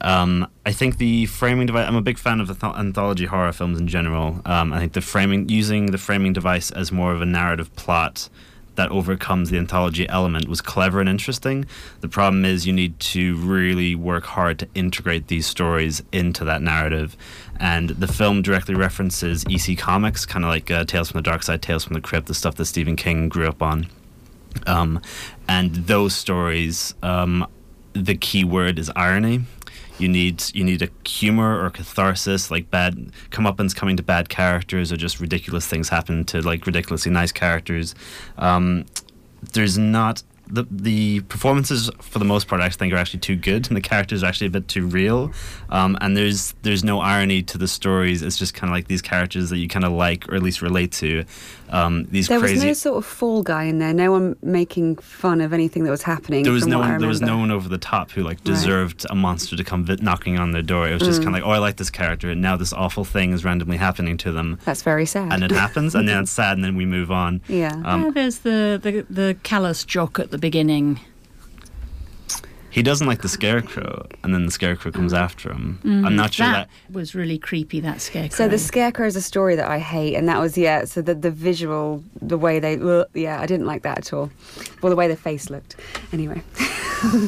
Um, 0.00 0.46
I 0.66 0.72
think 0.72 0.98
the 0.98 1.26
framing 1.26 1.66
device. 1.66 1.86
I'm 1.86 1.96
a 1.96 2.02
big 2.02 2.18
fan 2.18 2.40
of 2.40 2.48
anth- 2.48 2.78
anthology 2.78 3.26
horror 3.26 3.52
films 3.52 3.78
in 3.78 3.86
general. 3.86 4.40
Um, 4.44 4.72
I 4.72 4.78
think 4.80 4.94
the 4.94 5.00
framing 5.00 5.48
using 5.48 5.86
the 5.86 5.98
framing 5.98 6.32
device 6.32 6.70
as 6.70 6.90
more 6.90 7.12
of 7.12 7.22
a 7.22 7.26
narrative 7.26 7.74
plot 7.76 8.28
that 8.76 8.90
overcomes 8.90 9.50
the 9.50 9.58
anthology 9.58 10.08
element 10.08 10.48
was 10.48 10.60
clever 10.60 11.00
and 11.00 11.08
interesting. 11.08 11.66
The 12.00 12.08
problem 12.08 12.44
is 12.44 12.66
you 12.66 12.72
need 12.72 12.98
to 13.00 13.36
really 13.36 13.94
work 13.94 14.24
hard 14.24 14.58
to 14.60 14.68
integrate 14.74 15.28
these 15.28 15.46
stories 15.46 16.02
into 16.12 16.44
that 16.44 16.62
narrative. 16.62 17.16
And 17.58 17.90
the 17.90 18.08
film 18.08 18.42
directly 18.42 18.74
references 18.74 19.44
EC 19.48 19.78
Comics, 19.78 20.26
kind 20.26 20.44
of 20.44 20.48
like 20.48 20.70
uh, 20.70 20.84
Tales 20.84 21.10
from 21.10 21.22
the 21.22 21.30
Darkside, 21.30 21.60
Tales 21.60 21.84
from 21.84 21.94
the 21.94 22.00
Crypt, 22.00 22.26
the 22.26 22.34
stuff 22.34 22.56
that 22.56 22.64
Stephen 22.66 22.96
King 22.96 23.28
grew 23.28 23.48
up 23.48 23.62
on. 23.62 23.86
Um, 24.66 25.00
and 25.48 25.74
those 25.74 26.14
stories 26.14 26.94
um, 27.02 27.46
the 27.94 28.16
key 28.16 28.44
word 28.44 28.78
is 28.78 28.90
irony. 28.94 29.44
You 29.98 30.08
need 30.08 30.42
you 30.54 30.64
need 30.64 30.82
a 30.82 30.88
humor 31.08 31.64
or 31.64 31.70
catharsis, 31.70 32.50
like 32.50 32.70
bad 32.70 33.12
comeuppance 33.30 33.74
coming 33.74 33.96
to 33.96 34.02
bad 34.02 34.28
characters, 34.28 34.92
or 34.92 34.96
just 34.96 35.20
ridiculous 35.20 35.66
things 35.66 35.88
happen 35.88 36.24
to 36.26 36.40
like 36.40 36.66
ridiculously 36.66 37.12
nice 37.12 37.32
characters. 37.32 37.94
Um, 38.36 38.86
there's 39.52 39.78
not 39.78 40.22
the 40.46 40.66
the 40.70 41.20
performances 41.22 41.90
for 42.00 42.18
the 42.18 42.24
most 42.24 42.48
part 42.48 42.60
I 42.60 42.68
think 42.68 42.92
are 42.92 42.96
actually 42.96 43.20
too 43.20 43.36
good 43.36 43.66
and 43.68 43.76
the 43.76 43.80
characters 43.80 44.22
are 44.22 44.26
actually 44.26 44.48
a 44.48 44.50
bit 44.50 44.68
too 44.68 44.86
real. 44.86 45.32
Um, 45.70 45.96
and 46.00 46.16
there's 46.16 46.54
there's 46.62 46.84
no 46.84 47.00
irony 47.00 47.42
to 47.44 47.58
the 47.58 47.68
stories. 47.68 48.22
It's 48.22 48.38
just 48.38 48.54
kind 48.54 48.70
of 48.70 48.74
like 48.74 48.88
these 48.88 49.02
characters 49.02 49.50
that 49.50 49.58
you 49.58 49.68
kind 49.68 49.84
of 49.84 49.92
like 49.92 50.28
or 50.28 50.34
at 50.34 50.42
least 50.42 50.60
relate 50.60 50.92
to 50.92 51.24
um, 51.74 52.04
these 52.10 52.28
there 52.28 52.38
crazy 52.40 52.54
was 52.54 52.64
no 52.64 52.72
sort 52.72 52.96
of 52.98 53.04
fall 53.06 53.42
guy 53.42 53.64
in 53.64 53.78
there. 53.78 53.92
No 53.92 54.10
one 54.12 54.36
making 54.42 54.96
fun 54.96 55.40
of 55.40 55.52
anything 55.52 55.84
that 55.84 55.90
was 55.90 56.02
happening. 56.02 56.44
there 56.44 56.52
was 56.52 56.62
from 56.62 56.70
no 56.70 56.78
what 56.78 56.88
one 56.90 56.98
there 57.00 57.08
was 57.08 57.20
no 57.20 57.36
one 57.38 57.50
over 57.50 57.68
the 57.68 57.78
top 57.78 58.10
who 58.12 58.22
like 58.22 58.42
deserved 58.44 59.04
a 59.10 59.14
monster 59.14 59.56
to 59.56 59.64
come 59.64 59.84
vi- 59.84 59.98
knocking 60.00 60.38
on 60.38 60.52
their 60.52 60.62
door 60.62 60.88
it 60.88 60.92
was 60.94 61.02
just 61.02 61.20
Mm. 61.20 61.24
kind 61.24 61.36
of 61.36 61.42
like 61.42 61.48
oh 61.48 61.52
I 61.52 61.58
like 61.58 61.76
this 61.76 61.90
character 61.90 62.30
and 62.30 62.40
now 62.40 62.56
this 62.56 62.72
awful 62.72 63.04
thing 63.04 63.32
is 63.32 63.44
randomly 63.44 63.76
happening 63.76 64.16
to 64.18 64.32
them 64.32 64.58
That's 64.64 64.82
very 64.82 65.06
sad. 65.06 65.32
and 65.32 65.42
it 65.42 65.50
happens 65.50 65.94
and 65.94 66.08
then 66.08 66.22
it's 66.22 66.30
sad 66.42 66.56
and 66.56 66.64
then 66.64 66.76
we 66.76 66.86
move 66.86 67.10
on 67.10 67.40
Yeah. 67.48 67.74
um, 67.84 68.04
Yeah, 68.04 68.10
there's 68.10 68.38
the, 68.38 68.78
the 68.82 69.06
the 69.10 69.36
callous 69.42 69.84
jock 69.84 70.18
at 70.18 70.30
the 70.30 70.38
beginning. 70.38 71.00
He 72.74 72.82
doesn't 72.82 73.06
like 73.06 73.22
the 73.22 73.28
scarecrow 73.28 74.06
and 74.22 74.34
then 74.34 74.46
the 74.46 74.52
scarecrow 74.52 74.90
comes 74.90 75.14
after 75.14 75.52
him 75.52 75.78
Mm. 75.84 76.06
I'm 76.06 76.16
not 76.16 76.34
sure 76.34 76.46
that 76.46 76.68
was 76.90 77.14
really 77.14 77.38
creepy. 77.38 77.80
That 77.80 78.00
scarecrow. 78.00 78.36
So 78.36 78.48
the 78.48 78.58
scarecrow 78.58 79.06
is 79.06 79.16
a 79.16 79.22
story 79.22 79.54
that 79.56 79.68
I 79.68 79.78
hate, 79.78 80.14
and 80.14 80.28
that 80.28 80.40
was 80.40 80.56
yeah. 80.56 80.84
So 80.84 81.02
the 81.02 81.14
the 81.14 81.30
visual, 81.30 82.02
the 82.20 82.38
way 82.38 82.58
they, 82.58 82.78
ugh, 82.78 83.06
yeah, 83.14 83.40
I 83.40 83.46
didn't 83.46 83.66
like 83.66 83.82
that 83.82 83.98
at 83.98 84.12
all. 84.12 84.30
Well, 84.80 84.90
the 84.90 84.96
way 84.96 85.08
the 85.08 85.16
face 85.16 85.50
looked. 85.50 85.76
Anyway, 86.12 86.42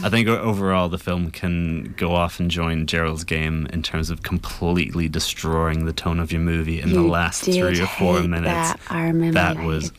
I 0.04 0.08
think 0.10 0.28
overall 0.28 0.88
the 0.88 0.98
film 0.98 1.30
can 1.30 1.94
go 1.96 2.14
off 2.14 2.40
and 2.40 2.50
join 2.50 2.86
Gerald's 2.86 3.24
game 3.24 3.66
in 3.72 3.82
terms 3.82 4.10
of 4.10 4.22
completely 4.22 5.08
destroying 5.08 5.84
the 5.84 5.92
tone 5.92 6.18
of 6.20 6.32
your 6.32 6.40
movie 6.40 6.80
in 6.80 6.92
the 6.92 7.02
last 7.02 7.44
three 7.44 7.80
or 7.80 7.86
four 7.86 8.22
minutes. 8.22 8.44
that. 8.72 8.80
I 8.88 9.04
remember 9.04 9.34
that 9.34 9.56
you 9.56 9.66
was 9.66 9.92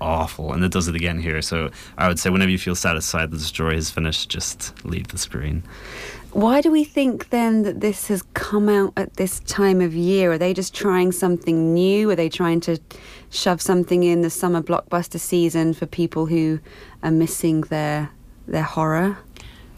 awful, 0.00 0.52
and 0.52 0.64
it 0.64 0.72
does 0.72 0.88
it 0.88 0.94
again 0.94 1.18
here. 1.20 1.42
So 1.42 1.70
I 1.98 2.08
would 2.08 2.18
say 2.18 2.30
whenever 2.30 2.50
you 2.50 2.58
feel 2.58 2.74
satisfied 2.74 3.30
that 3.30 3.36
the 3.36 3.44
story 3.44 3.76
is 3.76 3.90
finished, 3.90 4.28
just 4.28 4.84
leave 4.84 5.08
the 5.08 5.18
screen. 5.18 5.62
why 6.32 6.60
do 6.60 6.70
we 6.70 6.84
think 6.84 7.30
then 7.30 7.62
that 7.62 7.80
this 7.80 8.08
has 8.08 8.22
come 8.34 8.68
out 8.68 8.92
at 8.96 9.14
this 9.14 9.40
time 9.40 9.80
of 9.80 9.94
year? 9.94 10.32
Are 10.32 10.38
they 10.38 10.52
just 10.52 10.74
trying 10.74 11.10
something 11.12 11.72
new? 11.72 12.10
Are 12.10 12.16
they 12.16 12.28
trying 12.28 12.60
to 12.60 12.78
shove 13.30 13.62
something 13.62 14.02
in 14.02 14.20
the 14.20 14.28
summer 14.28 14.60
blockbuster 14.62 15.18
season 15.18 15.72
for 15.72 15.86
people 15.86 16.26
who 16.26 16.60
are 17.02 17.10
missing 17.10 17.62
their 17.62 18.10
their 18.46 18.64
horror? 18.64 19.16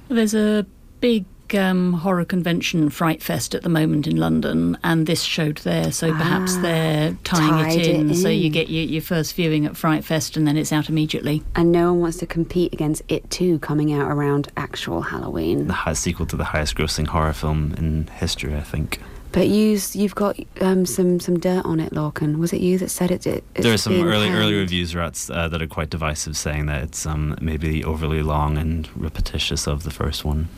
There's 0.08 0.34
a 0.34 0.66
big 1.00 1.26
um, 1.54 1.94
horror 1.94 2.24
convention, 2.24 2.90
Fright 2.90 3.22
Fest, 3.22 3.54
at 3.54 3.62
the 3.62 3.68
moment 3.68 4.06
in 4.06 4.16
London, 4.16 4.78
and 4.82 5.06
this 5.06 5.22
showed 5.22 5.58
there. 5.58 5.92
So 5.92 6.12
perhaps 6.12 6.56
Ah, 6.56 6.62
they're 6.62 7.16
tying 7.24 7.50
tied 7.50 7.80
it 7.80 7.86
it 7.86 7.94
in, 7.94 8.14
so 8.14 8.28
you 8.28 8.50
get 8.50 8.68
your, 8.68 8.84
your 8.84 9.02
first 9.02 9.34
viewing 9.34 9.66
at 9.66 9.76
Fright 9.76 10.04
Fest, 10.04 10.36
and 10.36 10.46
then 10.46 10.56
it's 10.56 10.72
out 10.72 10.88
immediately. 10.88 11.42
And 11.54 11.72
no 11.72 11.92
one 11.92 12.00
wants 12.02 12.18
to 12.18 12.26
compete 12.26 12.72
against 12.72 13.02
it 13.08 13.30
too, 13.30 13.58
coming 13.58 13.92
out 13.92 14.10
around 14.10 14.50
actual 14.56 15.02
Halloween. 15.02 15.66
The 15.66 15.72
high 15.72 15.92
sequel 15.92 16.26
to 16.26 16.36
the 16.36 16.44
highest 16.44 16.76
grossing 16.76 17.06
horror 17.06 17.32
film 17.32 17.74
in 17.76 18.06
history, 18.08 18.54
I 18.54 18.62
think. 18.62 19.00
But 19.30 19.48
you, 19.48 19.78
you've 19.92 20.14
got 20.14 20.38
um, 20.62 20.86
some 20.86 21.20
some 21.20 21.38
dirt 21.38 21.64
on 21.66 21.80
it, 21.80 21.92
Lorcan. 21.92 22.38
Was 22.38 22.52
it 22.54 22.62
you 22.62 22.78
that 22.78 22.90
said 22.90 23.10
it? 23.10 23.26
it 23.26 23.44
there 23.54 23.74
are 23.74 23.78
some 23.78 24.00
early 24.00 24.30
early 24.30 24.54
reviews 24.54 24.96
rats, 24.96 25.28
uh, 25.28 25.48
that 25.48 25.60
are 25.60 25.66
quite 25.66 25.90
divisive, 25.90 26.36
saying 26.36 26.66
that 26.66 26.82
it's 26.82 27.04
um, 27.04 27.36
maybe 27.40 27.84
overly 27.84 28.22
long 28.22 28.56
and 28.56 28.88
repetitious 28.96 29.68
of 29.68 29.82
the 29.82 29.90
first 29.90 30.24
one. 30.24 30.48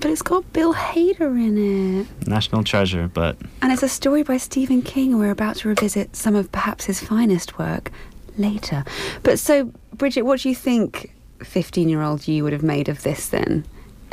But 0.00 0.10
it's 0.12 0.22
got 0.22 0.50
Bill 0.52 0.74
Hader 0.74 1.32
in 1.36 2.00
it. 2.02 2.28
National 2.28 2.62
treasure, 2.62 3.10
but 3.12 3.36
And 3.62 3.72
it's 3.72 3.82
a 3.82 3.88
story 3.88 4.22
by 4.22 4.36
Stephen 4.36 4.80
King, 4.82 5.12
and 5.12 5.20
we're 5.20 5.30
about 5.32 5.56
to 5.56 5.68
revisit 5.68 6.14
some 6.14 6.36
of 6.36 6.50
perhaps 6.52 6.84
his 6.84 7.00
finest 7.00 7.58
work 7.58 7.90
later. 8.36 8.84
But 9.24 9.38
so, 9.40 9.72
Bridget, 9.94 10.22
what 10.22 10.40
do 10.40 10.48
you 10.48 10.54
think 10.54 11.12
15 11.42 11.88
year 11.88 12.02
old 12.02 12.28
you 12.28 12.44
would 12.44 12.52
have 12.52 12.62
made 12.62 12.88
of 12.88 13.02
this 13.02 13.28
then? 13.28 13.64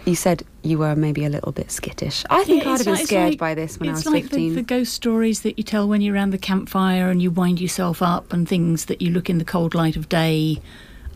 You 0.05 0.15
said 0.15 0.43
you 0.63 0.77
were 0.79 0.95
maybe 0.95 1.23
a 1.23 1.29
little 1.29 1.51
bit 1.51 1.71
skittish. 1.71 2.25
I 2.29 2.43
think 2.43 2.63
Yeah, 2.63 2.71
I'd 2.71 2.77
have 2.77 2.85
been 2.85 2.93
like- 2.93 3.01
it's 3.01 3.09
scared 3.09 3.29
like- 3.31 3.39
by 3.39 3.53
this 3.53 3.79
when 3.79 3.89
I 3.89 3.93
was 3.93 4.05
like 4.05 4.23
15. 4.23 4.49
The, 4.49 4.55
the 4.55 4.61
ghost 4.63 4.93
stories 4.93 5.41
that 5.41 5.57
you 5.57 5.63
tell 5.63 5.87
when 5.87 6.01
you're 6.01 6.15
around 6.15 6.31
the 6.31 6.37
campfire 6.39 7.09
and 7.09 7.21
you 7.21 7.29
wind 7.31 7.61
yourself 7.61 8.01
up, 8.01 8.33
and 8.33 8.47
things 8.47 8.85
that 8.85 9.01
you 9.01 9.11
look 9.11 9.29
in 9.29 9.37
the 9.37 9.45
cold 9.45 9.73
light 9.75 9.95
of 9.95 10.09
day 10.09 10.59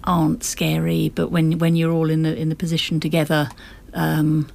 aren't 0.04 0.44
scary, 0.44 1.10
but 1.14 1.30
when 1.30 1.58
when 1.60 1.76
you're 1.76 1.92
all 1.92 2.10
in 2.10 2.22
the 2.24 2.36
in 2.36 2.50
the 2.50 2.56
position 2.56 3.00
together, 3.00 3.50
um, 3.94 4.48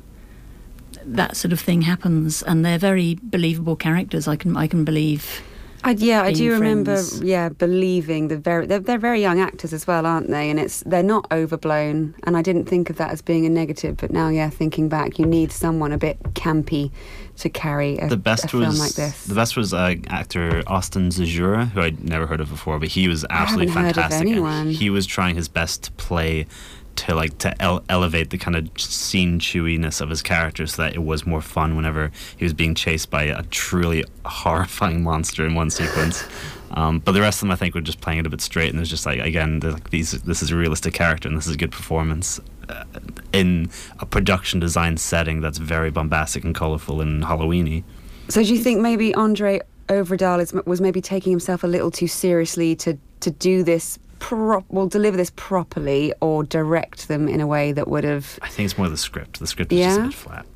that 1.06 1.36
sort 1.36 1.52
of 1.52 1.60
thing 1.60 1.82
happens, 1.82 2.42
and 2.42 2.64
they're 2.64 2.78
very 2.78 3.18
believable 3.22 3.76
characters. 3.76 4.28
I 4.28 4.36
can 4.36 4.56
I 4.56 4.66
can 4.66 4.84
believe. 4.84 5.42
I, 5.86 5.90
yeah, 5.90 6.22
I 6.22 6.32
being 6.32 6.36
do 6.36 6.52
remember. 6.52 7.02
Yeah, 7.20 7.50
believing 7.50 8.28
the 8.28 8.38
very 8.38 8.64
they're, 8.64 8.78
they're 8.80 8.98
very 8.98 9.20
young 9.20 9.38
actors 9.38 9.74
as 9.74 9.86
well, 9.86 10.06
aren't 10.06 10.30
they? 10.30 10.48
And 10.48 10.58
it's 10.58 10.80
they're 10.80 11.02
not 11.02 11.26
overblown. 11.30 12.14
And 12.22 12.38
I 12.38 12.42
didn't 12.42 12.64
think 12.64 12.88
of 12.88 12.96
that 12.96 13.10
as 13.10 13.20
being 13.20 13.44
a 13.44 13.50
negative, 13.50 13.98
but 13.98 14.10
now, 14.10 14.30
yeah, 14.30 14.48
thinking 14.48 14.88
back, 14.88 15.18
you 15.18 15.26
need 15.26 15.52
someone 15.52 15.92
a 15.92 15.98
bit 15.98 16.22
campy 16.32 16.90
to 17.36 17.50
carry 17.50 17.98
a, 17.98 18.08
the 18.08 18.16
best 18.16 18.44
a 18.44 18.48
film 18.48 18.62
was 18.62 18.80
like 18.80 18.94
this. 18.94 19.26
the 19.26 19.34
best 19.34 19.56
was 19.56 19.74
uh, 19.74 19.96
actor 20.06 20.62
Austin 20.66 21.10
Zajur, 21.10 21.68
who 21.70 21.82
I'd 21.82 22.02
never 22.02 22.26
heard 22.26 22.40
of 22.40 22.48
before, 22.48 22.78
but 22.78 22.88
he 22.88 23.06
was 23.06 23.26
absolutely 23.28 23.66
haven't 23.66 23.82
heard 23.82 23.90
of 23.90 24.02
fantastic. 24.04 24.28
anyone. 24.28 24.70
He 24.70 24.88
was 24.88 25.04
trying 25.06 25.34
his 25.34 25.48
best 25.48 25.82
to 25.84 25.92
play 25.92 26.46
to 26.96 27.14
like 27.14 27.38
to 27.38 27.62
ele- 27.62 27.84
elevate 27.88 28.30
the 28.30 28.38
kind 28.38 28.56
of 28.56 28.68
scene 28.80 29.38
chewiness 29.38 30.00
of 30.00 30.10
his 30.10 30.22
character, 30.22 30.66
so 30.66 30.82
that 30.82 30.94
it 30.94 31.02
was 31.02 31.26
more 31.26 31.40
fun 31.40 31.76
whenever 31.76 32.10
he 32.36 32.44
was 32.44 32.52
being 32.52 32.74
chased 32.74 33.10
by 33.10 33.24
a 33.24 33.42
truly 33.44 34.04
horrifying 34.24 35.02
monster 35.02 35.46
in 35.46 35.54
one 35.54 35.70
sequence. 35.70 36.24
Um, 36.72 36.98
but 36.98 37.12
the 37.12 37.20
rest 37.20 37.38
of 37.38 37.40
them, 37.42 37.52
I 37.52 37.56
think, 37.56 37.74
were 37.74 37.80
just 37.80 38.00
playing 38.00 38.18
it 38.18 38.26
a 38.26 38.30
bit 38.30 38.40
straight, 38.40 38.70
and 38.70 38.78
there's 38.78 38.90
just 38.90 39.06
like 39.06 39.20
again, 39.20 39.60
like 39.60 39.90
these. 39.90 40.10
This 40.22 40.42
is 40.42 40.50
a 40.50 40.56
realistic 40.56 40.94
character, 40.94 41.28
and 41.28 41.36
this 41.36 41.46
is 41.46 41.54
a 41.54 41.58
good 41.58 41.72
performance 41.72 42.40
uh, 42.68 42.84
in 43.32 43.70
a 44.00 44.06
production 44.06 44.60
design 44.60 44.96
setting 44.96 45.40
that's 45.40 45.58
very 45.58 45.90
bombastic 45.90 46.44
and 46.44 46.54
colorful 46.54 47.00
and 47.00 47.24
Halloweeny. 47.24 47.84
So 48.28 48.42
do 48.42 48.54
you 48.54 48.58
think 48.58 48.80
maybe 48.80 49.14
Andre 49.14 49.60
Øvredal 49.88 50.40
is, 50.40 50.52
was 50.66 50.80
maybe 50.80 51.00
taking 51.00 51.30
himself 51.30 51.62
a 51.62 51.66
little 51.66 51.90
too 51.90 52.08
seriously 52.08 52.74
to 52.76 52.98
to 53.20 53.30
do 53.30 53.62
this? 53.62 53.98
Prop, 54.18 54.64
well, 54.68 54.86
deliver 54.86 55.16
this 55.16 55.32
properly 55.36 56.12
or 56.20 56.44
direct 56.44 57.08
them 57.08 57.28
in 57.28 57.40
a 57.40 57.46
way 57.46 57.72
that 57.72 57.88
would 57.88 58.04
have. 58.04 58.38
I 58.42 58.48
think 58.48 58.64
it's 58.66 58.78
more 58.78 58.88
the 58.88 58.96
script. 58.96 59.38
The 59.40 59.46
script 59.46 59.72
is 59.72 59.80
just 59.84 60.00
a 60.00 60.02
bit 60.04 60.14
flat. 60.14 60.46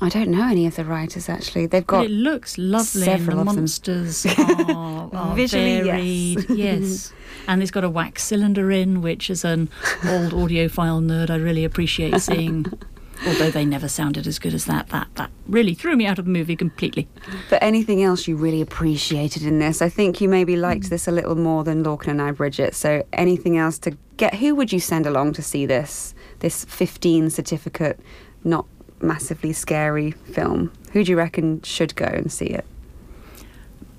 I 0.00 0.08
don't 0.08 0.30
know 0.30 0.48
any 0.48 0.66
of 0.66 0.74
the 0.76 0.84
writers 0.84 1.28
actually. 1.28 1.66
They've 1.66 1.86
But 1.86 1.92
got. 1.92 2.04
it 2.06 2.10
looks 2.10 2.58
lovely, 2.58 3.02
and 3.02 3.04
several 3.20 3.36
the 3.36 3.40
of 3.42 3.46
them. 3.48 3.56
monsters 3.56 4.26
are, 4.38 5.10
are 5.14 5.36
Visually, 5.36 5.82
varied. 5.82 6.38
yes. 6.50 6.50
yes. 6.50 7.12
And 7.46 7.62
it's 7.62 7.70
got 7.70 7.84
a 7.84 7.90
wax 7.90 8.24
cylinder 8.24 8.70
in, 8.72 9.00
which, 9.02 9.30
as 9.30 9.44
an 9.44 9.68
old 10.04 10.32
audiophile 10.32 11.00
nerd, 11.04 11.30
I 11.30 11.36
really 11.36 11.64
appreciate 11.64 12.20
seeing. 12.20 12.66
Although 13.26 13.50
they 13.50 13.64
never 13.64 13.88
sounded 13.88 14.26
as 14.26 14.38
good 14.38 14.52
as 14.52 14.66
that, 14.66 14.88
that 14.88 15.08
that 15.14 15.30
really 15.46 15.74
threw 15.74 15.96
me 15.96 16.06
out 16.06 16.18
of 16.18 16.24
the 16.24 16.30
movie 16.30 16.56
completely. 16.56 17.08
But 17.48 17.62
anything 17.62 18.02
else 18.02 18.28
you 18.28 18.36
really 18.36 18.60
appreciated 18.60 19.42
in 19.42 19.58
this? 19.58 19.80
I 19.80 19.88
think 19.88 20.20
you 20.20 20.28
maybe 20.28 20.56
liked 20.56 20.90
this 20.90 21.08
a 21.08 21.12
little 21.12 21.36
more 21.36 21.64
than 21.64 21.82
Lorcan 21.84 22.08
and 22.08 22.22
I, 22.22 22.30
Bridget. 22.32 22.74
So 22.74 23.06
anything 23.12 23.56
else 23.56 23.78
to 23.80 23.96
get? 24.16 24.34
Who 24.34 24.54
would 24.54 24.72
you 24.72 24.80
send 24.80 25.06
along 25.06 25.32
to 25.34 25.42
see 25.42 25.66
this? 25.66 26.14
This 26.40 26.64
15 26.66 27.30
certificate, 27.30 27.98
not 28.44 28.66
massively 29.00 29.52
scary 29.52 30.12
film. 30.12 30.72
Who 30.92 31.04
do 31.04 31.10
you 31.10 31.16
reckon 31.16 31.62
should 31.62 31.94
go 31.96 32.06
and 32.06 32.30
see 32.30 32.46
it? 32.46 32.64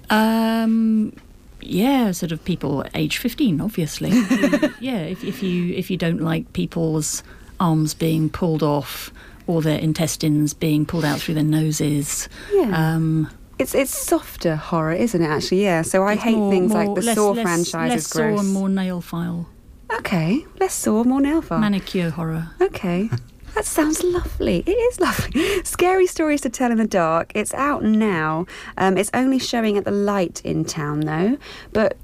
Um, 0.09 1.13
yeah, 1.61 2.11
sort 2.11 2.31
of 2.31 2.43
people 2.45 2.85
age 2.95 3.17
fifteen, 3.17 3.59
obviously. 3.59 4.09
yeah, 4.79 4.99
if, 4.99 5.23
if 5.23 5.43
you 5.43 5.73
if 5.73 5.91
you 5.91 5.97
don't 5.97 6.21
like 6.21 6.51
people's 6.53 7.23
arms 7.59 7.93
being 7.93 8.29
pulled 8.29 8.63
off 8.63 9.11
or 9.47 9.61
their 9.61 9.79
intestines 9.79 10.53
being 10.53 10.85
pulled 10.85 11.05
out 11.05 11.19
through 11.19 11.35
their 11.35 11.43
noses. 11.43 12.27
Yeah. 12.53 12.71
Um, 12.95 13.29
It's 13.59 13.73
it's 13.73 13.91
softer 13.97 14.55
horror, 14.55 14.93
isn't 14.93 15.21
it? 15.21 15.25
Actually, 15.27 15.63
yeah. 15.63 15.81
So 15.81 16.03
I 16.03 16.15
hate 16.15 16.35
more- 16.37 16.51
things 16.51 16.71
more- 16.73 16.85
like 16.85 16.95
the 16.95 17.01
less- 17.01 17.15
Saw 17.15 17.31
less- 17.31 17.43
franchise 17.43 17.89
less 17.89 18.05
is 18.05 18.07
gross. 18.13 18.35
Saw 18.39 18.43
and 18.45 18.53
more 18.53 18.69
nail 18.69 19.01
file. 19.01 19.47
Okay, 19.99 20.45
less 20.59 20.73
Saw, 20.73 21.03
more 21.05 21.21
nail 21.21 21.41
file. 21.41 21.59
Manicure 21.59 22.09
horror. 22.11 22.49
Okay. 22.61 23.09
That 23.55 23.65
sounds 23.65 24.03
lovely. 24.03 24.61
It 24.67 24.71
is 24.89 24.99
lovely. 24.99 25.63
Scary 25.63 26.05
Stories 26.05 26.41
to 26.41 26.49
Tell 26.49 26.69
in 26.71 26.77
the 26.77 26.85
Dark. 26.85 27.31
It's 27.33 27.55
out 27.55 27.81
now. 27.83 28.45
Um, 28.77 28.99
it's 28.99 29.09
only 29.15 29.39
showing 29.39 29.77
at 29.77 29.83
the 29.85 29.89
light 29.89 30.41
in 30.45 30.63
town, 30.63 30.99
though. 30.99 31.39
But 31.73 31.97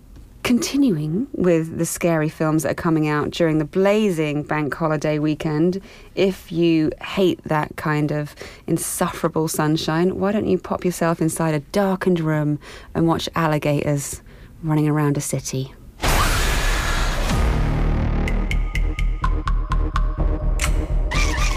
continuing 0.43 1.27
with 1.31 1.77
the 1.77 1.85
scary 1.85 2.27
films 2.27 2.63
that 2.63 2.71
are 2.71 2.75
coming 2.75 3.07
out 3.07 3.31
during 3.31 3.57
the 3.57 3.65
blazing 3.65 4.43
bank 4.43 4.73
holiday 4.73 5.17
weekend, 5.17 5.81
if 6.15 6.51
you 6.51 6.91
hate 7.01 7.41
that 7.45 7.75
kind 7.77 8.11
of 8.11 8.35
insufferable 8.67 9.47
sunshine, 9.47 10.19
why 10.19 10.33
don't 10.33 10.47
you 10.47 10.57
pop 10.57 10.83
yourself 10.83 11.21
inside 11.21 11.55
a 11.55 11.61
darkened 11.71 12.19
room 12.19 12.59
and 12.93 13.07
watch 13.07 13.29
alligators 13.35 14.21
running 14.61 14.87
around 14.87 15.17
a 15.17 15.21
city? 15.21 15.73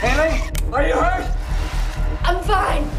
Haley? 0.01 0.41
Are 0.73 0.87
you 0.87 0.95
hurt? 0.95 1.37
I'm 2.23 2.43
fine. 2.45 2.96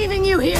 Leaving 0.00 0.24
you 0.24 0.38
here. 0.38 0.56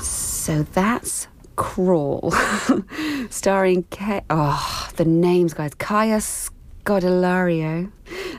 So 0.00 0.62
that's 0.62 1.28
Crawl, 1.56 2.32
starring 3.28 3.82
Ka- 3.90 4.22
oh 4.30 4.88
the 4.96 5.04
names, 5.04 5.52
guys. 5.52 5.74
Kaya 5.74 6.20
Scodelario, 6.84 7.90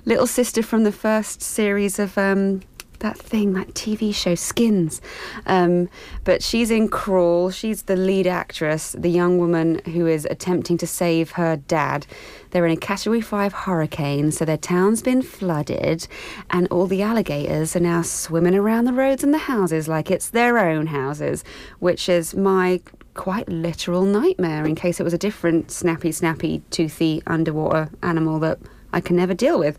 little 0.05 0.27
sister 0.27 0.61
from 0.61 0.83
the 0.83 0.91
first 0.91 1.41
series 1.41 1.97
of 1.97 2.15
um, 2.15 2.61
that 3.05 3.17
thing, 3.17 3.53
that 3.53 3.67
TV 3.75 4.13
show 4.13 4.33
Skins. 4.33 4.99
Um, 5.45 5.89
but 6.23 6.41
she's 6.41 6.71
in 6.71 6.89
Crawl. 6.89 7.51
She's 7.51 7.83
the 7.83 7.95
lead 7.95 8.25
actress, 8.25 8.93
the 8.97 9.09
young 9.09 9.37
woman 9.37 9.79
who 9.85 10.07
is 10.07 10.25
attempting 10.31 10.77
to 10.79 10.87
save 10.87 11.31
her 11.31 11.55
dad. 11.55 12.07
They're 12.49 12.65
in 12.65 12.71
a 12.71 12.77
Category 12.77 13.21
Five 13.21 13.53
hurricane, 13.53 14.31
so 14.31 14.43
their 14.43 14.57
town's 14.57 15.03
been 15.03 15.21
flooded, 15.21 16.07
and 16.49 16.67
all 16.69 16.87
the 16.87 17.03
alligators 17.03 17.75
are 17.75 17.79
now 17.79 18.01
swimming 18.01 18.55
around 18.55 18.85
the 18.85 18.93
roads 18.93 19.23
and 19.23 19.33
the 19.33 19.37
houses 19.37 19.87
like 19.87 20.09
it's 20.09 20.31
their 20.31 20.57
own 20.57 20.87
houses, 20.87 21.43
which 21.79 22.09
is 22.09 22.33
my 22.33 22.81
quite 23.13 23.47
literal 23.47 24.03
nightmare 24.03 24.65
in 24.65 24.75
case 24.75 24.99
it 24.99 25.03
was 25.03 25.13
a 25.13 25.17
different 25.17 25.69
snappy, 25.69 26.11
snappy, 26.11 26.63
toothy 26.71 27.21
underwater 27.27 27.89
animal 28.01 28.39
that 28.39 28.57
I 28.93 29.01
can 29.01 29.17
never 29.17 29.33
deal 29.33 29.59
with. 29.59 29.77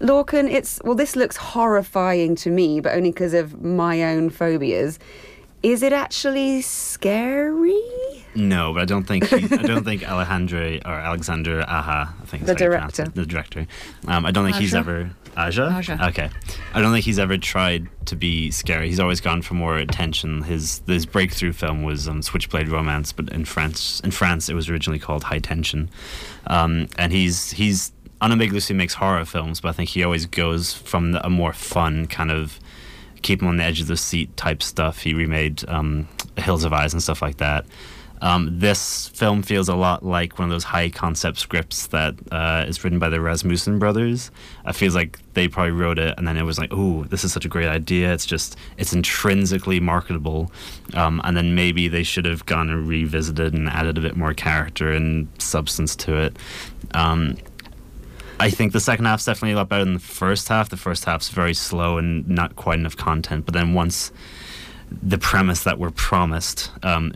Lorcan, 0.00 0.50
it's 0.50 0.80
well, 0.84 0.94
this 0.94 1.16
looks 1.16 1.36
horrifying 1.36 2.34
to 2.36 2.50
me, 2.50 2.80
but 2.80 2.94
only 2.94 3.10
because 3.10 3.34
of 3.34 3.62
my 3.62 4.02
own 4.04 4.30
phobias. 4.30 4.98
Is 5.60 5.82
it 5.82 5.92
actually 5.92 6.62
scary? 6.62 7.74
No, 8.36 8.72
but 8.72 8.82
I 8.82 8.84
don't 8.84 9.02
think 9.04 9.26
he, 9.26 9.44
I 9.56 9.62
don't 9.62 9.82
think 9.84 10.08
Alejandro 10.08 10.78
or 10.84 10.92
Alexander 10.92 11.62
Aha, 11.66 12.14
I 12.22 12.24
think 12.26 12.44
The 12.46 12.52
how 12.54 12.60
you 12.64 12.70
pronounce 12.70 12.96
director. 12.96 13.12
the 13.20 13.26
director. 13.26 13.66
Um, 14.06 14.24
I 14.24 14.30
don't 14.30 14.44
think 14.44 14.56
he's 14.58 14.74
ever 14.74 15.10
Aja. 15.36 15.68
Aja. 15.72 15.98
Okay, 16.08 16.30
I 16.74 16.80
don't 16.80 16.92
think 16.92 17.04
he's 17.04 17.18
ever 17.18 17.36
tried 17.38 17.88
to 18.06 18.14
be 18.14 18.52
scary. 18.52 18.88
He's 18.88 19.00
always 19.00 19.20
gone 19.20 19.42
for 19.42 19.54
more 19.54 19.76
attention. 19.78 20.42
His 20.42 20.80
his 20.86 21.06
breakthrough 21.06 21.52
film 21.52 21.82
was 21.82 22.06
um, 22.06 22.22
Switchblade 22.22 22.68
Romance, 22.68 23.12
but 23.12 23.28
in 23.30 23.44
France, 23.44 24.00
in 24.04 24.12
France, 24.12 24.48
it 24.48 24.54
was 24.54 24.68
originally 24.68 25.00
called 25.00 25.24
High 25.24 25.40
Tension. 25.40 25.90
Um, 26.46 26.88
and 26.98 27.12
he's 27.12 27.50
he's 27.50 27.92
unambiguously 28.20 28.74
makes 28.74 28.94
horror 28.94 29.24
films, 29.24 29.60
but 29.60 29.68
I 29.68 29.72
think 29.72 29.90
he 29.90 30.04
always 30.04 30.26
goes 30.26 30.74
from 30.74 31.12
the, 31.12 31.24
a 31.24 31.30
more 31.30 31.52
fun 31.52 32.06
kind 32.06 32.30
of 32.30 32.58
keep 33.22 33.42
him 33.42 33.48
on 33.48 33.56
the 33.56 33.64
edge 33.64 33.80
of 33.80 33.86
the 33.86 33.96
seat 33.96 34.36
type 34.36 34.62
stuff. 34.62 35.00
He 35.00 35.14
remade 35.14 35.68
um, 35.68 36.08
Hills 36.36 36.62
Have 36.62 36.72
Eyes 36.72 36.92
and 36.92 37.02
stuff 37.02 37.22
like 37.22 37.38
that. 37.38 37.64
Um, 38.20 38.58
this 38.58 39.08
film 39.08 39.42
feels 39.42 39.68
a 39.68 39.76
lot 39.76 40.04
like 40.04 40.38
one 40.38 40.48
of 40.48 40.50
those 40.50 40.64
high 40.64 40.88
concept 40.88 41.38
scripts 41.38 41.86
that 41.88 42.16
uh, 42.32 42.64
is 42.66 42.82
written 42.82 42.98
by 42.98 43.08
the 43.08 43.20
Rasmussen 43.20 43.78
brothers. 43.78 44.32
It 44.66 44.74
feels 44.74 44.94
like 44.94 45.20
they 45.34 45.46
probably 45.46 45.70
wrote 45.70 46.00
it 46.00 46.14
and 46.18 46.26
then 46.26 46.36
it 46.36 46.42
was 46.42 46.58
like, 46.58 46.70
oh, 46.72 47.04
this 47.04 47.22
is 47.22 47.32
such 47.32 47.44
a 47.44 47.48
great 47.48 47.68
idea. 47.68 48.12
It's 48.12 48.26
just, 48.26 48.56
it's 48.76 48.92
intrinsically 48.92 49.78
marketable. 49.78 50.50
Um, 50.94 51.20
and 51.22 51.36
then 51.36 51.54
maybe 51.54 51.86
they 51.86 52.02
should 52.02 52.24
have 52.24 52.44
gone 52.46 52.70
and 52.70 52.88
revisited 52.88 53.54
and 53.54 53.68
added 53.68 53.98
a 53.98 54.00
bit 54.00 54.16
more 54.16 54.34
character 54.34 54.90
and 54.90 55.28
substance 55.38 55.94
to 55.96 56.16
it. 56.16 56.36
Um, 56.94 57.36
I 58.40 58.50
think 58.50 58.72
the 58.72 58.80
second 58.80 59.06
half's 59.06 59.24
definitely 59.24 59.52
a 59.52 59.56
lot 59.56 59.68
better 59.68 59.84
than 59.84 59.94
the 59.94 60.00
first 60.00 60.48
half. 60.48 60.68
The 60.68 60.76
first 60.76 61.04
half's 61.04 61.28
very 61.28 61.54
slow 61.54 61.98
and 61.98 62.28
not 62.28 62.56
quite 62.56 62.78
enough 62.78 62.96
content. 62.96 63.44
But 63.44 63.54
then 63.54 63.74
once 63.74 64.12
the 64.90 65.18
premise 65.18 65.64
that 65.64 65.78
we're 65.78 65.90
promised 65.90 66.70
um, 66.82 67.14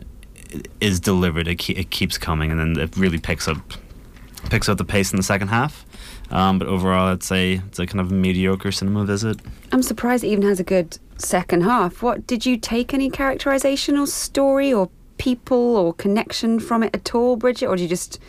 is 0.81 0.99
delivered, 0.99 1.47
it, 1.47 1.55
ke- 1.55 1.71
it 1.71 1.91
keeps 1.91 2.17
coming, 2.17 2.51
and 2.51 2.59
then 2.59 2.83
it 2.83 2.95
really 2.97 3.19
picks 3.19 3.47
up 3.47 3.57
picks 4.49 4.67
up 4.67 4.77
the 4.77 4.83
pace 4.83 5.11
in 5.11 5.17
the 5.17 5.23
second 5.23 5.47
half. 5.47 5.85
Um, 6.29 6.59
but 6.59 6.67
overall, 6.67 7.07
I'd 7.07 7.23
say 7.23 7.61
it's 7.67 7.79
a 7.79 7.85
kind 7.85 8.01
of 8.01 8.11
mediocre 8.11 8.71
cinema 8.73 9.05
visit. 9.05 9.39
I'm 9.71 9.81
surprised 9.81 10.23
it 10.25 10.27
even 10.27 10.43
has 10.43 10.59
a 10.59 10.63
good 10.63 10.97
second 11.17 11.63
half. 11.63 12.01
What 12.01 12.27
did 12.27 12.45
you 12.45 12.57
take 12.57 12.93
any 12.93 13.09
characterization 13.09 13.97
or 13.97 14.07
story 14.07 14.73
or 14.73 14.89
people 15.17 15.77
or 15.77 15.93
connection 15.93 16.59
from 16.59 16.83
it 16.83 16.93
at 16.93 17.15
all, 17.15 17.37
Bridget, 17.37 17.67
or 17.67 17.77
did 17.77 17.83
you 17.83 17.89
just 17.89 18.19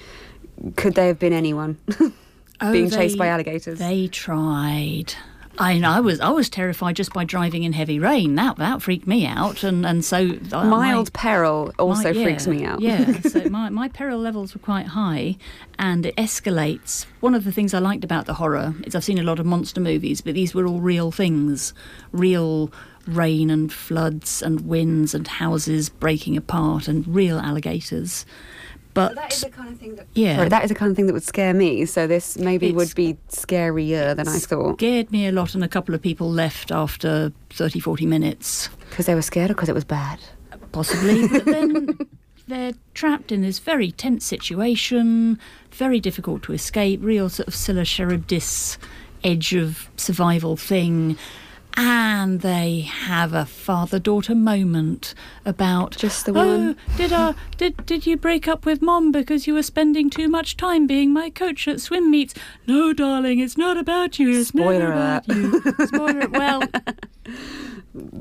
could 0.77 0.95
they 0.95 1.09
have 1.09 1.19
been 1.19 1.33
anyone 1.33 1.77
Oh, 2.61 2.73
being 2.73 2.91
chased 2.91 3.19
by 3.19 3.27
alligators? 3.29 3.79
They 3.79 4.09
tried. 4.09 5.15
I 5.57 5.81
I 5.85 6.01
was 6.01 6.19
I 6.19 6.31
was 6.31 6.49
terrified 6.51 6.97
just 6.97 7.13
by 7.13 7.23
driving 7.25 7.63
in 7.63 7.73
heavy 7.75 8.01
rain. 8.01 8.35
That 8.35 8.57
that 8.57 8.83
freaked 8.83 9.07
me 9.07 9.25
out, 9.25 9.63
and 9.63 9.87
and 9.87 10.05
so 10.05 10.37
uh, 10.53 10.65
Mild 10.65 11.13
my- 11.15 11.21
peril 11.21 11.73
also 11.79 12.13
my- 12.13 12.25
freaks 12.25 12.49
me 12.49 12.65
out. 12.65 12.81
yeah, 12.81 13.21
so 13.21 13.45
my, 13.49 13.71
my 13.71 13.89
peril 13.89 14.19
levels 14.19 14.53
were 14.55 14.61
quite 14.61 14.87
high, 14.87 15.37
and 15.79 16.07
it 16.07 16.17
escalates. 16.17 17.07
One 17.21 17.37
of 17.37 17.45
the 17.45 17.53
things 17.53 17.73
I 17.73 17.79
liked 17.79 18.03
about 18.03 18.27
the 18.27 18.35
horror 18.35 18.75
is 18.85 18.97
I've 18.97 19.05
seen 19.05 19.19
a 19.19 19.23
lot 19.23 19.39
of 19.39 19.47
monster 19.47 19.81
movies, 19.81 20.21
but 20.21 20.35
these 20.35 20.55
were 20.57 20.67
all 20.67 20.81
real 20.81 21.13
things, 21.13 21.73
real 22.11 22.73
rain 23.07 23.49
and 23.51 23.73
floods 23.73 24.43
and 24.43 24.63
winds 24.63 25.15
and 25.15 25.29
houses 25.29 25.89
breaking 25.89 26.37
apart 26.37 26.89
and 26.89 27.07
real 27.07 27.39
alligators. 27.39 28.27
But 28.95 29.17
that 29.17 29.33
is 29.35 29.41
the 29.41 29.51
kind 29.51 29.73
of 29.73 29.79
thing 29.79 29.97
that 29.97 30.07
yeah, 30.15 30.37
Sorry, 30.37 30.49
that 30.49 30.63
is 30.65 30.69
the 30.69 30.75
kind 30.77 30.91
of 30.91 30.97
thing 30.97 31.07
that 31.07 31.13
would 31.13 31.25
scare 31.25 31.53
me. 31.53 31.85
So 31.85 32.07
this 32.07 32.39
maybe 32.39 32.69
It's- 32.69 32.77
would 32.77 32.95
be 32.95 33.17
scarier 33.31 34.15
than 34.17 34.29
I 34.29 34.39
thought. 34.39 34.79
scared 34.79 35.11
me 35.13 35.27
a 35.27 35.33
lot, 35.33 35.55
and 35.55 35.65
a 35.65 35.69
couple 35.69 35.95
of 35.95 36.01
people 36.03 36.31
left 36.31 36.71
after 36.71 37.33
30, 37.51 37.81
40 37.81 38.07
minutes. 38.07 38.69
Because 38.91 39.07
they 39.07 39.15
were 39.15 39.23
scared 39.23 39.51
or 39.51 39.55
because 39.55 39.69
it 39.69 39.75
was 39.75 39.85
bad? 39.85 40.21
Possibly. 40.73 41.27
but 41.29 41.45
then 41.55 41.99
they're 42.47 42.73
trapped 42.95 43.33
in 43.33 43.43
this 43.43 43.59
very 43.59 43.91
tense 43.91 44.25
situation, 44.25 45.39
very 45.73 45.99
difficult 46.01 46.43
to 46.45 46.53
escape, 46.53 47.01
real 47.03 47.29
sort 47.29 47.49
of 47.49 47.55
Scylla 47.55 47.85
Charybdis 47.85 48.79
edge 49.25 49.55
of 49.55 49.89
survival 49.97 50.57
thing. 50.57 51.17
And 51.77 52.41
they 52.41 52.83
have 52.83 53.33
a 53.33 53.45
father-daughter 53.45 54.35
moment 54.35 55.15
about 55.45 55.97
just 55.97 56.25
the 56.25 56.33
oh, 56.33 56.35
one. 56.35 56.77
did 56.97 57.13
I 57.13 57.35
did 57.57 57.85
did 57.85 58.07
you 58.07 58.17
break 58.17 58.47
up 58.47 58.65
with 58.65 58.81
mom 58.81 59.11
because 59.11 59.49
you 59.49 59.55
were 59.55 59.63
spending 59.63 60.09
too 60.09 60.29
much 60.29 60.57
time 60.57 60.87
being 60.87 61.13
my 61.13 61.31
coach 61.31 61.67
at 61.67 61.81
swim 61.81 62.11
meets? 62.13 62.33
No, 62.67 62.93
darling, 62.93 63.41
it's 63.41 63.57
not 63.57 63.77
about 63.77 64.21
you. 64.21 64.31
It's 64.31 64.49
Spoiler 64.49 64.93
about 64.93 65.27
you. 65.29 65.61
Spoiler. 65.87 66.29
Well, 66.35 66.63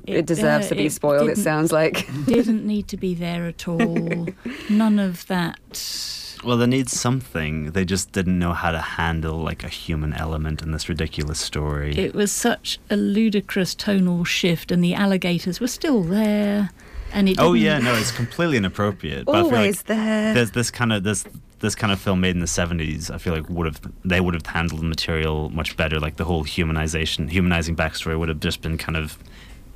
It, 0.05 0.25
deserves 0.25 0.67
uh, 0.67 0.69
to 0.69 0.75
be 0.75 0.85
it 0.85 0.91
spoiled. 0.91 1.29
It 1.29 1.37
sounds 1.37 1.71
like. 1.71 2.07
didn't 2.25 2.65
need 2.65 2.87
to 2.89 2.97
be 2.97 3.13
there 3.15 3.47
at 3.47 3.67
all. 3.67 4.27
None 4.69 4.99
of 4.99 5.25
that. 5.27 6.22
Well, 6.43 6.57
they 6.57 6.67
need 6.67 6.89
something. 6.89 7.71
They 7.71 7.85
just 7.85 8.11
didn't 8.11 8.37
know 8.37 8.53
how 8.53 8.71
to 8.71 8.79
handle 8.79 9.37
like 9.37 9.63
a 9.63 9.69
human 9.69 10.13
element 10.13 10.61
in 10.61 10.71
this 10.71 10.89
ridiculous 10.89 11.39
story. 11.39 11.97
It 11.97 12.13
was 12.13 12.31
such 12.31 12.79
a 12.89 12.97
ludicrous 12.97 13.73
tonal 13.73 14.23
shift, 14.25 14.71
and 14.71 14.83
the 14.83 14.93
alligators 14.93 15.59
were 15.59 15.67
still 15.67 16.03
there. 16.03 16.71
And 17.13 17.29
it. 17.29 17.37
Oh 17.39 17.53
yeah, 17.53 17.79
no, 17.79 17.93
it's 17.95 18.11
completely 18.11 18.57
inappropriate. 18.57 19.25
But 19.25 19.35
Always 19.35 19.77
like 19.77 19.85
there. 19.85 20.33
There's 20.33 20.51
this 20.51 20.71
kind 20.71 20.91
of 20.91 21.03
this 21.03 21.23
this 21.59 21.75
kind 21.75 21.93
of 21.93 21.99
film 21.99 22.19
made 22.21 22.35
in 22.35 22.39
the 22.39 22.45
'70s. 22.45 23.09
I 23.09 23.17
feel 23.17 23.33
like 23.33 23.47
would 23.49 23.65
have 23.65 23.81
they 24.03 24.19
would 24.19 24.33
have 24.33 24.45
handled 24.45 24.81
the 24.81 24.85
material 24.85 25.49
much 25.49 25.77
better. 25.77 25.99
Like 25.99 26.17
the 26.17 26.25
whole 26.25 26.43
humanization, 26.43 27.29
humanizing 27.29 27.75
backstory 27.75 28.19
would 28.19 28.29
have 28.29 28.39
just 28.39 28.61
been 28.61 28.77
kind 28.77 28.97
of 28.97 29.17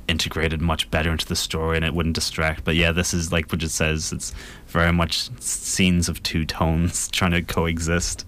integrated 0.08 0.60
much 0.60 0.90
better 0.90 1.10
into 1.10 1.26
the 1.26 1.36
story, 1.36 1.76
and 1.76 1.84
it 1.84 1.94
wouldn't 1.94 2.14
distract. 2.14 2.64
But 2.64 2.74
yeah, 2.74 2.92
this 2.92 3.14
is 3.14 3.30
like 3.30 3.48
Bridget 3.48 3.70
says, 3.70 4.12
it's 4.12 4.34
very 4.68 4.92
much 4.92 5.30
scenes 5.40 6.08
of 6.08 6.22
two 6.22 6.44
tones 6.44 7.08
trying 7.12 7.32
to 7.32 7.42
coexist. 7.42 8.24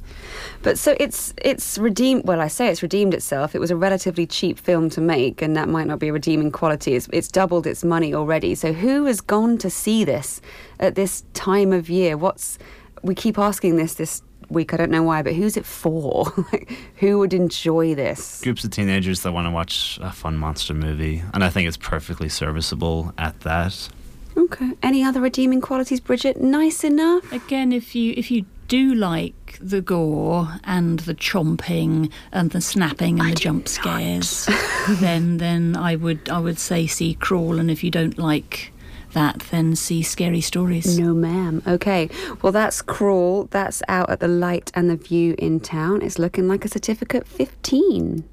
But 0.63 0.79
so 0.79 0.97
it's 1.01 1.35
it's 1.43 1.79
redeemed. 1.79 2.25
Well, 2.25 2.41
I 2.41 2.49
say 2.49 2.69
it's 2.69 2.83
redeemed 2.83 3.15
itself. 3.15 3.55
It 3.55 3.59
was 3.59 3.71
a 3.71 3.77
relatively 3.77 4.27
cheap 4.27 4.59
film 4.59 4.91
to 4.91 5.01
make, 5.01 5.43
and 5.43 5.57
that 5.57 5.69
might 5.69 5.87
not 5.87 5.99
be 5.99 6.09
a 6.09 6.13
redeeming 6.13 6.51
quality. 6.51 6.95
It's, 6.95 7.09
it's 7.13 7.29
doubled 7.29 7.67
its 7.67 7.85
money 7.85 8.15
already. 8.15 8.55
So 8.55 8.73
who 8.73 9.07
has 9.07 9.21
gone 9.21 9.59
to 9.59 9.71
see 9.71 10.05
this 10.05 10.41
at 10.79 10.95
this 10.95 11.25
time 11.35 11.73
of 11.73 11.91
year? 11.91 12.17
What's 12.17 12.59
we 13.03 13.15
keep 13.15 13.39
asking 13.39 13.77
this 13.77 13.95
this 13.95 14.23
week. 14.51 14.75
I 14.75 14.77
don't 14.77 14.91
know 14.91 15.03
why, 15.03 15.23
but 15.23 15.35
who's 15.35 15.57
it 15.57 15.65
for? 15.65 16.33
like, 16.53 16.71
who 16.97 17.19
would 17.19 17.33
enjoy 17.33 17.95
this? 17.95 18.41
Groups 18.43 18.65
of 18.65 18.71
teenagers 18.71 19.23
that 19.23 19.33
want 19.33 19.47
to 19.47 19.51
watch 19.51 19.99
a 20.03 20.13
fun 20.13 20.37
monster 20.37 20.75
movie, 20.75 21.23
and 21.33 21.45
I 21.45 21.51
think 21.51 21.69
it's 21.69 21.77
perfectly 21.77 22.29
serviceable 22.29 23.13
at 23.17 23.41
that. 23.41 23.89
Okay. 24.37 24.73
Any 24.83 25.03
other 25.03 25.21
redeeming 25.21 25.61
qualities, 25.61 26.01
Bridget? 26.01 26.41
Nice 26.41 26.85
enough. 26.85 27.31
Again, 27.33 27.73
if 27.73 27.95
you 27.95 28.15
if 28.17 28.31
you 28.31 28.45
do 28.69 28.95
like 28.95 29.59
the 29.61 29.81
gore 29.81 30.61
and 30.65 31.01
the 31.01 31.15
chomping 31.15 32.11
and 32.31 32.51
the 32.53 32.61
snapping 32.61 33.19
and 33.21 33.33
the 33.33 33.35
jump 33.35 33.69
scares, 33.69 34.49
then 34.89 35.39
then 35.39 35.77
I 35.77 35.97
would 35.97 36.29
I 36.29 36.39
would 36.39 36.59
say 36.59 36.87
see 36.87 37.15
Crawl, 37.15 37.59
and 37.59 37.71
if 37.71 37.83
you 37.85 37.91
don't 37.91 38.19
like 38.19 38.73
that, 39.13 39.41
then 39.51 39.75
see 39.75 40.03
Scary 40.03 40.41
Stories. 40.41 40.99
No, 40.99 41.15
ma'am. 41.15 41.63
Okay. 41.67 42.09
Well, 42.43 42.53
that's 42.53 42.81
Crawl. 42.81 43.49
That's 43.51 43.83
out 43.89 44.09
at 44.09 44.21
the 44.21 44.29
Light 44.29 44.71
and 44.75 44.89
the 44.89 44.97
Vue 44.97 45.35
in 45.39 45.61
town. 45.61 46.03
It's 46.03 46.19
looking 46.19 46.47
like 46.49 46.65
a 46.65 46.69
certificate 46.69 47.27
15. 47.27 48.25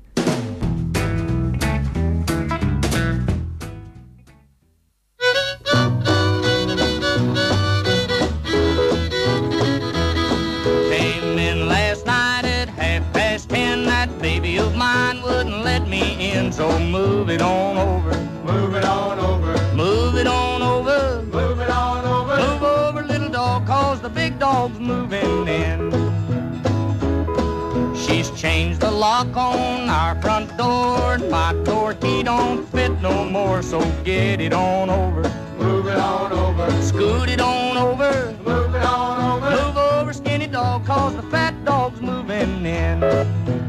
So 16.58 16.80
move 16.80 17.30
it 17.30 17.40
on 17.40 17.78
over. 17.78 18.18
Move 18.44 18.74
it 18.74 18.84
on 18.84 19.20
over. 19.20 19.76
Move 19.76 20.16
it 20.16 20.26
on 20.26 20.64
over. 20.64 21.22
Move 21.22 21.60
it 21.60 21.70
on 21.70 22.04
over. 22.04 22.36
Move 22.36 22.64
over, 22.64 23.04
little 23.04 23.30
dog, 23.30 23.68
cause 23.68 24.02
the 24.02 24.10
big 24.10 24.40
dog's 24.40 24.80
moving 24.80 25.48
in. 25.48 25.92
She's 27.96 28.32
changed 28.32 28.80
the 28.80 28.90
lock 28.90 29.38
on 29.38 29.88
our 29.88 30.20
front 30.20 30.58
door. 30.58 31.14
and 31.14 31.30
My 31.30 31.54
door 31.64 31.94
key 31.94 32.24
don't 32.24 32.66
fit 32.70 32.92
no 33.02 33.24
more, 33.24 33.62
so 33.62 33.80
get 34.04 34.42
it 34.42 34.52
on 34.52 34.90
over. 34.90 35.22
Move 35.60 35.86
it 35.86 35.98
on 35.98 36.32
over. 36.32 36.82
Scoot 36.82 37.30
it 37.30 37.40
on 37.40 37.78
over. 37.78 38.36
Move 38.44 38.74
it 38.74 38.84
on 38.84 39.16
over. 39.32 39.52
Move 39.52 39.78
over, 39.78 40.12
skinny 40.12 40.48
dog, 40.48 40.88
cause 40.88 41.16
the 41.16 41.24
fat 41.30 41.54
dog's 41.66 42.02
moving 42.02 42.66
in. 42.66 43.67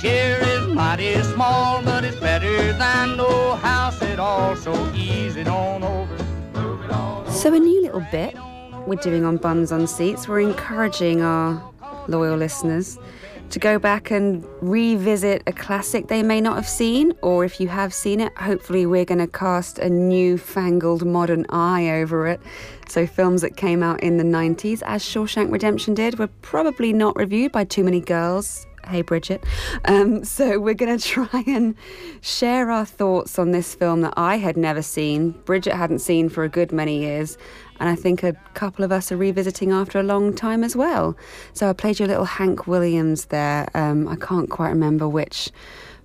Here 0.00 0.38
is 0.40 0.68
mighty 0.68 1.20
small, 1.24 1.82
but 1.82 2.04
it's 2.04 2.16
better 2.16 2.72
than 2.74 3.16
no 3.16 3.56
house 3.56 4.00
at 4.00 4.20
all, 4.20 4.54
so 4.54 4.72
ease 4.94 5.34
it 5.34 5.48
on 5.48 5.82
over. 5.82 6.16
So, 7.32 7.52
a 7.52 7.58
new 7.58 7.82
little 7.82 8.06
bit 8.12 8.36
we're 8.86 8.94
doing 8.94 9.24
on 9.24 9.38
Bums 9.38 9.72
on 9.72 9.88
Seats. 9.88 10.28
We're 10.28 10.40
encouraging 10.40 11.22
our 11.22 11.60
loyal 12.06 12.36
listeners 12.36 12.96
to 13.50 13.58
go 13.58 13.78
back 13.78 14.12
and 14.12 14.46
revisit 14.60 15.42
a 15.48 15.52
classic 15.52 16.06
they 16.06 16.22
may 16.22 16.40
not 16.40 16.54
have 16.54 16.68
seen, 16.68 17.12
or 17.20 17.44
if 17.44 17.60
you 17.60 17.66
have 17.66 17.92
seen 17.92 18.20
it, 18.20 18.32
hopefully 18.38 18.86
we're 18.86 19.04
going 19.04 19.18
to 19.18 19.26
cast 19.26 19.80
a 19.80 19.90
new-fangled 19.90 21.04
modern 21.04 21.44
eye 21.48 21.88
over 21.90 22.28
it. 22.28 22.40
So, 22.88 23.04
films 23.04 23.40
that 23.42 23.56
came 23.56 23.82
out 23.82 24.00
in 24.00 24.16
the 24.16 24.24
90s, 24.24 24.82
as 24.86 25.02
Shawshank 25.02 25.50
Redemption 25.50 25.94
did, 25.94 26.20
were 26.20 26.28
probably 26.42 26.92
not 26.92 27.16
reviewed 27.16 27.50
by 27.50 27.64
too 27.64 27.82
many 27.82 28.00
girls. 28.00 28.64
Hey, 28.88 29.02
Bridget. 29.02 29.44
Um, 29.84 30.24
so, 30.24 30.58
we're 30.58 30.72
going 30.72 30.98
to 30.98 31.04
try 31.04 31.44
and 31.46 31.74
share 32.22 32.70
our 32.70 32.86
thoughts 32.86 33.38
on 33.38 33.50
this 33.50 33.74
film 33.74 34.00
that 34.00 34.14
I 34.16 34.38
had 34.38 34.56
never 34.56 34.80
seen, 34.80 35.32
Bridget 35.44 35.74
hadn't 35.74 35.98
seen 35.98 36.30
for 36.30 36.42
a 36.42 36.48
good 36.48 36.72
many 36.72 36.98
years, 36.98 37.36
and 37.80 37.90
I 37.90 37.94
think 37.94 38.22
a 38.22 38.32
couple 38.54 38.86
of 38.86 38.90
us 38.90 39.12
are 39.12 39.18
revisiting 39.18 39.72
after 39.72 39.98
a 39.98 40.02
long 40.02 40.34
time 40.34 40.64
as 40.64 40.74
well. 40.74 41.18
So, 41.52 41.68
I 41.68 41.74
played 41.74 41.98
you 42.00 42.06
a 42.06 42.08
little 42.08 42.24
Hank 42.24 42.66
Williams 42.66 43.26
there. 43.26 43.68
Um, 43.74 44.08
I 44.08 44.16
can't 44.16 44.48
quite 44.48 44.70
remember 44.70 45.06
which 45.06 45.50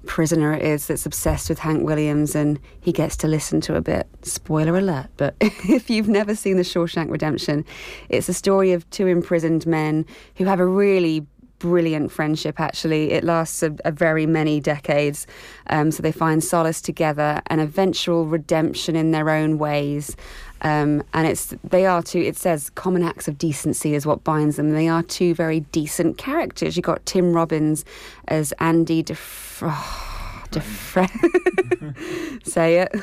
prisoner 0.05 0.53
it 0.53 0.61
is 0.61 0.88
that's 0.88 1.05
obsessed 1.05 1.47
with 1.47 1.59
Hank 1.59 1.84
Williams 1.84 2.36
and 2.36 2.59
he 2.81 2.91
gets 2.91 3.15
to 3.17 3.27
listen 3.27 3.61
to 3.61 3.75
a 3.75 3.81
bit. 3.81 4.05
Spoiler 4.23 4.77
alert. 4.77 5.07
But 5.15 5.36
if 5.41 5.89
you've 5.89 6.09
never 6.09 6.36
seen 6.36 6.57
The 6.57 6.63
Shawshank 6.63 7.09
Redemption, 7.09 7.63
it's 8.09 8.27
a 8.27 8.34
story 8.34 8.73
of 8.73 8.89
two 8.89 9.07
imprisoned 9.07 9.65
men 9.65 10.05
who 10.36 10.43
have 10.43 10.59
a 10.59 10.65
really 10.67 11.25
brilliant 11.64 12.11
friendship 12.11 12.59
actually. 12.59 13.11
It 13.11 13.24
lasts 13.24 13.64
a, 13.64 13.74
a 13.86 13.91
very 13.91 14.26
many 14.26 14.59
decades. 14.59 15.26
Um, 15.68 15.91
so 15.91 16.03
they 16.03 16.11
find 16.11 16.43
solace 16.43 16.82
together 16.82 17.41
and 17.47 17.61
eventual 17.61 18.26
redemption 18.26 18.97
in 18.97 19.11
their 19.11 19.30
own 19.30 19.57
ways. 19.57 20.18
Um, 20.59 21.03
and 21.14 21.26
it's 21.26 21.55
they 21.64 21.86
are 21.86 22.03
two 22.03 22.20
it 22.20 22.36
says 22.36 22.70
common 22.72 23.01
acts 23.01 23.30
of 23.30 23.38
decency 23.38 23.95
is 23.95 24.05
what 24.05 24.26
binds 24.26 24.57
them. 24.57 24.72
They 24.72 24.89
are 24.89 25.03
two 25.03 25.34
very 25.34 25.61
decent 25.72 26.18
characters. 26.18 26.76
You've 26.76 26.84
got 26.86 27.05
tim 27.05 27.32
robbins 27.32 27.86
as 28.28 28.51
andy 28.59 29.01
Def- 29.01 29.64
oh, 29.66 30.45
say 32.43 32.80
it 32.80 32.93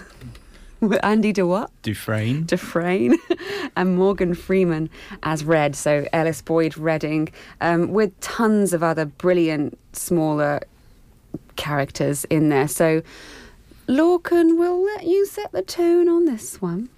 Andy 1.02 1.32
De 1.32 1.46
what? 1.46 1.70
Dufresne. 1.82 2.44
Dufresne 2.44 3.18
and 3.76 3.96
Morgan 3.96 4.34
Freeman 4.34 4.90
as 5.22 5.44
Red, 5.44 5.76
so 5.76 6.06
Ellis 6.12 6.42
Boyd 6.42 6.76
Redding, 6.76 7.28
um, 7.60 7.92
with 7.92 8.18
tons 8.20 8.72
of 8.72 8.82
other 8.82 9.04
brilliant 9.04 9.78
smaller 9.92 10.60
characters 11.56 12.24
in 12.26 12.48
there. 12.48 12.68
So, 12.68 13.02
Lorcan 13.88 14.56
will 14.56 14.82
let 14.84 15.04
you 15.04 15.26
set 15.26 15.52
the 15.52 15.62
tone 15.62 16.08
on 16.08 16.24
this 16.24 16.62
one. 16.62 16.88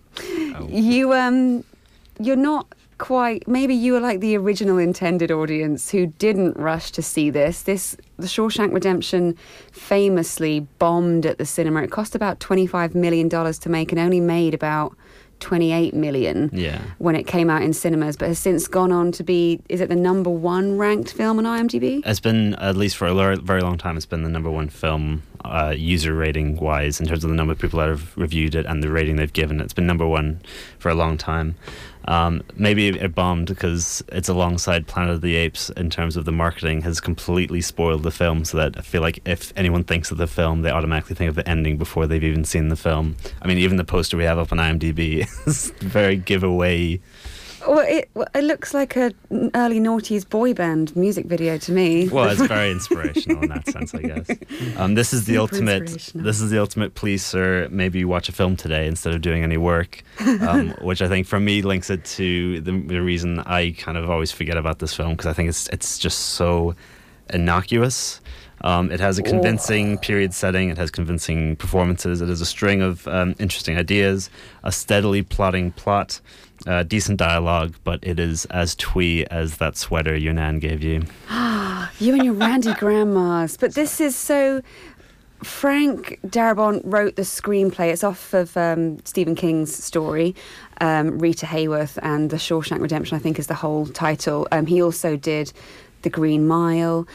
You 0.69 1.15
um, 1.15 1.65
you're 2.21 2.37
not 2.37 2.67
quite. 3.03 3.47
Maybe 3.49 3.75
you 3.75 3.93
were 3.95 4.01
like 4.01 4.21
the 4.21 4.37
original 4.37 4.79
intended 4.79 5.31
audience 5.31 5.91
who 5.91 6.07
didn't 6.07 6.57
rush 6.57 6.91
to 6.93 7.03
see 7.03 7.29
this. 7.31 7.63
This 7.63 7.97
the 8.19 8.27
Shawshank 8.29 8.73
Redemption 8.73 9.37
famously 9.73 10.61
bombed 10.79 11.27
at 11.27 11.39
the 11.39 11.45
cinema. 11.47 11.83
It 11.83 11.91
cost 11.91 12.15
about 12.15 12.41
twenty 12.41 12.67
five 12.67 12.95
million 12.95 13.29
dollars 13.29 13.59
to 13.61 13.69
make 13.69 13.93
and 13.93 14.01
only 14.01 14.21
made 14.21 14.55
about 14.55 14.97
28 15.41 15.93
million 15.93 16.51
Yeah. 16.53 16.81
when 16.99 17.17
it 17.17 17.25
came 17.27 17.51
out 17.51 17.63
in 17.63 17.73
cinemas, 17.73 18.17
but 18.17 18.29
has 18.29 18.39
since 18.39 18.69
gone 18.69 18.93
on 18.93 19.11
to 19.11 19.25
be, 19.25 19.61
is 19.69 19.81
it 19.81 19.89
the 19.89 19.97
number 19.97 20.31
one 20.31 20.79
ranked 20.79 21.13
film 21.13 21.37
on 21.41 21.45
IMDb? 21.45 22.01
It's 22.07 22.21
been 22.21 22.55
at 22.55 22.77
least 22.77 22.97
for 22.97 23.09
a 23.09 23.37
very 23.39 23.61
long 23.61 23.77
time. 23.77 23.97
It's 23.97 24.07
been 24.07 24.23
the 24.23 24.29
number 24.29 24.53
one 24.53 24.69
film 24.69 25.25
uh, 25.45 25.75
user 25.77 26.15
rating 26.15 26.59
wise 26.61 27.01
in 27.01 27.09
terms 27.09 27.25
of 27.25 27.31
the 27.31 27.35
number 27.35 27.53
of 27.55 27.59
people 27.59 27.81
that 27.81 27.89
have 27.89 28.17
reviewed 28.17 28.55
it 28.55 28.67
and 28.67 28.85
the 28.85 28.89
rating 28.89 29.17
they've 29.17 29.33
given. 29.33 29.61
it. 29.61 29.65
It's 29.65 29.73
been 29.73 29.85
number 29.87 30.07
one 30.07 30.41
for 30.79 30.91
a 30.91 30.95
long 30.95 31.19
time. 31.19 31.57
Um, 32.07 32.43
maybe 32.57 32.89
it 32.89 33.15
bombed 33.15 33.47
because 33.47 34.03
it's 34.09 34.29
alongside 34.29 34.87
Planet 34.87 35.15
of 35.15 35.21
the 35.21 35.37
Apes 35.37 35.71
in 35.71 35.91
terms 35.91 36.17
of 36.17 36.25
the 36.25 36.33
marketing 36.33 36.83
has 36.83 37.01
completely 37.01 37.61
spoiled 37.61 38.03
the 38.03 38.11
film. 38.11 38.45
So 38.45 38.59
that 38.59 38.79
I 38.79 38.83
feel 38.83 39.03
like 39.03 39.21
if 39.25 39.53
anyone 39.57 39.85
thinks 39.85 40.11
of 40.11 40.19
the 40.19 40.27
film, 40.27 40.63
they 40.63 40.71
automatically 40.71 41.17
think 41.17 41.29
of 41.29 41.35
the 41.35 41.49
ending 41.49 41.79
before 41.79 42.07
they've 42.07 42.23
even 42.23 42.45
seen 42.45 42.69
the 42.69 42.77
film. 42.77 43.17
I 43.41 43.49
mean, 43.49 43.59
even 43.59 43.77
the 43.77 43.85
poster 43.85 44.17
we 44.17 44.25
have 44.25 44.39
up 44.39 44.53
on 44.53 44.59
IMDb 44.59 45.27
is 45.47 45.71
very 45.81 46.17
giveaway. 46.17 47.01
Well, 47.67 47.85
it, 47.87 48.11
well, 48.15 48.27
it 48.35 48.45
looks 48.45 48.75
like 48.75 48.97
a 48.97 49.13
n- 49.31 49.51
early 49.55 49.79
noughties 49.81 50.29
boy 50.29 50.53
band 50.55 50.95
music 50.97 51.27
video 51.27 51.59
to 51.59 51.73
me. 51.73 52.09
Well, 52.09 52.29
it's 52.29 52.43
very 52.43 52.71
inspirational 52.79 53.43
in 53.43 53.49
that 53.51 53.67
sense, 53.69 53.95
I 53.95 54.03
guess. 54.03 54.31
Um, 54.77 54.95
this 54.95 55.13
is 55.13 55.25
the 55.27 55.35
Super 55.35 55.41
ultimate. 55.41 56.13
This 56.15 56.41
is 56.41 56.51
the 56.51 56.59
ultimate. 56.59 56.95
Please, 56.95 57.25
sir, 57.25 57.69
maybe 57.71 58.01
you 58.01 58.09
watch 58.09 58.29
a 58.29 58.33
film 58.33 58.57
today 58.57 58.87
instead 58.87 59.15
of 59.15 59.21
doing 59.21 59.43
any 59.43 59.57
work, 59.57 60.03
um, 60.21 60.71
which 60.83 61.03
I 61.03 61.09
think 61.09 61.27
for 61.27 61.39
me 61.39 61.63
links 61.63 61.89
it 61.91 62.05
to 62.17 62.61
the, 62.61 62.73
the 62.73 63.01
reason 63.01 63.39
I 63.41 63.73
kind 63.79 63.97
of 63.97 64.11
always 64.11 64.33
forget 64.33 64.57
about 64.57 64.79
this 64.81 64.95
film 64.95 65.11
because 65.13 65.27
I 65.27 65.33
think 65.33 65.49
it's 65.49 65.69
it's 65.69 65.99
just 65.99 66.19
so 66.21 66.75
innocuous. 67.33 68.21
Um, 68.65 68.93
it 68.93 69.01
has 69.01 69.19
a 69.19 69.23
convincing 69.25 69.99
period 69.99 70.33
setting. 70.33 70.69
It 70.69 70.79
has 70.79 70.91
convincing 70.91 71.57
performances. 71.57 72.21
It 72.21 72.29
has 72.29 72.41
a 72.41 72.47
string 72.47 72.81
of 72.81 73.09
um, 73.09 73.35
interesting 73.41 73.77
ideas, 73.77 74.31
a 74.63 74.71
steadily 74.71 75.23
plotting 75.23 75.73
plot, 75.73 76.21
uh, 76.67 76.83
decent 76.83 77.19
dialogue, 77.19 77.75
but 77.85 78.01
it 78.03 78.19
is 78.19 78.45
as 78.47 78.75
twee 78.75 79.25
as 79.27 79.57
that 79.59 79.77
sweater 79.77 80.17
your 80.17 80.33
nan 80.33 80.59
gave 80.59 80.83
you. 80.83 81.05
Ah, 81.29 81.91
you 81.99 82.15
and 82.15 82.25
your 82.25 82.35
randy 82.35 82.75
grandmas. 82.75 83.57
But 83.57 83.75
this 83.75 84.01
is 84.01 84.17
so. 84.17 84.63
Frank 85.43 86.21
Darabont 86.25 86.83
wrote 86.85 87.17
the 87.17 87.23
screenplay. 87.23 87.93
It's 87.93 88.05
off 88.05 88.33
of 88.33 88.57
um, 88.57 89.05
Stephen 89.05 89.35
King's 89.35 89.75
story, 89.75 90.37
um, 90.81 91.19
Rita 91.19 91.47
Hayworth, 91.47 91.99
and 92.01 92.31
The 92.31 92.37
Shawshank 92.37 92.81
Redemption, 92.81 93.17
I 93.17 93.19
think, 93.19 93.41
is 93.41 93.49
the 93.49 93.55
whole 93.55 93.87
title. 93.87 94.47
Um, 94.53 94.67
he 94.67 94.81
also 94.81 95.17
did 95.17 95.53
The 96.03 96.11
Green 96.11 96.47
Mile. 96.47 97.09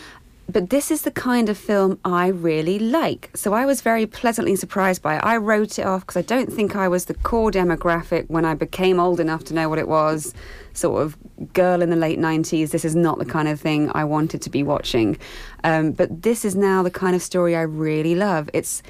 But 0.50 0.70
this 0.70 0.92
is 0.92 1.02
the 1.02 1.12
kind 1.12 1.50
of 1.50 1.58
film 1.58 2.00
I 2.06 2.28
really 2.28 2.80
like. 2.80 3.30
So 3.36 3.54
I 3.54 3.66
was 3.66 3.82
very 3.82 4.06
pleasantly 4.06 4.56
surprised 4.56 5.02
by 5.02 5.18
it. 5.18 5.24
I 5.24 5.36
wrote 5.36 5.78
it 5.78 5.86
off 5.86 6.02
because 6.02 6.16
I 6.16 6.22
don't 6.22 6.52
think 6.52 6.74
I 6.76 6.88
was 6.88 7.06
the 7.06 7.16
core 7.16 7.52
demographic 7.52 8.30
when 8.30 8.46
I 8.46 8.54
became 8.54 8.98
old 8.98 9.20
enough 9.20 9.44
to 9.46 9.54
know 9.54 9.68
what 9.68 9.78
it 9.78 9.90
was. 9.90 10.34
Sort 10.72 11.02
of 11.02 11.18
girl 11.52 11.82
in 11.82 11.90
the 11.90 11.98
late 11.98 12.18
90s. 12.18 12.72
This 12.72 12.86
is 12.86 12.96
not 12.96 13.20
the 13.20 13.26
kind 13.26 13.50
of 13.50 13.60
thing 13.60 13.92
I 13.94 14.06
wanted 14.06 14.42
to 14.44 14.50
be 14.50 14.64
watching. 14.64 15.18
Um, 15.66 15.92
but 15.92 16.22
this 16.22 16.46
is 16.46 16.56
now 16.56 16.82
the 16.82 16.92
kind 16.92 17.16
of 17.16 17.22
story 17.22 17.54
I 17.54 17.64
really 17.64 18.16
love. 18.16 18.50
It's 18.54 18.82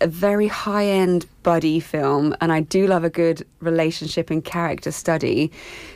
a 0.00 0.06
very 0.06 0.48
high 0.48 0.86
end 0.86 1.26
buddy 1.42 1.80
film, 1.80 2.34
and 2.40 2.52
I 2.52 2.60
do 2.60 2.86
love 2.86 3.04
a 3.04 3.10
good 3.10 3.46
relationship 3.60 4.30
and 4.30 4.44
character 4.44 4.90
study. 4.90 5.50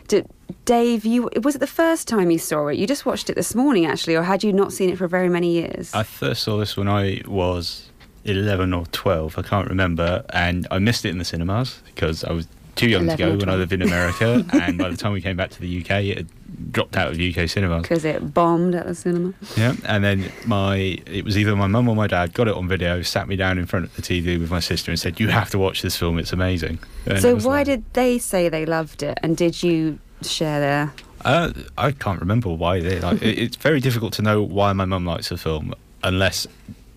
D- 0.09 0.24
Dave, 0.64 1.05
you 1.05 1.30
was 1.42 1.57
it 1.57 1.59
the 1.59 1.66
first 1.66 2.09
time 2.09 2.30
you 2.30 2.38
saw 2.38 2.68
it? 2.68 2.78
You 2.78 2.86
just 2.86 3.07
watched 3.07 3.30
it 3.30 3.36
this 3.36 3.55
morning, 3.55 3.86
actually, 3.86 4.14
or 4.16 4.22
had 4.22 4.44
you 4.44 4.53
not 4.53 4.72
seen 4.72 4.90
it 4.90 4.98
for 4.98 5.09
very 5.09 5.28
many 5.28 5.53
years? 5.53 5.94
I 5.94 6.03
first 6.03 6.42
saw 6.42 6.59
this 6.59 6.76
when 6.76 6.88
I 6.88 7.22
was 7.26 7.90
11 8.24 8.72
or 8.72 8.86
12, 8.86 9.38
I 9.38 9.42
can't 9.42 9.68
remember, 9.68 10.24
and 10.30 10.66
I 10.70 10.78
missed 10.78 11.05
it 11.05 11.11
in 11.11 11.18
the 11.18 11.24
cinemas 11.24 11.82
because 11.86 12.24
I 12.24 12.32
was 12.32 12.46
too 12.74 12.88
young 12.88 13.06
to 13.08 13.16
go 13.16 13.30
when 13.30 13.42
I 13.42 13.56
12. 13.56 13.58
lived 13.60 13.72
in 13.72 13.82
America, 13.82 14.44
and 14.52 14.78
by 14.78 14.88
the 14.90 14.96
time 14.96 15.12
we 15.12 15.20
came 15.20 15.36
back 15.36 15.50
to 15.50 15.60
the 15.60 15.80
UK, 15.80 15.90
it 16.04 16.16
had 16.18 16.72
dropped 16.72 16.96
out 16.96 17.08
of 17.12 17.20
UK 17.20 17.48
cinemas. 17.48 17.82
Because 17.82 18.04
it 18.04 18.32
bombed 18.32 18.74
at 18.74 18.86
the 18.86 18.94
cinema. 18.94 19.34
Yeah, 19.56 19.74
and 19.84 20.02
then 20.04 20.30
my 20.46 20.76
it 21.06 21.24
was 21.24 21.36
either 21.36 21.54
my 21.56 21.66
mum 21.66 21.88
or 21.88 21.96
my 21.96 22.06
dad 22.06 22.32
got 22.34 22.48
it 22.48 22.54
on 22.54 22.68
video, 22.68 23.02
sat 23.02 23.28
me 23.28 23.36
down 23.36 23.58
in 23.58 23.66
front 23.66 23.86
of 23.86 23.96
the 23.96 24.02
TV 24.02 24.38
with 24.38 24.50
my 24.50 24.60
sister, 24.60 24.90
and 24.90 24.98
said, 24.98 25.20
"You 25.20 25.28
have 25.28 25.50
to 25.50 25.58
watch 25.58 25.82
this 25.82 25.96
film. 25.96 26.18
It's 26.18 26.32
amazing." 26.32 26.78
And 27.06 27.20
so 27.20 27.36
it 27.36 27.42
why 27.42 27.58
like- 27.58 27.66
did 27.66 27.84
they 27.92 28.18
say 28.18 28.48
they 28.48 28.66
loved 28.66 29.02
it, 29.02 29.18
and 29.22 29.36
did 29.36 29.62
you 29.62 29.98
share 30.22 30.60
their? 30.60 30.92
Uh, 31.24 31.52
I 31.78 31.92
can't 31.92 32.20
remember 32.20 32.48
why 32.48 32.80
they. 32.80 32.98
Like, 33.00 33.22
it, 33.22 33.38
it's 33.38 33.56
very 33.56 33.80
difficult 33.80 34.12
to 34.14 34.22
know 34.22 34.42
why 34.42 34.72
my 34.72 34.84
mum 34.84 35.06
likes 35.06 35.30
a 35.30 35.36
film 35.36 35.72
unless 36.02 36.48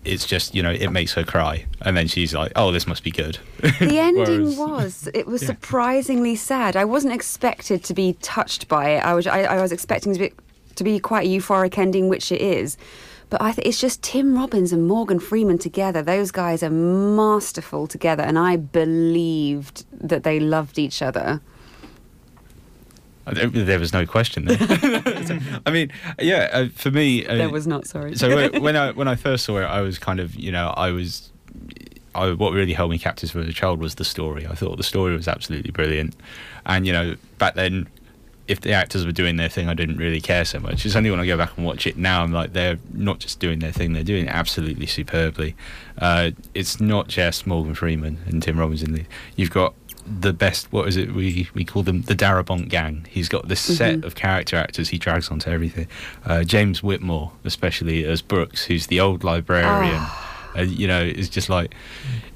it's 0.06 0.26
just 0.26 0.54
you 0.54 0.62
know 0.62 0.70
it 0.70 0.90
makes 0.90 1.12
her 1.14 1.24
cry, 1.24 1.66
and 1.82 1.96
then 1.96 2.06
she's 2.06 2.34
like, 2.34 2.52
"Oh, 2.56 2.70
this 2.72 2.86
must 2.86 3.02
be 3.02 3.10
good." 3.10 3.38
The 3.80 3.98
ending 3.98 4.56
Whereas- 4.56 4.56
was 4.56 5.08
it 5.14 5.26
was 5.26 5.44
surprisingly 5.44 6.36
sad. 6.36 6.76
I 6.76 6.84
wasn't 6.84 7.14
expected 7.14 7.84
to 7.84 7.94
be 7.94 8.14
touched 8.22 8.68
by 8.68 8.90
it. 8.90 9.04
I 9.04 9.14
was 9.14 9.26
I, 9.26 9.42
I 9.42 9.60
was 9.60 9.72
expecting 9.72 10.12
to 10.14 10.18
be 10.18 10.32
to 10.76 10.84
be 10.84 10.98
quite 11.00 11.26
a 11.26 11.28
euphoric 11.28 11.76
ending, 11.78 12.08
which 12.08 12.30
it 12.30 12.40
is. 12.40 12.76
But 13.28 13.42
I 13.42 13.50
think 13.50 13.66
it's 13.66 13.80
just 13.80 14.02
Tim 14.02 14.36
Robbins 14.36 14.72
and 14.72 14.86
Morgan 14.86 15.18
Freeman 15.18 15.58
together. 15.58 16.00
Those 16.00 16.30
guys 16.30 16.62
are 16.62 16.70
masterful 16.70 17.88
together, 17.88 18.22
and 18.22 18.38
I 18.38 18.56
believed 18.56 19.84
that 19.92 20.22
they 20.22 20.38
loved 20.38 20.78
each 20.78 21.02
other. 21.02 21.40
There, 23.32 23.48
there 23.48 23.78
was 23.80 23.92
no 23.92 24.06
question 24.06 24.44
there. 24.44 24.56
I 25.66 25.70
mean, 25.70 25.90
yeah, 26.20 26.48
uh, 26.52 26.68
for 26.74 26.90
me, 26.90 27.26
uh, 27.26 27.36
There 27.36 27.48
was 27.50 27.66
not, 27.66 27.86
sorry. 27.86 28.14
So 28.16 28.34
when- 28.34 28.62
when 28.66 28.76
I 28.76 28.92
when 28.92 29.08
I 29.08 29.16
first 29.16 29.44
saw 29.44 29.58
it, 29.58 29.64
I 29.64 29.80
was 29.80 29.98
kind 29.98 30.20
of 30.20 30.34
you 30.36 30.52
know 30.52 30.72
I 30.76 30.90
was. 30.92 31.30
I, 32.14 32.32
what 32.32 32.52
really 32.54 32.72
held 32.72 32.90
me 32.90 32.98
captive 32.98 33.36
as 33.36 33.46
a 33.46 33.52
child 33.52 33.78
was 33.78 33.96
the 33.96 34.04
story. 34.04 34.46
I 34.46 34.54
thought 34.54 34.76
the 34.78 34.82
story 34.82 35.14
was 35.14 35.28
absolutely 35.28 35.70
brilliant, 35.70 36.14
and 36.64 36.86
you 36.86 36.92
know 36.92 37.16
back 37.38 37.54
then, 37.56 37.88
if 38.48 38.60
the 38.62 38.72
actors 38.72 39.04
were 39.04 39.12
doing 39.12 39.36
their 39.36 39.50
thing, 39.50 39.68
I 39.68 39.74
didn't 39.74 39.98
really 39.98 40.20
care 40.22 40.44
so 40.46 40.58
much. 40.58 40.86
It's 40.86 40.96
only 40.96 41.10
when 41.10 41.20
I 41.20 41.26
go 41.26 41.36
back 41.36 41.56
and 41.58 41.66
watch 41.66 41.86
it 41.86 41.98
now, 41.98 42.22
I'm 42.22 42.32
like 42.32 42.54
they're 42.54 42.78
not 42.94 43.18
just 43.18 43.38
doing 43.38 43.58
their 43.58 43.72
thing; 43.72 43.92
they're 43.92 44.02
doing 44.04 44.26
it 44.26 44.30
absolutely 44.30 44.86
superbly. 44.86 45.54
Uh, 45.98 46.30
it's 46.54 46.80
not 46.80 47.08
just 47.08 47.46
Morgan 47.46 47.74
Freeman 47.74 48.18
and 48.26 48.42
Tim 48.42 48.58
Robbins 48.58 48.82
in 48.82 48.92
the. 48.94 49.04
You've 49.34 49.50
got 49.50 49.74
the 50.20 50.32
best. 50.32 50.72
What 50.72 50.88
is 50.88 50.96
it? 50.96 51.14
We 51.14 51.48
we 51.54 51.64
call 51.64 51.82
them 51.82 52.02
the 52.02 52.14
Darabont 52.14 52.68
gang. 52.68 53.06
He's 53.10 53.28
got 53.28 53.48
this 53.48 53.60
set 53.60 53.96
Mhm. 54.00 54.04
of 54.04 54.14
character 54.14 54.56
actors 54.56 54.88
he 54.90 54.98
drags 54.98 55.28
onto 55.30 55.50
everything. 55.50 55.86
Uh, 56.24 56.44
James 56.44 56.82
Whitmore, 56.82 57.32
especially 57.44 58.04
as 58.04 58.22
Brooks, 58.22 58.64
who's 58.64 58.86
the 58.86 59.00
old 59.00 59.24
librarian. 59.24 60.02
Uh, 60.58 60.62
you 60.62 60.88
know, 60.88 61.02
is 61.02 61.28
just 61.28 61.50
like. 61.50 61.74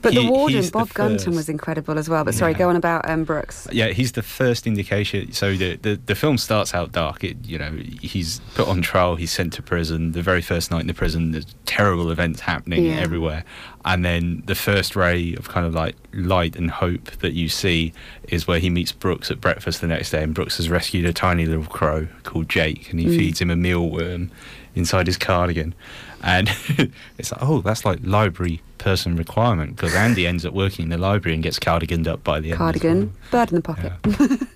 But 0.02 0.12
the 0.12 0.28
warden, 0.28 0.58
he's 0.58 0.70
the 0.70 0.78
Bob 0.78 0.92
Gunton, 0.92 1.34
was 1.34 1.48
incredible 1.48 1.98
as 1.98 2.06
well. 2.06 2.22
But 2.22 2.34
sorry, 2.34 2.52
Yeah. 2.52 2.58
go 2.58 2.68
on 2.68 2.76
about 2.76 3.08
um, 3.08 3.24
Brooks. 3.24 3.66
yeah, 3.72 3.88
he's 3.88 4.12
the 4.12 4.22
first 4.22 4.66
indication. 4.66 5.32
So 5.32 5.56
the, 5.56 5.76
the 5.76 5.98
the 6.04 6.14
film 6.14 6.36
starts 6.36 6.74
out 6.74 6.92
dark. 6.92 7.24
It, 7.24 7.38
you 7.46 7.56
know, 7.58 7.72
he's 8.02 8.40
put 8.54 8.68
on 8.68 8.82
trial. 8.82 9.16
He's 9.16 9.30
sent 9.32 9.54
to 9.54 9.62
prison. 9.62 10.12
The 10.12 10.20
very 10.20 10.42
first 10.42 10.70
night 10.70 10.82
in 10.82 10.86
the 10.86 10.92
prison, 10.92 11.30
there's 11.32 11.46
terrible 11.64 12.10
events 12.10 12.40
happening 12.40 12.84
Yeah. 12.84 12.96
everywhere. 13.00 13.42
And 13.84 14.04
then 14.04 14.42
the 14.46 14.54
first 14.54 14.94
ray 14.94 15.34
of 15.34 15.48
kind 15.48 15.64
of 15.66 15.74
like 15.74 15.96
light 16.12 16.54
and 16.56 16.70
hope 16.70 17.10
that 17.22 17.32
you 17.32 17.48
see 17.48 17.92
is 18.28 18.46
where 18.46 18.58
he 18.58 18.68
meets 18.68 18.92
Brooks 18.92 19.30
at 19.30 19.40
breakfast 19.40 19.80
the 19.80 19.86
next 19.86 20.10
day. 20.10 20.22
And 20.22 20.34
Brooks 20.34 20.58
has 20.58 20.68
rescued 20.68 21.06
a 21.06 21.12
tiny 21.14 21.46
little 21.46 21.64
crow 21.64 22.06
called 22.22 22.48
Jake, 22.48 22.90
and 22.90 23.00
he 23.00 23.06
Mm. 23.06 23.16
feeds 23.16 23.40
him 23.40 23.50
a 23.50 23.56
mealworm 23.56 24.30
inside 24.74 25.06
his 25.06 25.16
cardigan. 25.16 25.74
And 26.22 26.50
it's 27.18 27.32
like, 27.32 27.42
oh, 27.42 27.62
that's 27.62 27.84
like 27.86 28.00
library 28.02 28.60
person 28.76 29.16
requirement 29.16 29.76
because 29.76 29.94
Andy 29.94 30.26
ends 30.26 30.44
up 30.44 30.52
working 30.54 30.84
in 30.84 30.88
the 30.90 30.98
library 30.98 31.34
and 31.34 31.42
gets 31.42 31.58
cardiganed 31.58 32.06
up 32.06 32.22
by 32.22 32.38
the 32.40 32.50
end. 32.52 32.60
well. 32.60 32.72
Cardigan, 32.72 33.12
bird 33.30 33.48
in 33.50 33.56
the 33.56 33.62
pocket. 33.62 33.92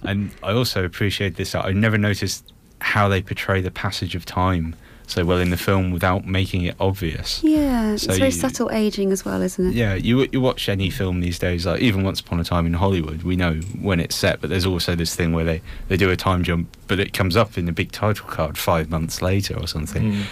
And 0.03 0.31
I 0.43 0.53
also 0.53 0.85
appreciate 0.85 1.37
this. 1.37 1.55
I 1.55 1.73
never 1.73 1.97
noticed 1.97 2.53
how 2.81 3.09
they 3.09 3.23
portray 3.23 3.63
the 3.63 3.71
passage 3.71 4.15
of 4.15 4.27
time 4.27 4.77
so 5.07 5.25
well 5.25 5.39
in 5.39 5.51
the 5.51 5.57
film 5.57 5.91
without 5.91 6.27
making 6.27 6.63
it 6.63 6.75
obvious. 6.81 7.41
Yeah, 7.45 7.93
it's 7.93 8.05
So 8.05 8.15
very 8.15 8.27
you- 8.27 8.31
subtle 8.31 8.71
aging 8.71 9.13
as 9.13 9.25
well, 9.25 9.43
isn't 9.43 9.69
it? 9.69 9.75
Yeah, 9.75 9.95
you 9.95 10.27
you 10.33 10.41
watch 10.41 10.69
any 10.69 10.91
film 10.91 11.21
these 11.21 11.39
days, 11.39 11.67
like 11.67 11.81
even 11.81 12.03
Once 12.05 12.21
Upon 12.21 12.41
a 12.41 12.45
Time 12.45 12.67
in 12.67 12.75
Hollywood, 12.75 13.23
we 13.23 13.37
know 13.37 13.55
when 13.81 14.01
it's 14.01 14.17
set, 14.17 14.41
but 14.41 14.51
there's 14.51 14.67
also 14.67 14.95
this 14.95 15.15
thing 15.15 15.33
where 15.33 15.45
they, 15.45 15.61
they 15.89 15.97
do 15.97 16.11
a 16.11 16.17
time 16.17 16.43
jump, 16.43 16.75
but 16.89 16.99
it 16.99 17.13
comes 17.13 17.37
up 17.37 17.57
in 17.59 17.67
the 17.67 17.73
big 17.73 17.93
title 17.93 18.27
card 18.27 18.57
five 18.57 18.89
months 18.91 19.21
later 19.23 19.59
or 19.59 19.67
something. 19.67 20.05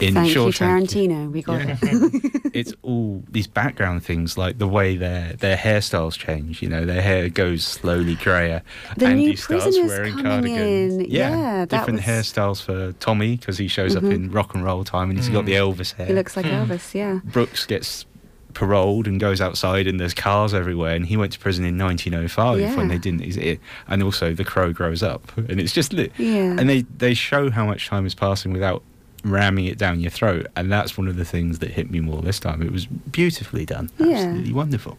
In 0.00 0.14
Thank 0.14 0.34
you, 0.34 0.46
Tarantino. 0.46 1.30
We 1.32 1.42
got 1.42 1.60
Yeah. 1.66 1.76
it. 1.82 2.50
it's 2.54 2.72
all 2.82 3.22
these 3.30 3.46
background 3.46 4.04
things, 4.04 4.38
like 4.38 4.58
the 4.58 4.68
way 4.68 4.96
their 4.96 5.32
their 5.34 5.56
hairstyles 5.56 6.16
change. 6.16 6.62
You 6.62 6.68
know, 6.68 6.84
their 6.84 7.02
hair 7.02 7.28
goes 7.28 7.64
slowly 7.64 8.14
grayer. 8.16 8.62
The 8.96 9.06
Andy 9.06 9.26
new 9.26 9.36
starts 9.36 9.64
prisoners 9.64 9.88
wearing 9.90 10.12
coming 10.14 10.54
cardigans. 10.56 10.94
in. 10.94 11.10
Yeah, 11.10 11.64
that 11.64 11.70
different 11.70 11.98
was- 12.00 12.06
hairstyles 12.06 12.62
for 12.62 12.92
Tommy 13.00 13.36
because 13.36 13.58
he 13.58 13.68
shows 13.68 13.94
Mhm. 13.94 13.98
up 13.98 14.04
in 14.12 14.17
rock 14.32 14.54
and 14.54 14.64
roll 14.64 14.84
time 14.84 15.10
and 15.10 15.18
he's 15.18 15.28
got 15.28 15.44
the 15.44 15.52
mm. 15.52 15.74
Elvis 15.74 15.94
hair. 15.94 16.06
He 16.06 16.12
looks 16.12 16.36
like 16.36 16.46
hmm. 16.46 16.52
Elvis, 16.52 16.94
yeah. 16.94 17.20
Brooks 17.24 17.66
gets 17.66 18.04
paroled 18.54 19.06
and 19.06 19.20
goes 19.20 19.40
outside 19.40 19.86
and 19.86 20.00
there's 20.00 20.14
cars 20.14 20.52
everywhere 20.54 20.94
and 20.96 21.06
he 21.06 21.16
went 21.16 21.32
to 21.32 21.38
prison 21.38 21.64
in 21.64 21.78
1905 21.78 22.58
Yeah. 22.58 22.76
when 22.76 22.88
they 22.88 22.98
didn't 22.98 23.20
is 23.22 23.36
it, 23.36 23.60
and 23.86 24.02
also 24.02 24.34
the 24.34 24.44
crow 24.44 24.72
grows 24.72 25.02
up 25.02 25.36
and 25.36 25.60
it's 25.60 25.72
just 25.72 25.92
lit 25.92 26.12
Yeah. 26.18 26.56
and 26.58 26.68
they 26.68 26.82
they 26.82 27.14
show 27.14 27.50
how 27.50 27.66
much 27.66 27.86
time 27.88 28.06
is 28.06 28.14
passing 28.14 28.52
without 28.52 28.82
ramming 29.22 29.66
it 29.66 29.78
down 29.78 30.00
your 30.00 30.10
throat 30.10 30.46
and 30.56 30.72
that's 30.72 30.96
one 30.96 31.08
of 31.08 31.16
the 31.16 31.24
things 31.24 31.58
that 31.58 31.70
hit 31.72 31.90
me 31.90 32.00
more 32.00 32.22
this 32.22 32.40
time 32.40 32.62
it 32.62 32.72
was 32.72 32.86
beautifully 32.86 33.64
done 33.66 33.90
Yeah. 33.98 34.16
absolutely 34.16 34.52
wonderful 34.52 34.98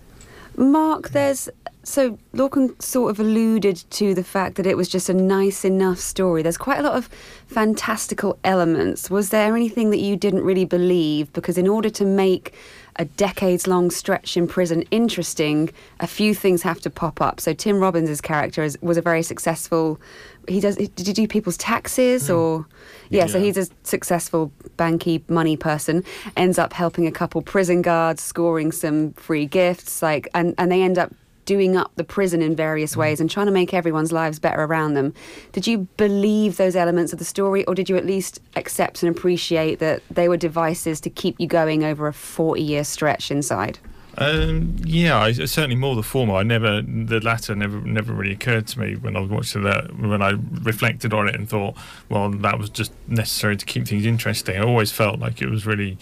Mark, 0.60 1.12
there's 1.12 1.50
so 1.84 2.20
Lorcan 2.34 2.80
sort 2.82 3.12
of 3.12 3.20
alluded 3.22 3.78
to 3.92 4.14
the 4.14 4.26
fact 4.26 4.56
that 4.56 4.68
it 4.68 4.76
was 4.76 4.90
just 4.90 5.08
a 5.08 5.14
nice 5.14 5.64
enough 5.64 6.00
story. 6.00 6.44
There's 6.44 6.58
quite 6.58 6.80
a 6.80 6.84
lot 6.84 6.96
of 6.96 7.10
fantastical 7.48 8.38
elements. 8.44 9.10
Was 9.10 9.30
there 9.30 9.56
anything 9.56 9.90
that 9.92 10.02
you 10.02 10.18
didn't 10.18 10.44
really 10.44 10.66
believe? 10.66 11.32
Because 11.32 11.58
in 11.58 11.66
order 11.66 11.90
to 11.92 12.04
make 12.04 12.54
a 13.00 13.06
decades 13.06 13.66
long 13.66 13.90
stretch 13.90 14.36
in 14.36 14.46
prison 14.48 14.84
interesting, 14.92 15.72
a 16.02 16.06
few 16.06 16.36
things 16.36 16.62
have 16.62 16.82
to 16.82 16.90
pop 16.90 17.22
up. 17.22 17.40
So 17.40 17.54
Tim 17.54 17.80
Robbins' 17.80 18.20
character 18.22 18.62
is, 18.62 18.78
was 18.82 18.98
a 18.98 19.02
very 19.02 19.24
successful. 19.24 20.00
He 20.48 20.60
does. 20.60 20.76
Did 20.76 21.08
he 21.08 21.14
do 21.14 21.28
people's 21.28 21.58
taxes 21.58 22.28
hmm. 22.28 22.34
or? 22.34 22.68
Yeah, 23.10 23.26
so 23.26 23.40
he's 23.40 23.58
a 23.58 23.68
successful 23.84 24.52
banky 24.78 25.28
money 25.30 25.58
person. 25.58 26.04
Ends 26.38 26.60
up 26.60 26.74
helping 26.74 27.08
a 27.08 27.12
couple 27.12 27.42
prison 27.42 27.82
guards, 27.82 28.22
scoring 28.22 28.72
some 28.72 29.14
free 29.14 29.46
gifts. 29.46 30.04
Like, 30.04 30.28
and 30.36 30.54
and 30.58 30.72
they 30.72 30.84
end 30.84 31.00
up 31.00 31.12
doing 31.50 31.76
up 31.76 31.92
the 31.96 32.04
prison 32.04 32.42
in 32.42 32.56
various 32.56 32.96
ways 32.96 33.20
and 33.20 33.28
trying 33.30 33.48
to 33.48 33.52
make 33.52 33.74
everyone's 33.74 34.12
lives 34.12 34.40
better 34.40 34.64
around 34.64 34.94
them. 34.94 35.14
Did 35.52 35.66
you 35.66 35.88
believe 35.98 36.58
those 36.58 36.76
elements 36.76 37.12
of 37.12 37.18
the 37.18 37.26
story, 37.26 37.66
or 37.66 37.74
did 37.74 37.90
you 37.90 37.98
at 37.98 38.06
least 38.06 38.40
accept 38.56 39.02
and 39.02 39.16
appreciate 39.16 39.80
that 39.80 40.04
they 40.12 40.30
were 40.30 40.38
devices 40.38 41.02
to 41.02 41.10
keep 41.10 41.36
you 41.40 41.48
going 41.48 41.84
over 41.84 42.08
a 42.08 42.14
forty-year 42.14 42.84
stretch 42.84 43.32
inside? 43.32 43.80
Um, 44.18 44.76
yeah, 44.84 45.18
I, 45.18 45.32
certainly 45.32 45.76
more 45.76 45.96
the 45.96 46.04
former. 46.04 46.36
I 46.36 46.44
never, 46.44 46.82
the 46.82 47.22
latter 47.22 47.56
never, 47.56 47.80
never 47.82 48.12
really 48.12 48.34
occurred 48.34 48.68
to 48.68 48.80
me 48.80 48.96
when 48.96 49.16
I 49.16 49.22
was 49.22 49.30
watching 49.30 49.64
that. 49.64 49.98
When 49.98 50.22
I 50.22 50.34
reflected 50.62 51.14
on 51.14 51.30
it 51.30 51.36
and 51.36 51.48
thought, 51.48 51.76
well, 52.10 52.30
that 52.30 52.60
was 52.60 52.70
just 52.70 52.92
necessary 53.08 53.56
to 53.56 53.66
keep 53.66 53.88
things 53.88 54.06
interesting. 54.06 54.58
I 54.58 54.64
always 54.64 54.92
felt 54.92 55.20
like 55.20 55.42
it 55.42 55.50
was 55.50 55.66
really 55.66 55.98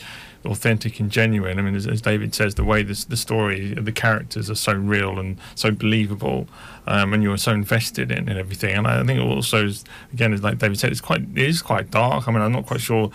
authentic 0.47 0.99
and 0.99 1.11
genuine. 1.11 1.59
I 1.59 1.61
mean, 1.61 1.75
as, 1.75 1.87
as 1.87 2.01
David 2.01 2.33
says, 2.33 2.55
the 2.55 2.63
way 2.63 2.83
this, 2.83 3.05
the 3.05 3.17
story, 3.17 3.73
the 3.73 3.91
characters 3.91 4.49
are 4.49 4.55
so 4.55 4.73
real 4.73 5.19
and 5.19 5.37
so 5.55 5.71
believable, 5.71 6.47
um, 6.87 7.13
and 7.13 7.21
you're 7.21 7.37
so 7.37 7.51
invested 7.51 8.11
in, 8.11 8.29
in 8.29 8.37
everything. 8.37 8.75
And 8.75 8.87
I 8.87 9.03
think 9.03 9.19
it 9.19 9.23
also, 9.23 9.65
is, 9.65 9.83
again, 10.13 10.33
as 10.33 10.43
like 10.43 10.57
David 10.59 10.79
said, 10.79 10.91
it's 10.91 11.01
quite, 11.01 11.21
it 11.21 11.37
is 11.37 11.61
quite 11.61 11.91
dark. 11.91 12.27
I 12.27 12.31
mean, 12.31 12.41
I'm 12.41 12.51
not 12.51 12.65
quite 12.65 12.81
sure. 12.81 13.11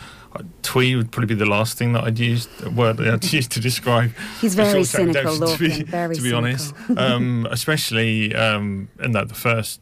Twee 0.62 0.96
would 0.96 1.10
probably 1.10 1.34
be 1.34 1.38
the 1.38 1.50
last 1.50 1.76
thing 1.76 1.92
that 1.92 2.04
I'd 2.04 2.18
use, 2.18 2.48
a 2.62 2.70
word 2.70 2.96
that 2.98 3.12
I'd 3.12 3.32
use 3.32 3.48
to 3.48 3.60
describe. 3.60 4.12
He's 4.40 4.54
very 4.54 4.84
cynical, 4.84 5.34
Redemption, 5.34 5.56
to 5.70 5.78
be, 5.78 5.82
very 5.84 6.14
to 6.14 6.22
be 6.22 6.32
honest. 6.32 6.74
um, 6.96 7.46
especially 7.50 8.34
um, 8.34 8.88
in 9.00 9.12
that 9.12 9.28
the 9.28 9.34
first 9.34 9.80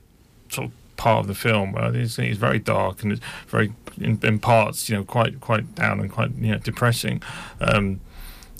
sort 0.48 0.68
of 0.68 0.96
part 0.96 1.20
of 1.20 1.26
the 1.28 1.34
film, 1.34 1.74
uh, 1.76 1.90
it's, 1.92 2.18
it's 2.18 2.38
very 2.38 2.58
dark 2.58 3.02
and 3.02 3.12
it's 3.12 3.22
very 3.48 3.72
in, 4.00 4.18
in 4.22 4.38
parts, 4.38 4.88
you 4.88 4.96
know, 4.96 5.04
quite 5.04 5.40
quite 5.40 5.74
down 5.74 6.00
and 6.00 6.10
quite 6.10 6.32
you 6.36 6.52
know 6.52 6.58
depressing. 6.58 7.22
Um, 7.60 8.00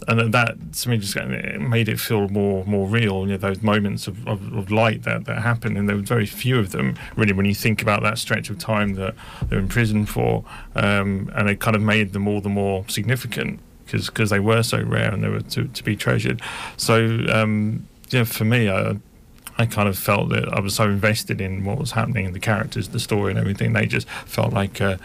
and 0.09 0.33
that 0.33 0.73
to 0.73 0.89
me 0.89 0.97
just 0.97 1.15
made 1.17 1.89
it 1.89 2.01
feel 2.01 2.29
more 2.29 2.65
more 2.65 2.89
real. 2.89 3.27
You 3.27 3.33
know, 3.33 3.37
those 3.37 3.63
moments 3.63 4.07
of, 4.07 4.27
of, 4.27 4.53
of 4.53 4.71
light 4.71 5.03
that, 5.03 5.27
that 5.27 5.43
happened, 5.43 5.77
and 5.77 5.89
there 5.89 5.97
were 5.97 6.03
very 6.03 6.27
few 6.27 6.59
of 6.59 6.73
them 6.73 6.95
really. 7.17 7.33
When 7.33 7.47
you 7.47 7.55
think 7.55 7.83
about 7.83 8.03
that 8.03 8.19
stretch 8.19 8.51
of 8.51 8.59
time 8.59 8.95
that 8.95 9.15
they're 9.49 9.59
in 9.59 9.69
prison 9.69 10.07
for, 10.07 10.45
um, 10.75 11.31
and 11.35 11.49
it 11.49 11.61
kind 11.61 11.77
of 11.77 11.83
made 11.83 12.13
them 12.13 12.27
all 12.27 12.41
the 12.41 12.49
more 12.49 12.85
significant 12.89 13.61
because 13.91 14.31
they 14.31 14.41
were 14.41 14.63
so 14.63 14.81
rare 14.83 15.13
and 15.13 15.25
they 15.25 15.29
were 15.29 15.41
to, 15.41 15.67
to 15.67 15.83
be 15.83 15.97
treasured. 15.97 16.41
So 16.77 17.25
um, 17.33 17.89
yeah, 18.11 18.25
for 18.25 18.45
me, 18.45 18.71
I, 18.71 18.97
I 19.61 19.67
kind 19.67 19.89
of 19.89 19.99
felt 19.99 20.31
that 20.31 20.49
I 20.53 20.61
was 20.61 20.75
so 20.75 20.85
invested 20.85 21.39
in 21.41 21.65
what 21.65 21.79
was 21.79 21.91
happening 21.93 22.25
in 22.25 22.33
the 22.33 22.41
characters, 22.41 22.89
the 22.89 22.99
story, 23.01 23.31
and 23.31 23.39
everything. 23.39 23.75
They 23.75 23.85
just 23.87 24.09
felt 24.09 24.55
like 24.55 24.81
a, 24.81 24.99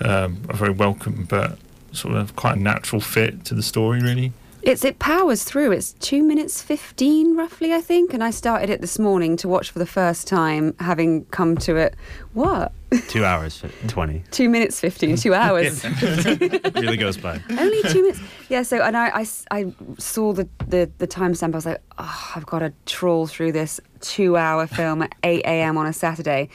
um, 0.00 0.42
a 0.48 0.56
very 0.56 0.72
welcome 0.72 1.26
but 1.30 1.56
sort 1.92 2.16
of 2.16 2.34
quite 2.34 2.56
a 2.56 2.60
natural 2.60 3.00
fit 3.00 3.44
to 3.44 3.54
the 3.54 3.62
story, 3.62 4.00
really. 4.02 4.32
It's 4.62 4.84
it 4.84 4.98
powers 5.00 5.42
through. 5.44 5.72
It's 5.72 5.92
two 5.94 6.22
minutes 6.22 6.62
fifteen, 6.62 7.36
roughly, 7.36 7.72
I 7.72 7.80
think. 7.80 8.14
And 8.14 8.22
I 8.22 8.30
started 8.30 8.70
it 8.70 8.80
this 8.80 8.96
morning 8.98 9.36
to 9.38 9.48
watch 9.48 9.70
for 9.72 9.78
the 9.80 9.86
first 9.86 10.28
time, 10.28 10.74
having 10.78 11.24
come 11.26 11.56
to 11.58 11.76
it. 11.76 11.94
What? 12.32 12.72
Two 13.08 13.24
hours, 13.24 13.56
fi- 13.58 13.70
20. 13.88 14.22
Two 14.30 14.48
minutes 14.48 14.78
fifteen. 14.78 15.16
Two 15.16 15.34
hours. 15.34 15.84
really 16.74 16.96
goes 16.96 17.16
by. 17.16 17.40
Only 17.50 17.82
two 17.90 18.02
minutes. 18.02 18.20
Yeah. 18.50 18.62
So, 18.62 18.80
and 18.82 18.96
I, 18.96 19.08
I 19.08 19.20
s- 19.22 19.44
I 19.50 19.72
saw 19.98 20.32
the 20.32 20.48
the 20.68 20.88
the 20.98 21.08
timestamp. 21.08 21.54
I 21.54 21.56
was 21.56 21.66
like, 21.66 21.80
oh, 21.98 22.32
I've 22.36 22.46
got 22.46 22.60
to 22.60 22.72
trawl 22.86 23.26
through 23.26 23.52
this 23.52 23.80
two-hour 24.02 24.66
film 24.66 25.02
at 25.02 25.14
eight 25.24 25.44
a.m. 25.44 25.76
on 25.78 25.86
a 25.86 25.92
Saturday. 25.92 26.48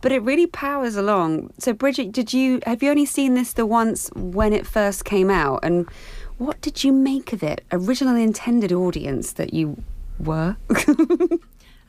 But 0.00 0.12
it 0.12 0.22
really 0.22 0.46
powers 0.46 0.94
along. 0.94 1.52
So, 1.58 1.72
Bridget, 1.72 2.12
did 2.12 2.32
you 2.32 2.60
have 2.66 2.82
you 2.82 2.90
only 2.90 3.06
seen 3.06 3.34
this 3.34 3.52
the 3.54 3.66
once 3.66 4.10
when 4.14 4.52
it 4.52 4.66
first 4.66 5.04
came 5.04 5.30
out? 5.30 5.60
And 5.62 5.88
what 6.38 6.60
did 6.60 6.84
you 6.84 6.92
make 6.92 7.32
of 7.32 7.42
it? 7.42 7.64
Original 7.72 8.14
intended 8.14 8.72
audience 8.72 9.32
that 9.32 9.52
you 9.54 9.82
were. 10.20 10.56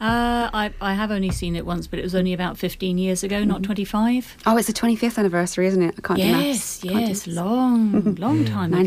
Uh, 0.01 0.49
I, 0.53 0.73
I 0.79 0.93
have 0.93 1.11
only 1.11 1.29
seen 1.29 1.57
it 1.57 1.65
once, 1.65 1.85
but 1.85 1.99
it 1.99 2.03
was 2.03 2.15
only 2.15 2.31
about 2.31 2.57
15 2.57 2.97
years 2.97 3.21
ago, 3.21 3.43
not 3.43 3.63
25. 3.63 4.37
Oh, 4.45 4.55
it's 4.55 4.67
the 4.67 4.73
25th 4.73 5.17
anniversary, 5.17 5.67
isn't 5.67 5.81
it? 5.81 5.95
I 5.97 6.01
can't 6.01 6.17
do 6.21 6.25
Yes, 6.25 6.37
maths. 6.37 6.79
Do 6.79 6.87
yes, 6.87 7.27
long, 7.27 8.15
long 8.15 8.45
time 8.55 8.73
ago. 8.73 8.79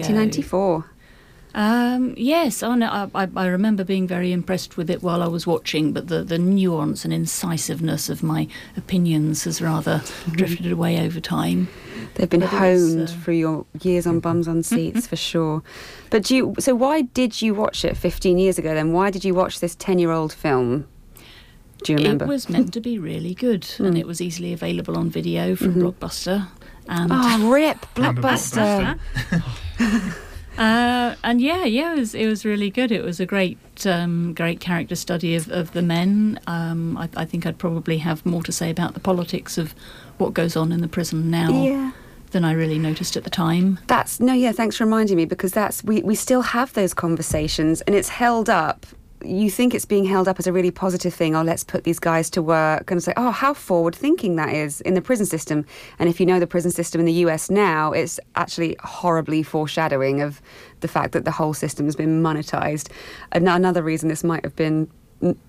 1994. 1.54 1.54
Um, 1.54 2.14
yes, 2.16 2.62
oh 2.62 2.74
no, 2.74 2.86
I, 2.88 3.24
I, 3.24 3.28
I 3.36 3.46
remember 3.46 3.84
being 3.84 4.06
very 4.06 4.32
impressed 4.32 4.76
with 4.76 4.88
it 4.90 5.02
while 5.02 5.22
I 5.22 5.26
was 5.28 5.46
watching, 5.46 5.92
but 5.92 6.08
the, 6.08 6.22
the 6.24 6.38
nuance 6.38 7.04
and 7.04 7.12
incisiveness 7.12 8.08
of 8.08 8.22
my 8.22 8.48
opinions 8.76 9.44
has 9.44 9.60
rather 9.60 10.02
drifted 10.30 10.70
away 10.72 11.04
over 11.04 11.20
time. 11.20 11.68
They've 12.14 12.28
been 12.28 12.40
But 12.40 12.50
honed 12.50 13.08
uh, 13.08 13.12
through 13.12 13.34
your 13.34 13.66
years 13.80 14.06
on 14.06 14.20
bums 14.20 14.46
on 14.48 14.62
seats 14.62 15.06
for 15.06 15.16
sure. 15.16 15.62
But 16.10 16.24
do 16.24 16.36
you, 16.36 16.54
so 16.58 16.74
why 16.74 17.02
did 17.02 17.40
you 17.40 17.54
watch 17.54 17.84
it 17.84 17.96
15 17.96 18.38
years 18.38 18.58
ago 18.58 18.74
then? 18.74 18.92
Why 18.92 19.10
did 19.10 19.24
you 19.24 19.34
watch 19.34 19.60
this 19.60 19.74
10 19.76 19.98
year 19.98 20.10
old 20.10 20.32
film? 20.32 20.86
Do 21.84 21.92
you 21.92 21.98
remember? 21.98 22.26
It 22.26 22.28
was 22.28 22.48
meant 22.48 22.72
to 22.74 22.80
be 22.80 22.98
really 22.98 23.34
good, 23.34 23.66
and 23.78 23.96
it 23.98 24.06
was 24.06 24.20
easily 24.20 24.52
available 24.52 24.96
on 24.96 25.10
video 25.10 25.56
from 25.56 25.74
Mhm. 25.74 25.92
Blockbuster. 25.94 26.48
And 26.88 27.10
Oh, 27.12 27.50
rip, 27.50 27.78
Blockbuster. 27.94 28.98
Uh, 30.58 31.14
and 31.24 31.40
yeah, 31.40 31.64
yeah, 31.64 31.94
it 31.94 31.98
was 31.98 32.14
it 32.14 32.26
was 32.26 32.44
really 32.44 32.70
good. 32.70 32.92
It 32.92 33.02
was 33.02 33.20
a 33.20 33.26
great 33.26 33.58
um, 33.86 34.34
great 34.34 34.60
character 34.60 34.94
study 34.94 35.34
of, 35.34 35.50
of 35.50 35.72
the 35.72 35.82
men. 35.82 36.38
Um, 36.46 36.96
I, 36.98 37.08
I 37.16 37.24
think 37.24 37.46
I'd 37.46 37.58
probably 37.58 37.98
have 37.98 38.24
more 38.26 38.42
to 38.42 38.52
say 38.52 38.70
about 38.70 38.94
the 38.94 39.00
politics 39.00 39.56
of 39.58 39.74
what 40.18 40.34
goes 40.34 40.56
on 40.56 40.70
in 40.72 40.80
the 40.80 40.88
prison 40.88 41.30
now 41.30 41.50
Yeah. 41.64 41.92
than 42.32 42.44
I 42.44 42.52
really 42.52 42.78
noticed 42.78 43.16
at 43.16 43.24
the 43.24 43.30
time. 43.30 43.78
That's 43.86 44.20
no, 44.20 44.34
yeah. 44.34 44.52
Thanks 44.52 44.76
for 44.76 44.84
reminding 44.84 45.16
me 45.16 45.24
because 45.24 45.52
that's 45.52 45.82
we 45.84 46.02
we 46.02 46.14
still 46.14 46.42
have 46.42 46.72
those 46.74 46.92
conversations, 46.94 47.80
and 47.82 47.94
it's 47.96 48.10
held 48.10 48.50
up. 48.50 48.86
You 49.24 49.50
think 49.50 49.74
it's 49.74 49.84
being 49.84 50.04
held 50.04 50.28
up 50.28 50.38
as 50.38 50.46
a 50.46 50.52
really 50.52 50.70
positive 50.70 51.14
thing. 51.14 51.34
Oh, 51.34 51.42
let's 51.42 51.64
put 51.64 51.84
these 51.84 51.98
guys 51.98 52.30
to 52.30 52.42
work, 52.42 52.90
and 52.90 53.02
say, 53.02 53.12
oh, 53.16 53.30
how 53.30 53.54
forward 53.54 53.94
thinking 53.94 54.36
that 54.36 54.54
is 54.54 54.80
in 54.82 54.94
the 54.94 55.02
prison 55.02 55.26
system. 55.26 55.64
And 55.98 56.08
if 56.08 56.20
you 56.20 56.26
know 56.26 56.40
the 56.40 56.46
prison 56.46 56.70
system 56.70 57.00
in 57.00 57.06
the 57.06 57.12
U.S. 57.24 57.50
now, 57.50 57.92
it's 57.92 58.18
actually 58.36 58.76
horribly 58.80 59.42
foreshadowing 59.42 60.20
of 60.20 60.40
the 60.80 60.88
fact 60.88 61.12
that 61.12 61.24
the 61.24 61.30
whole 61.30 61.54
system 61.54 61.86
has 61.86 61.96
been 61.96 62.22
monetized. 62.22 62.90
And 63.32 63.48
another 63.48 63.82
reason 63.82 64.08
this 64.08 64.24
might 64.24 64.44
have 64.44 64.56
been 64.56 64.90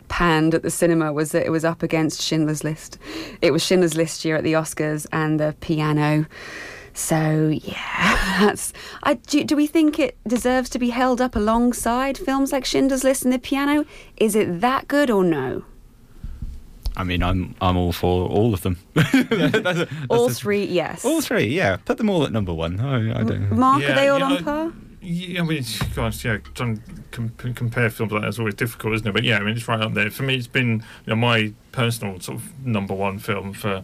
panned 0.07 0.53
at 0.53 0.61
the 0.61 0.69
cinema 0.69 1.11
was 1.11 1.32
that 1.32 1.45
it 1.45 1.49
was 1.49 1.65
up 1.65 1.82
against 1.82 2.21
Schindler's 2.21 2.63
List. 2.63 2.99
It 3.41 3.51
was 3.51 3.63
Schindler's 3.65 3.95
List 3.97 4.24
year 4.24 4.36
at 4.36 4.43
the 4.43 4.53
Oscars 4.53 5.07
and 5.11 5.39
the 5.39 5.55
piano. 5.61 6.28
So 6.94 7.48
yeah, 7.64 8.38
that's. 8.46 8.74
I, 9.04 9.16
do, 9.16 9.44
do 9.44 9.56
we 9.56 9.68
think 9.68 10.00
it 10.00 10.18
deserves 10.28 10.70
to 10.72 10.80
be 10.80 10.89
held 10.91 11.20
up 11.22 11.36
alongside 11.36 12.18
films 12.18 12.52
like 12.52 12.66
Schindler's 12.66 13.04
List 13.04 13.24
and 13.24 13.34
The 13.34 13.39
Piano? 13.39 13.86
Is 14.18 14.36
it 14.36 14.62
that 14.62 14.88
good 14.88 15.10
or 15.10 15.24
no? 15.24 15.64
I 16.96 17.04
mean, 17.04 17.24
I'm 17.24 17.56
I'm 17.60 17.76
all 17.76 17.91
for 17.91 18.28
all 18.30 18.54
of 18.54 18.62
them. 18.62 18.78
That's- 18.94 19.62
that's 19.64 19.91
All 20.10 20.28
the- 20.28 20.34
three, 20.36 20.66
yes. 20.66 21.04
All 21.04 21.22
three, 21.22 21.46
yeah. 21.46 21.78
Put 21.78 21.98
them 21.98 22.10
all 22.10 22.24
at 22.24 22.32
number 22.32 22.54
one. 22.54 22.80
I, 22.80 23.20
I 23.20 23.24
don't. 23.24 23.52
Mark, 23.52 23.82
are 23.84 23.96
they 23.96 24.10
all 24.10 24.20
yeah, 24.20 24.26
on 24.26 24.32
I- 24.34 24.41
par? 24.41 24.74
Yeah, 25.06 25.41
I 25.41 25.44
mean, 25.44 25.58
it's, 25.58 25.82
gosh, 25.96 26.24
yeah, 26.24 26.38
trying 26.54 26.78
to 26.78 26.82
com- 27.12 27.54
compare 27.56 27.89
films 27.89 28.14
like 28.14 28.22
that 28.22 28.30
is 28.30 28.39
always 28.39 28.54
difficult, 28.56 28.94
isn't 28.94 29.06
it? 29.08 29.12
But 29.12 29.26
yeah, 29.26 29.38
I 29.38 29.41
mean, 29.41 29.58
it's 29.58 29.68
right 29.68 29.82
up 29.82 29.94
there. 29.96 30.10
For 30.10 30.24
me, 30.24 30.36
it's 30.36 30.48
been 30.48 30.76
you 31.06 31.08
know, 31.08 31.16
my 31.18 31.52
personal 31.74 32.22
sort 32.22 32.38
of 32.38 32.66
number 32.66 32.94
one 32.94 33.20
film 33.20 33.52
for 33.52 33.84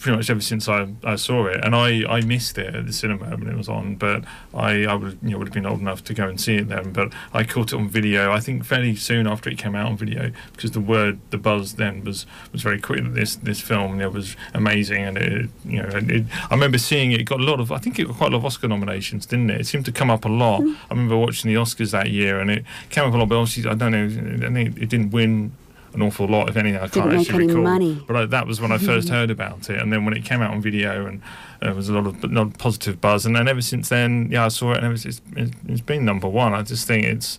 pretty 0.00 0.16
much 0.16 0.30
ever 0.30 0.40
since 0.40 0.68
I, 0.68 0.88
I 1.04 1.16
saw 1.16 1.46
it, 1.46 1.64
and 1.64 1.74
I, 1.74 2.04
I 2.08 2.20
missed 2.20 2.58
it 2.58 2.74
at 2.74 2.86
the 2.86 2.92
cinema 2.92 3.36
when 3.36 3.48
it 3.48 3.56
was 3.56 3.68
on, 3.68 3.96
but 3.96 4.24
I, 4.54 4.84
I 4.84 4.94
would 4.94 5.18
you 5.22 5.30
know 5.30 5.38
would 5.38 5.48
have 5.48 5.54
been 5.54 5.66
old 5.66 5.80
enough 5.80 6.04
to 6.04 6.14
go 6.14 6.28
and 6.28 6.40
see 6.40 6.56
it 6.56 6.68
then, 6.68 6.92
but 6.92 7.12
I 7.32 7.44
caught 7.44 7.72
it 7.72 7.76
on 7.76 7.88
video. 7.88 8.32
I 8.32 8.40
think 8.40 8.64
fairly 8.64 8.94
soon 8.96 9.26
after 9.26 9.50
it 9.50 9.58
came 9.58 9.74
out 9.74 9.86
on 9.86 9.96
video 9.96 10.32
because 10.52 10.72
the 10.72 10.80
word 10.80 11.18
the 11.30 11.38
buzz 11.38 11.74
then 11.74 12.04
was 12.04 12.26
was 12.52 12.62
very 12.62 12.80
quick 12.80 13.02
that 13.02 13.14
this 13.14 13.36
this 13.36 13.60
film 13.60 13.92
you 13.92 13.98
know, 13.98 14.10
was 14.10 14.36
amazing, 14.54 15.02
and 15.02 15.18
it 15.18 15.50
you 15.64 15.82
know 15.82 15.88
it, 15.92 16.24
I 16.50 16.54
remember 16.54 16.78
seeing 16.78 17.12
it, 17.12 17.20
it 17.20 17.24
got 17.24 17.40
a 17.40 17.44
lot 17.44 17.60
of 17.60 17.72
I 17.72 17.78
think 17.78 17.98
it 17.98 18.06
got 18.06 18.16
quite 18.16 18.32
a 18.32 18.36
lot 18.36 18.38
of 18.38 18.46
Oscar 18.46 18.68
nominations, 18.68 19.26
didn't 19.26 19.50
it? 19.50 19.60
It 19.60 19.66
seemed 19.66 19.84
to 19.86 19.92
come 19.92 20.10
up 20.10 20.24
a 20.24 20.28
lot. 20.28 20.60
Mm-hmm. 20.60 20.92
I 20.92 20.94
remember 20.94 21.16
watching 21.16 21.52
the 21.52 21.58
Oscars 21.58 21.92
that 21.92 22.10
year, 22.10 22.40
and 22.40 22.50
it 22.50 22.64
came 22.90 23.04
up 23.04 23.14
a 23.14 23.16
lot, 23.16 23.28
but 23.28 23.36
obviously 23.36 23.70
I 23.70 23.74
don't 23.74 23.92
know, 23.92 24.46
I 24.46 24.52
think 24.52 24.78
it 24.78 24.88
didn't 24.88 25.10
win 25.10 25.52
an 26.00 26.06
awful 26.06 26.26
lot, 26.26 26.48
if 26.48 26.56
anything. 26.56 26.76
I 26.76 26.88
can't 26.88 26.92
Didn't 26.92 27.10
make 27.10 27.20
actually 27.20 27.44
any 27.44 27.46
recall. 27.54 27.62
money. 27.62 28.04
But 28.06 28.16
I, 28.16 28.26
that 28.26 28.46
was 28.46 28.60
when 28.60 28.72
I 28.72 28.78
first 28.78 29.08
heard 29.16 29.30
about 29.30 29.68
it, 29.68 29.80
and 29.80 29.92
then 29.92 30.04
when 30.04 30.16
it 30.16 30.24
came 30.24 30.40
out 30.40 30.52
on 30.52 30.60
video, 30.60 31.06
and 31.06 31.20
there 31.60 31.74
was 31.74 31.88
a 31.88 31.92
lot 31.92 32.06
of 32.06 32.22
lot 32.24 32.46
of 32.46 32.58
positive 32.58 33.00
buzz, 33.00 33.26
and 33.26 33.34
then 33.34 33.48
ever 33.48 33.60
since 33.62 33.88
then, 33.88 34.28
yeah, 34.30 34.44
I 34.44 34.48
saw 34.48 34.72
it, 34.72 34.78
and 34.78 34.86
ever 34.86 34.96
since 34.96 35.20
it's, 35.36 35.56
it's 35.66 35.80
been 35.80 36.04
number 36.04 36.28
one. 36.28 36.54
I 36.54 36.62
just 36.62 36.86
think 36.86 37.04
it's. 37.04 37.38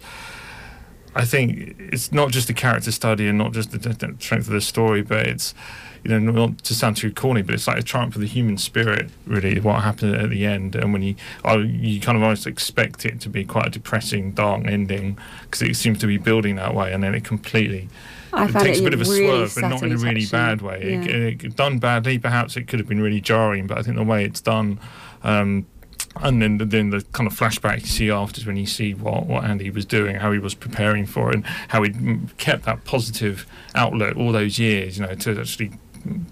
I 1.16 1.26
think 1.26 1.76
it's 1.80 2.12
not 2.12 2.30
just 2.30 2.50
a 2.52 2.54
character 2.54 2.92
study 2.92 3.28
and 3.28 3.38
not 3.38 3.52
just 3.52 3.72
the, 3.72 3.80
the 3.80 4.16
strength 4.20 4.46
of 4.48 4.54
the 4.54 4.62
story, 4.62 5.02
but 5.02 5.26
it's, 5.26 5.56
you 6.04 6.12
know, 6.12 6.20
not 6.20 6.60
to 6.66 6.76
sound 6.76 6.98
too 6.98 7.12
corny, 7.12 7.42
but 7.42 7.56
it's 7.56 7.68
like 7.68 7.80
a 7.80 7.82
triumph 7.82 8.14
of 8.14 8.22
the 8.22 8.28
human 8.28 8.60
spirit, 8.60 9.10
really, 9.26 9.60
what 9.60 9.82
happened 9.82 10.16
at 10.16 10.30
the 10.30 10.46
end. 10.46 10.76
And 10.76 10.94
when 10.94 11.02
you, 11.02 11.16
I, 11.44 11.56
you 11.56 12.00
kind 12.00 12.16
of 12.16 12.22
almost 12.22 12.46
expect 12.46 13.06
it 13.06 13.20
to 13.22 13.30
be 13.30 13.44
quite 13.44 13.66
a 13.66 13.70
depressing, 13.72 14.34
dark 14.34 14.68
ending, 14.68 15.18
because 15.42 15.64
it 15.64 15.76
seems 15.76 15.98
to 15.98 16.08
be 16.08 16.20
building 16.20 16.58
that 16.58 16.76
way, 16.76 16.94
and 16.94 17.04
then 17.04 17.16
it 17.16 17.24
completely 17.24 17.90
I 18.34 18.46
it 18.46 18.52
found 18.52 18.66
takes 18.66 18.78
it 18.80 18.82
a 18.82 18.84
bit 18.84 18.94
of 18.94 19.02
a 19.02 19.10
really 19.10 19.26
swerve, 19.48 19.56
but 19.56 19.70
not 19.70 19.84
in 19.84 19.92
a 19.92 19.98
really 19.98 20.26
bad 20.26 20.62
way. 20.62 20.82
It- 20.82 21.10
Yeah. 21.10 21.16
It, 21.48 21.56
done 21.56 21.80
badly, 21.80 22.18
perhaps 22.20 22.56
it 22.58 22.68
could 22.68 22.80
have 22.80 22.88
been 22.88 23.02
really 23.02 23.22
jarring, 23.22 23.68
but 23.68 23.78
I 23.78 23.82
think 23.82 23.98
the 23.98 24.04
way 24.04 24.24
it's 24.26 24.42
done. 24.42 24.80
Um, 25.24 25.66
and 26.22 26.42
then, 26.42 26.58
the, 26.58 26.66
then 26.66 26.90
the 26.90 27.04
kind 27.12 27.28
of 27.28 27.38
flashback 27.38 27.82
you 27.82 27.88
see 27.88 28.10
after 28.12 28.40
is 28.42 28.46
when 28.48 28.58
you 28.58 28.66
see 28.66 28.94
what, 28.94 29.26
what 29.26 29.44
Andy 29.44 29.70
was 29.70 29.86
doing, 29.86 30.16
how 30.16 30.32
he 30.32 30.40
was 30.40 30.54
preparing 30.56 31.06
for 31.06 31.30
it, 31.30 31.36
and 31.36 31.46
how 31.70 31.84
he 31.84 31.92
mm, 31.92 32.36
kept 32.38 32.66
that 32.66 32.84
positive 32.84 33.46
outlook 33.76 34.18
all 34.18 34.32
those 34.32 34.58
years, 34.60 34.98
you 34.98 35.06
know, 35.06 35.14
to 35.16 35.40
actually, 35.40 35.72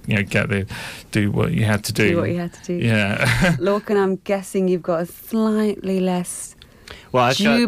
you 0.07 0.15
know, 0.15 0.23
get 0.23 0.49
the 0.49 0.65
do 1.11 1.31
what 1.31 1.51
you 1.53 1.63
had 1.65 1.83
to 1.85 1.93
do. 1.93 2.09
Do 2.11 2.17
what 2.17 2.29
you 2.29 2.37
had 2.39 2.53
to 2.53 2.63
do. 2.63 2.73
Yeah. 2.85 3.17
Lorcan, 3.59 3.97
I'm 3.97 4.15
guessing 4.17 4.67
you've 4.67 4.81
got 4.81 5.01
a 5.01 5.05
slightly 5.05 5.99
less 5.99 6.55
Well, 7.11 7.23
I've 7.23 7.35
got. 7.37 7.59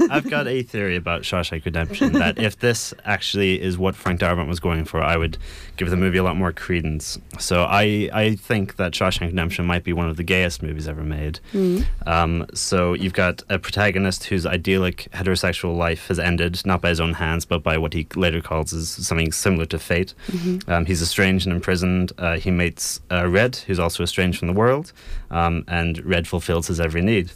I've 0.10 0.28
got 0.28 0.46
a 0.48 0.62
theory 0.62 0.96
about 0.96 1.22
Shawshank 1.22 1.64
Redemption 1.64 2.12
that 2.14 2.38
if 2.38 2.58
this 2.58 2.94
actually 3.04 3.60
is 3.60 3.76
what 3.78 3.94
Frank 3.94 4.20
Darabont 4.20 4.48
was 4.48 4.60
going 4.60 4.84
for, 4.84 5.02
I 5.02 5.16
would 5.16 5.38
give 5.76 5.90
the 5.90 5.96
movie 5.96 6.18
a 6.18 6.22
lot 6.22 6.36
more 6.36 6.52
credence. 6.52 7.18
So 7.38 7.64
I, 7.64 8.08
I 8.12 8.34
think 8.36 8.76
that 8.76 8.92
Shawshank 8.92 9.28
Redemption 9.28 9.64
might 9.66 9.84
be 9.84 9.92
one 9.92 10.08
of 10.08 10.16
the 10.16 10.22
gayest 10.22 10.62
movies 10.62 10.88
ever 10.88 11.02
made. 11.02 11.40
Mm. 11.52 11.86
Um, 12.06 12.46
so 12.54 12.92
you've 12.94 13.12
got 13.14 13.42
a 13.48 13.58
protagonist 13.58 14.24
whose 14.24 14.46
idyllic 14.46 15.08
heterosexual 15.12 15.76
life 15.76 16.08
has 16.08 16.18
ended, 16.18 16.64
not 16.64 16.80
by 16.80 16.90
his 16.90 17.00
own 17.00 17.14
hands, 17.14 17.44
but 17.44 17.62
by 17.62 17.78
what 17.78 17.92
he 17.92 18.06
later 18.16 18.40
calls 18.40 18.72
as 18.72 18.88
something 18.88 19.32
similar 19.32 19.66
to 19.66 19.78
fate. 19.78 20.14
Mhm. 20.28 20.68
Um, 20.68 20.86
he's 20.86 21.02
estranged 21.02 21.46
and 21.46 21.54
imprisoned. 21.54 22.12
Uh, 22.18 22.36
he 22.36 22.50
meets 22.50 23.00
uh, 23.10 23.26
Red, 23.28 23.56
who's 23.66 23.78
also 23.78 24.02
estranged 24.02 24.38
from 24.38 24.48
the 24.48 24.54
world, 24.54 24.92
um, 25.30 25.64
and 25.68 26.04
Red 26.04 26.26
fulfills 26.28 26.66
his 26.68 26.80
every 26.80 27.02
need. 27.02 27.30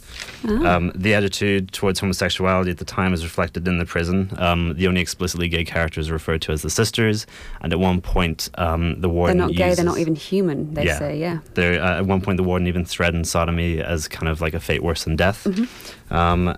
Um, 0.47 0.91
the 0.95 1.13
attitude 1.27 1.73
towards 1.73 1.99
homosexuality 1.99 2.71
at 2.71 2.77
the 2.77 2.85
time 2.85 3.13
is 3.13 3.21
reflected 3.23 3.67
in 3.67 3.77
the 3.79 3.85
prison. 3.85 4.31
Um, 4.37 4.73
the 4.75 4.87
only 4.87 5.01
explicitly 5.01 5.49
gay 5.49 5.65
characters 5.65 6.09
are 6.09 6.13
referred 6.13 6.41
to 6.43 6.53
as 6.53 6.61
the 6.61 6.69
sisters, 6.69 7.27
and 7.61 7.73
at 7.73 7.79
one 7.79 7.99
point, 7.99 8.49
um, 8.55 9.01
the 9.01 9.09
warden. 9.09 9.37
they're 9.37 9.47
not 9.47 9.55
gay, 9.55 9.75
they're 9.75 9.83
not 9.83 9.97
even 9.97 10.15
human, 10.15 10.73
they 10.73 10.87
say, 10.87 11.19
yeah. 11.19 11.39
There, 11.53 11.81
uh, 11.83 11.97
at 11.97 12.05
one 12.05 12.21
point, 12.21 12.37
the 12.37 12.43
warden 12.43 12.67
even 12.67 12.85
threatened 12.85 13.27
sodomy 13.27 13.81
as 13.81 14.07
kind 14.07 14.29
of 14.29 14.39
like 14.39 14.53
a 14.53 14.59
fate 14.59 14.81
worse 14.81 15.03
than 15.03 15.17
death. 15.17 15.43
Mm-hmm. 15.43 16.13
Um, 16.13 16.57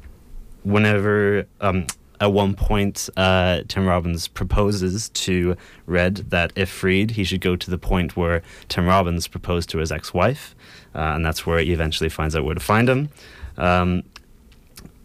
whenever, 0.64 1.48
um, 1.62 1.88
at 2.22 2.32
one 2.32 2.54
point, 2.54 3.10
uh, 3.18 3.62
Tim 3.68 3.88
Robbins 3.88 4.28
proposes 4.28 5.10
to 5.10 5.56
Red 5.88 6.18
that 6.30 6.54
if 6.56 6.70
freed, 6.70 7.12
he 7.12 7.24
should 7.24 7.42
go 7.42 7.56
to 7.56 7.72
the 7.72 7.80
point 7.80 8.16
where 8.16 8.44
Tim 8.68 8.86
Robbins 8.86 9.28
proposed 9.28 9.70
to 9.70 9.80
his 9.80 9.92
ex-wife, 9.92 10.54
uh, 10.94 11.16
and 11.16 11.26
that's 11.26 11.48
where 11.48 11.58
he 11.60 11.72
eventually 11.72 12.10
finds 12.10 12.36
out 12.36 12.44
where 12.44 12.56
to 12.56 12.60
find 12.62 12.88
him. 12.88 13.10
Um, 13.58 14.04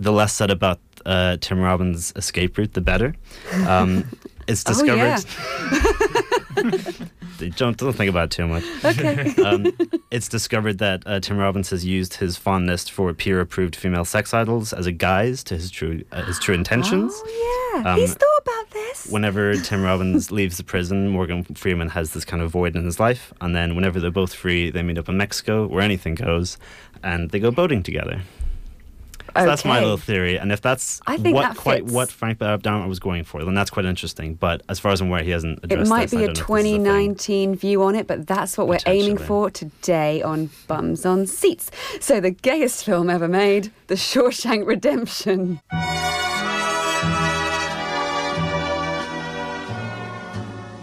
the 0.05 0.13
less 0.13 0.33
said 0.33 0.51
about 0.51 0.79
uh, 1.05 1.37
Tim 1.41 1.59
Robbins' 1.61 2.13
escape 2.17 2.57
route, 2.59 2.73
the 2.75 2.81
better. 2.81 3.15
Um, 3.67 4.05
it's 4.49 4.63
Oh, 4.67 4.73
discovered. 4.73 5.25
don't 7.57 7.77
don't 7.77 7.93
think 7.95 8.09
about 8.09 8.25
it 8.27 8.31
too 8.31 8.47
much. 8.47 8.65
Okay. 8.85 9.35
um, 9.45 9.67
it's 10.11 10.29
discovered 10.29 10.79
that 10.79 11.03
uh, 11.07 11.21
Tim 11.21 11.37
Robbins 11.37 11.71
has 11.71 11.85
used 11.85 12.15
his 12.15 12.37
fondness 12.37 12.89
for 12.89 13.13
peer-approved 13.13 13.75
female 13.77 14.05
sex 14.05 14.33
idols 14.33 14.73
as 14.73 14.87
a 14.87 14.93
guise 14.93 15.43
to 15.45 15.55
his 15.55 15.71
true 15.71 16.05
uh, 16.13 16.23
his 16.25 16.39
true 16.39 16.55
intentions. 16.55 17.13
Oh, 17.17 17.73
yeah. 17.85 17.93
Um, 17.93 17.99
He's 17.99 18.15
thought 18.15 18.39
about 18.43 18.71
this. 18.71 19.07
Whenever 19.11 19.55
Tim 19.57 19.83
Robbins 19.83 20.31
leaves 20.31 20.57
the 20.59 20.65
prison, 20.65 21.09
Morgan 21.09 21.43
Freeman 21.45 21.89
has 21.91 22.13
this 22.13 22.25
kind 22.25 22.41
of 22.43 22.51
void 22.51 22.77
in 22.77 22.85
his 22.85 23.01
life, 23.01 23.33
and 23.41 23.55
then 23.55 23.75
whenever 23.75 23.99
they're 24.01 24.11
both 24.13 24.33
free, 24.33 24.71
they 24.71 24.83
meet 24.83 24.97
up 24.99 25.09
in 25.09 25.17
Mexico, 25.17 25.67
where 25.67 25.83
anything 25.83 26.15
goes, 26.15 26.57
and 27.03 27.31
they 27.31 27.41
go 27.41 27.51
boating 27.51 27.83
together. 27.83 28.23
So 29.37 29.47
that's 29.47 29.65
my 29.65 29.81
little 29.81 29.97
theory, 29.97 30.39
and 30.39 30.53
if 30.53 30.61
that's 30.61 31.01
I 31.07 31.17
think 31.17 31.35
what 31.35 31.43
that 31.43 31.57
quite 31.57 31.85
what 31.87 32.11
Frank 32.11 32.39
Darabont 32.39 32.89
was 32.89 33.01
going 33.01 33.25
for, 33.25 33.45
then 33.45 33.55
that's 33.55 33.71
quite 33.71 33.85
interesting. 33.85 34.35
But 34.35 34.63
as 34.69 34.79
far 34.79 34.93
as 34.93 35.01
I'm 35.01 35.09
aware, 35.09 35.23
he 35.25 35.31
hasn't 35.31 35.59
addressed 35.59 35.73
It 35.73 35.75
addressed 35.75 35.91
might 35.91 36.11
this. 36.11 36.11
Be 36.13 36.17
a 36.25 36.27
don't 36.29 36.49
know 36.49 36.55
if 36.55 36.63
this 36.63 36.67
is 36.67 36.73
thing. 36.73 36.85
2019 36.85 37.57
view 37.57 37.83
on 37.83 37.95
it, 37.97 38.07
but 38.07 38.27
that's 38.29 38.57
what 38.57 38.69
we're 38.69 38.79
aiming 38.87 39.19
for 39.19 39.51
today 39.51 40.23
on 40.23 40.51
Bums 40.69 41.05
on 41.05 41.27
Seats. 41.27 41.71
So, 42.01 42.21
the 42.21 42.31
gayest 42.31 42.85
film 42.85 43.11
ever 43.11 43.27
made, 43.27 43.73
The 43.89 43.97
Shawshank 43.97 44.67
Redemption. 44.67 45.61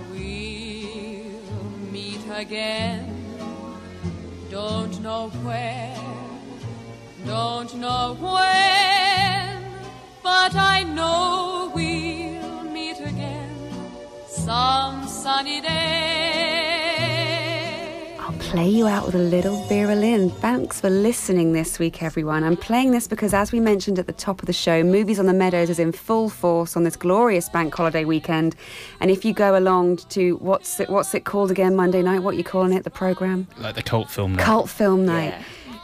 We'll 0.10 0.18
meet 1.92 2.22
again. 2.34 3.18
Don't 4.50 5.02
know 5.02 5.30
where, 5.44 5.91
don't 7.42 7.74
know 7.74 8.16
when, 8.20 9.64
but 10.22 10.54
I 10.56 10.84
know 10.84 11.72
we'll 11.74 12.64
meet 12.72 13.00
again 13.00 13.56
some 14.28 15.08
sunny 15.08 15.60
day. 15.60 15.72
I'll 18.20 18.38
play 18.52 18.70
you 18.70 18.86
out 18.88 19.08
with 19.08 19.16
a 19.16 19.26
little 19.36 19.66
Vera 19.66 19.96
Lynn. 19.96 20.30
Thanks 20.30 20.80
for 20.82 20.92
listening 20.92 21.54
this 21.54 21.80
week, 21.80 22.04
everyone. 22.04 22.44
I'm 22.44 22.58
playing 22.58 22.92
this 22.92 23.08
because, 23.08 23.34
as 23.34 23.52
we 23.52 23.60
mentioned 23.60 23.98
at 23.98 24.06
the 24.06 24.14
top 24.14 24.40
of 24.44 24.46
the 24.46 24.54
show, 24.54 24.84
Movies 24.84 25.18
on 25.18 25.26
the 25.26 25.34
Meadows 25.34 25.72
is 25.72 25.80
in 25.80 25.92
full 25.92 26.30
force 26.30 26.78
on 26.78 26.84
this 26.84 26.96
glorious 26.96 27.50
bank 27.50 27.74
holiday 27.74 28.06
weekend. 28.06 28.56
And 29.00 29.10
if 29.10 29.26
you 29.26 29.34
go 29.34 29.58
along 29.58 29.98
to 30.10 30.36
what's 30.38 30.80
it, 30.80 30.92
what's 30.92 31.16
it 31.16 31.26
called 31.26 31.50
again 31.50 31.76
Monday 31.76 32.04
night? 32.04 32.20
What 32.20 32.36
are 32.36 32.38
you 32.38 32.44
calling 32.44 32.74
it? 32.74 32.84
The 32.84 32.92
program? 32.92 33.48
Like 33.58 33.74
the 33.74 33.82
cult 33.82 34.12
film. 34.12 34.36
night. 34.36 34.46
Cult 34.46 34.70
film 34.70 35.08
night. 35.08 35.34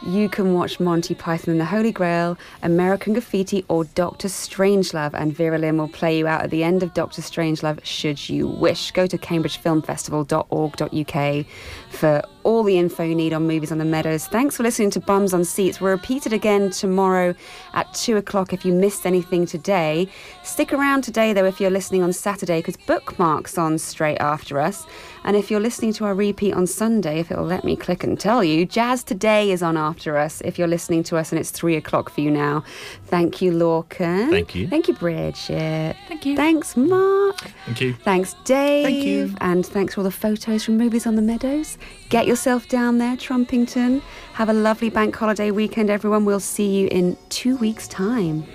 You 0.06 0.28
can 0.28 0.54
watch 0.54 0.78
Monty 0.78 1.14
Python 1.14 1.50
and 1.52 1.60
the 1.60 1.64
Holy 1.64 1.90
Grail, 1.90 2.38
American 2.62 3.14
Graffiti, 3.14 3.64
or 3.68 3.82
Doctor 3.84 4.28
Strangelove, 4.28 5.14
and 5.14 5.34
Vera 5.34 5.58
Lynn 5.58 5.78
will 5.78 5.88
play 5.88 6.18
you 6.18 6.28
out 6.28 6.42
at 6.42 6.50
the 6.50 6.62
end 6.62 6.84
of 6.84 6.94
Doctor 6.94 7.20
Strangelove 7.20 7.84
should 7.84 8.28
you 8.28 8.46
wish. 8.46 8.92
Go 8.92 9.08
to 9.08 9.18
cambridgefilmfestival.org.uk 9.18 11.46
for 11.90 12.22
all 12.44 12.62
the 12.62 12.78
info 12.78 13.02
you 13.02 13.14
need 13.14 13.34
on 13.34 13.46
movies 13.46 13.72
on 13.72 13.78
the 13.78 13.84
meadows. 13.84 14.26
Thanks 14.26 14.56
for 14.56 14.62
listening 14.62 14.90
to 14.92 15.00
Bums 15.00 15.34
on 15.34 15.44
Seats. 15.44 15.80
We're 15.80 15.90
repeated 15.90 16.32
again 16.32 16.70
tomorrow 16.70 17.34
at 17.74 17.92
2 17.92 18.16
o'clock 18.16 18.52
if 18.52 18.64
you 18.64 18.72
missed 18.72 19.04
anything 19.04 19.44
today. 19.44 20.08
Stick 20.44 20.72
around 20.72 21.02
today, 21.02 21.34
though, 21.34 21.44
if 21.44 21.60
you're 21.60 21.70
listening 21.70 22.02
on 22.02 22.14
Saturday, 22.14 22.60
because 22.60 22.78
Bookmark's 22.78 23.58
on 23.58 23.76
straight 23.78 24.18
after 24.18 24.60
us. 24.60 24.86
And 25.28 25.36
if 25.36 25.50
you're 25.50 25.60
listening 25.60 25.92
to 25.92 26.06
our 26.06 26.14
repeat 26.14 26.54
on 26.54 26.66
Sunday, 26.66 27.20
if 27.20 27.30
it'll 27.30 27.44
let 27.44 27.62
me 27.62 27.76
click 27.76 28.02
and 28.02 28.18
tell 28.18 28.42
you, 28.42 28.64
Jazz 28.64 29.04
Today 29.04 29.50
is 29.50 29.62
on 29.62 29.76
after 29.76 30.16
us. 30.16 30.40
If 30.40 30.58
you're 30.58 30.66
listening 30.66 31.02
to 31.02 31.18
us 31.18 31.32
and 31.32 31.38
it's 31.38 31.50
three 31.50 31.76
o'clock 31.76 32.08
for 32.08 32.22
you 32.22 32.30
now. 32.30 32.64
Thank 33.04 33.42
you, 33.42 33.52
Lorcan. 33.52 34.30
Thank 34.30 34.54
you. 34.54 34.66
Thank 34.68 34.88
you, 34.88 34.94
Bridget. 34.94 35.96
Thank 36.08 36.24
you. 36.24 36.34
Thanks, 36.34 36.78
Mark. 36.78 37.36
Thank 37.66 37.78
you. 37.82 37.92
Thanks, 37.92 38.36
Dave. 38.44 38.86
Thank 38.86 39.04
you. 39.04 39.34
And 39.42 39.66
thanks 39.66 39.92
for 39.92 40.00
all 40.00 40.04
the 40.04 40.10
photos 40.10 40.64
from 40.64 40.78
Movies 40.78 41.06
on 41.06 41.14
the 41.14 41.20
Meadows. 41.20 41.76
Get 42.08 42.26
yourself 42.26 42.66
down 42.70 42.96
there, 42.96 43.14
Trumpington. 43.14 44.00
Have 44.32 44.48
a 44.48 44.54
lovely 44.54 44.88
bank 44.88 45.14
holiday 45.14 45.50
weekend, 45.50 45.90
everyone. 45.90 46.24
We'll 46.24 46.40
see 46.40 46.70
you 46.70 46.88
in 46.90 47.18
two 47.28 47.58
weeks' 47.58 47.86
time. 47.86 48.46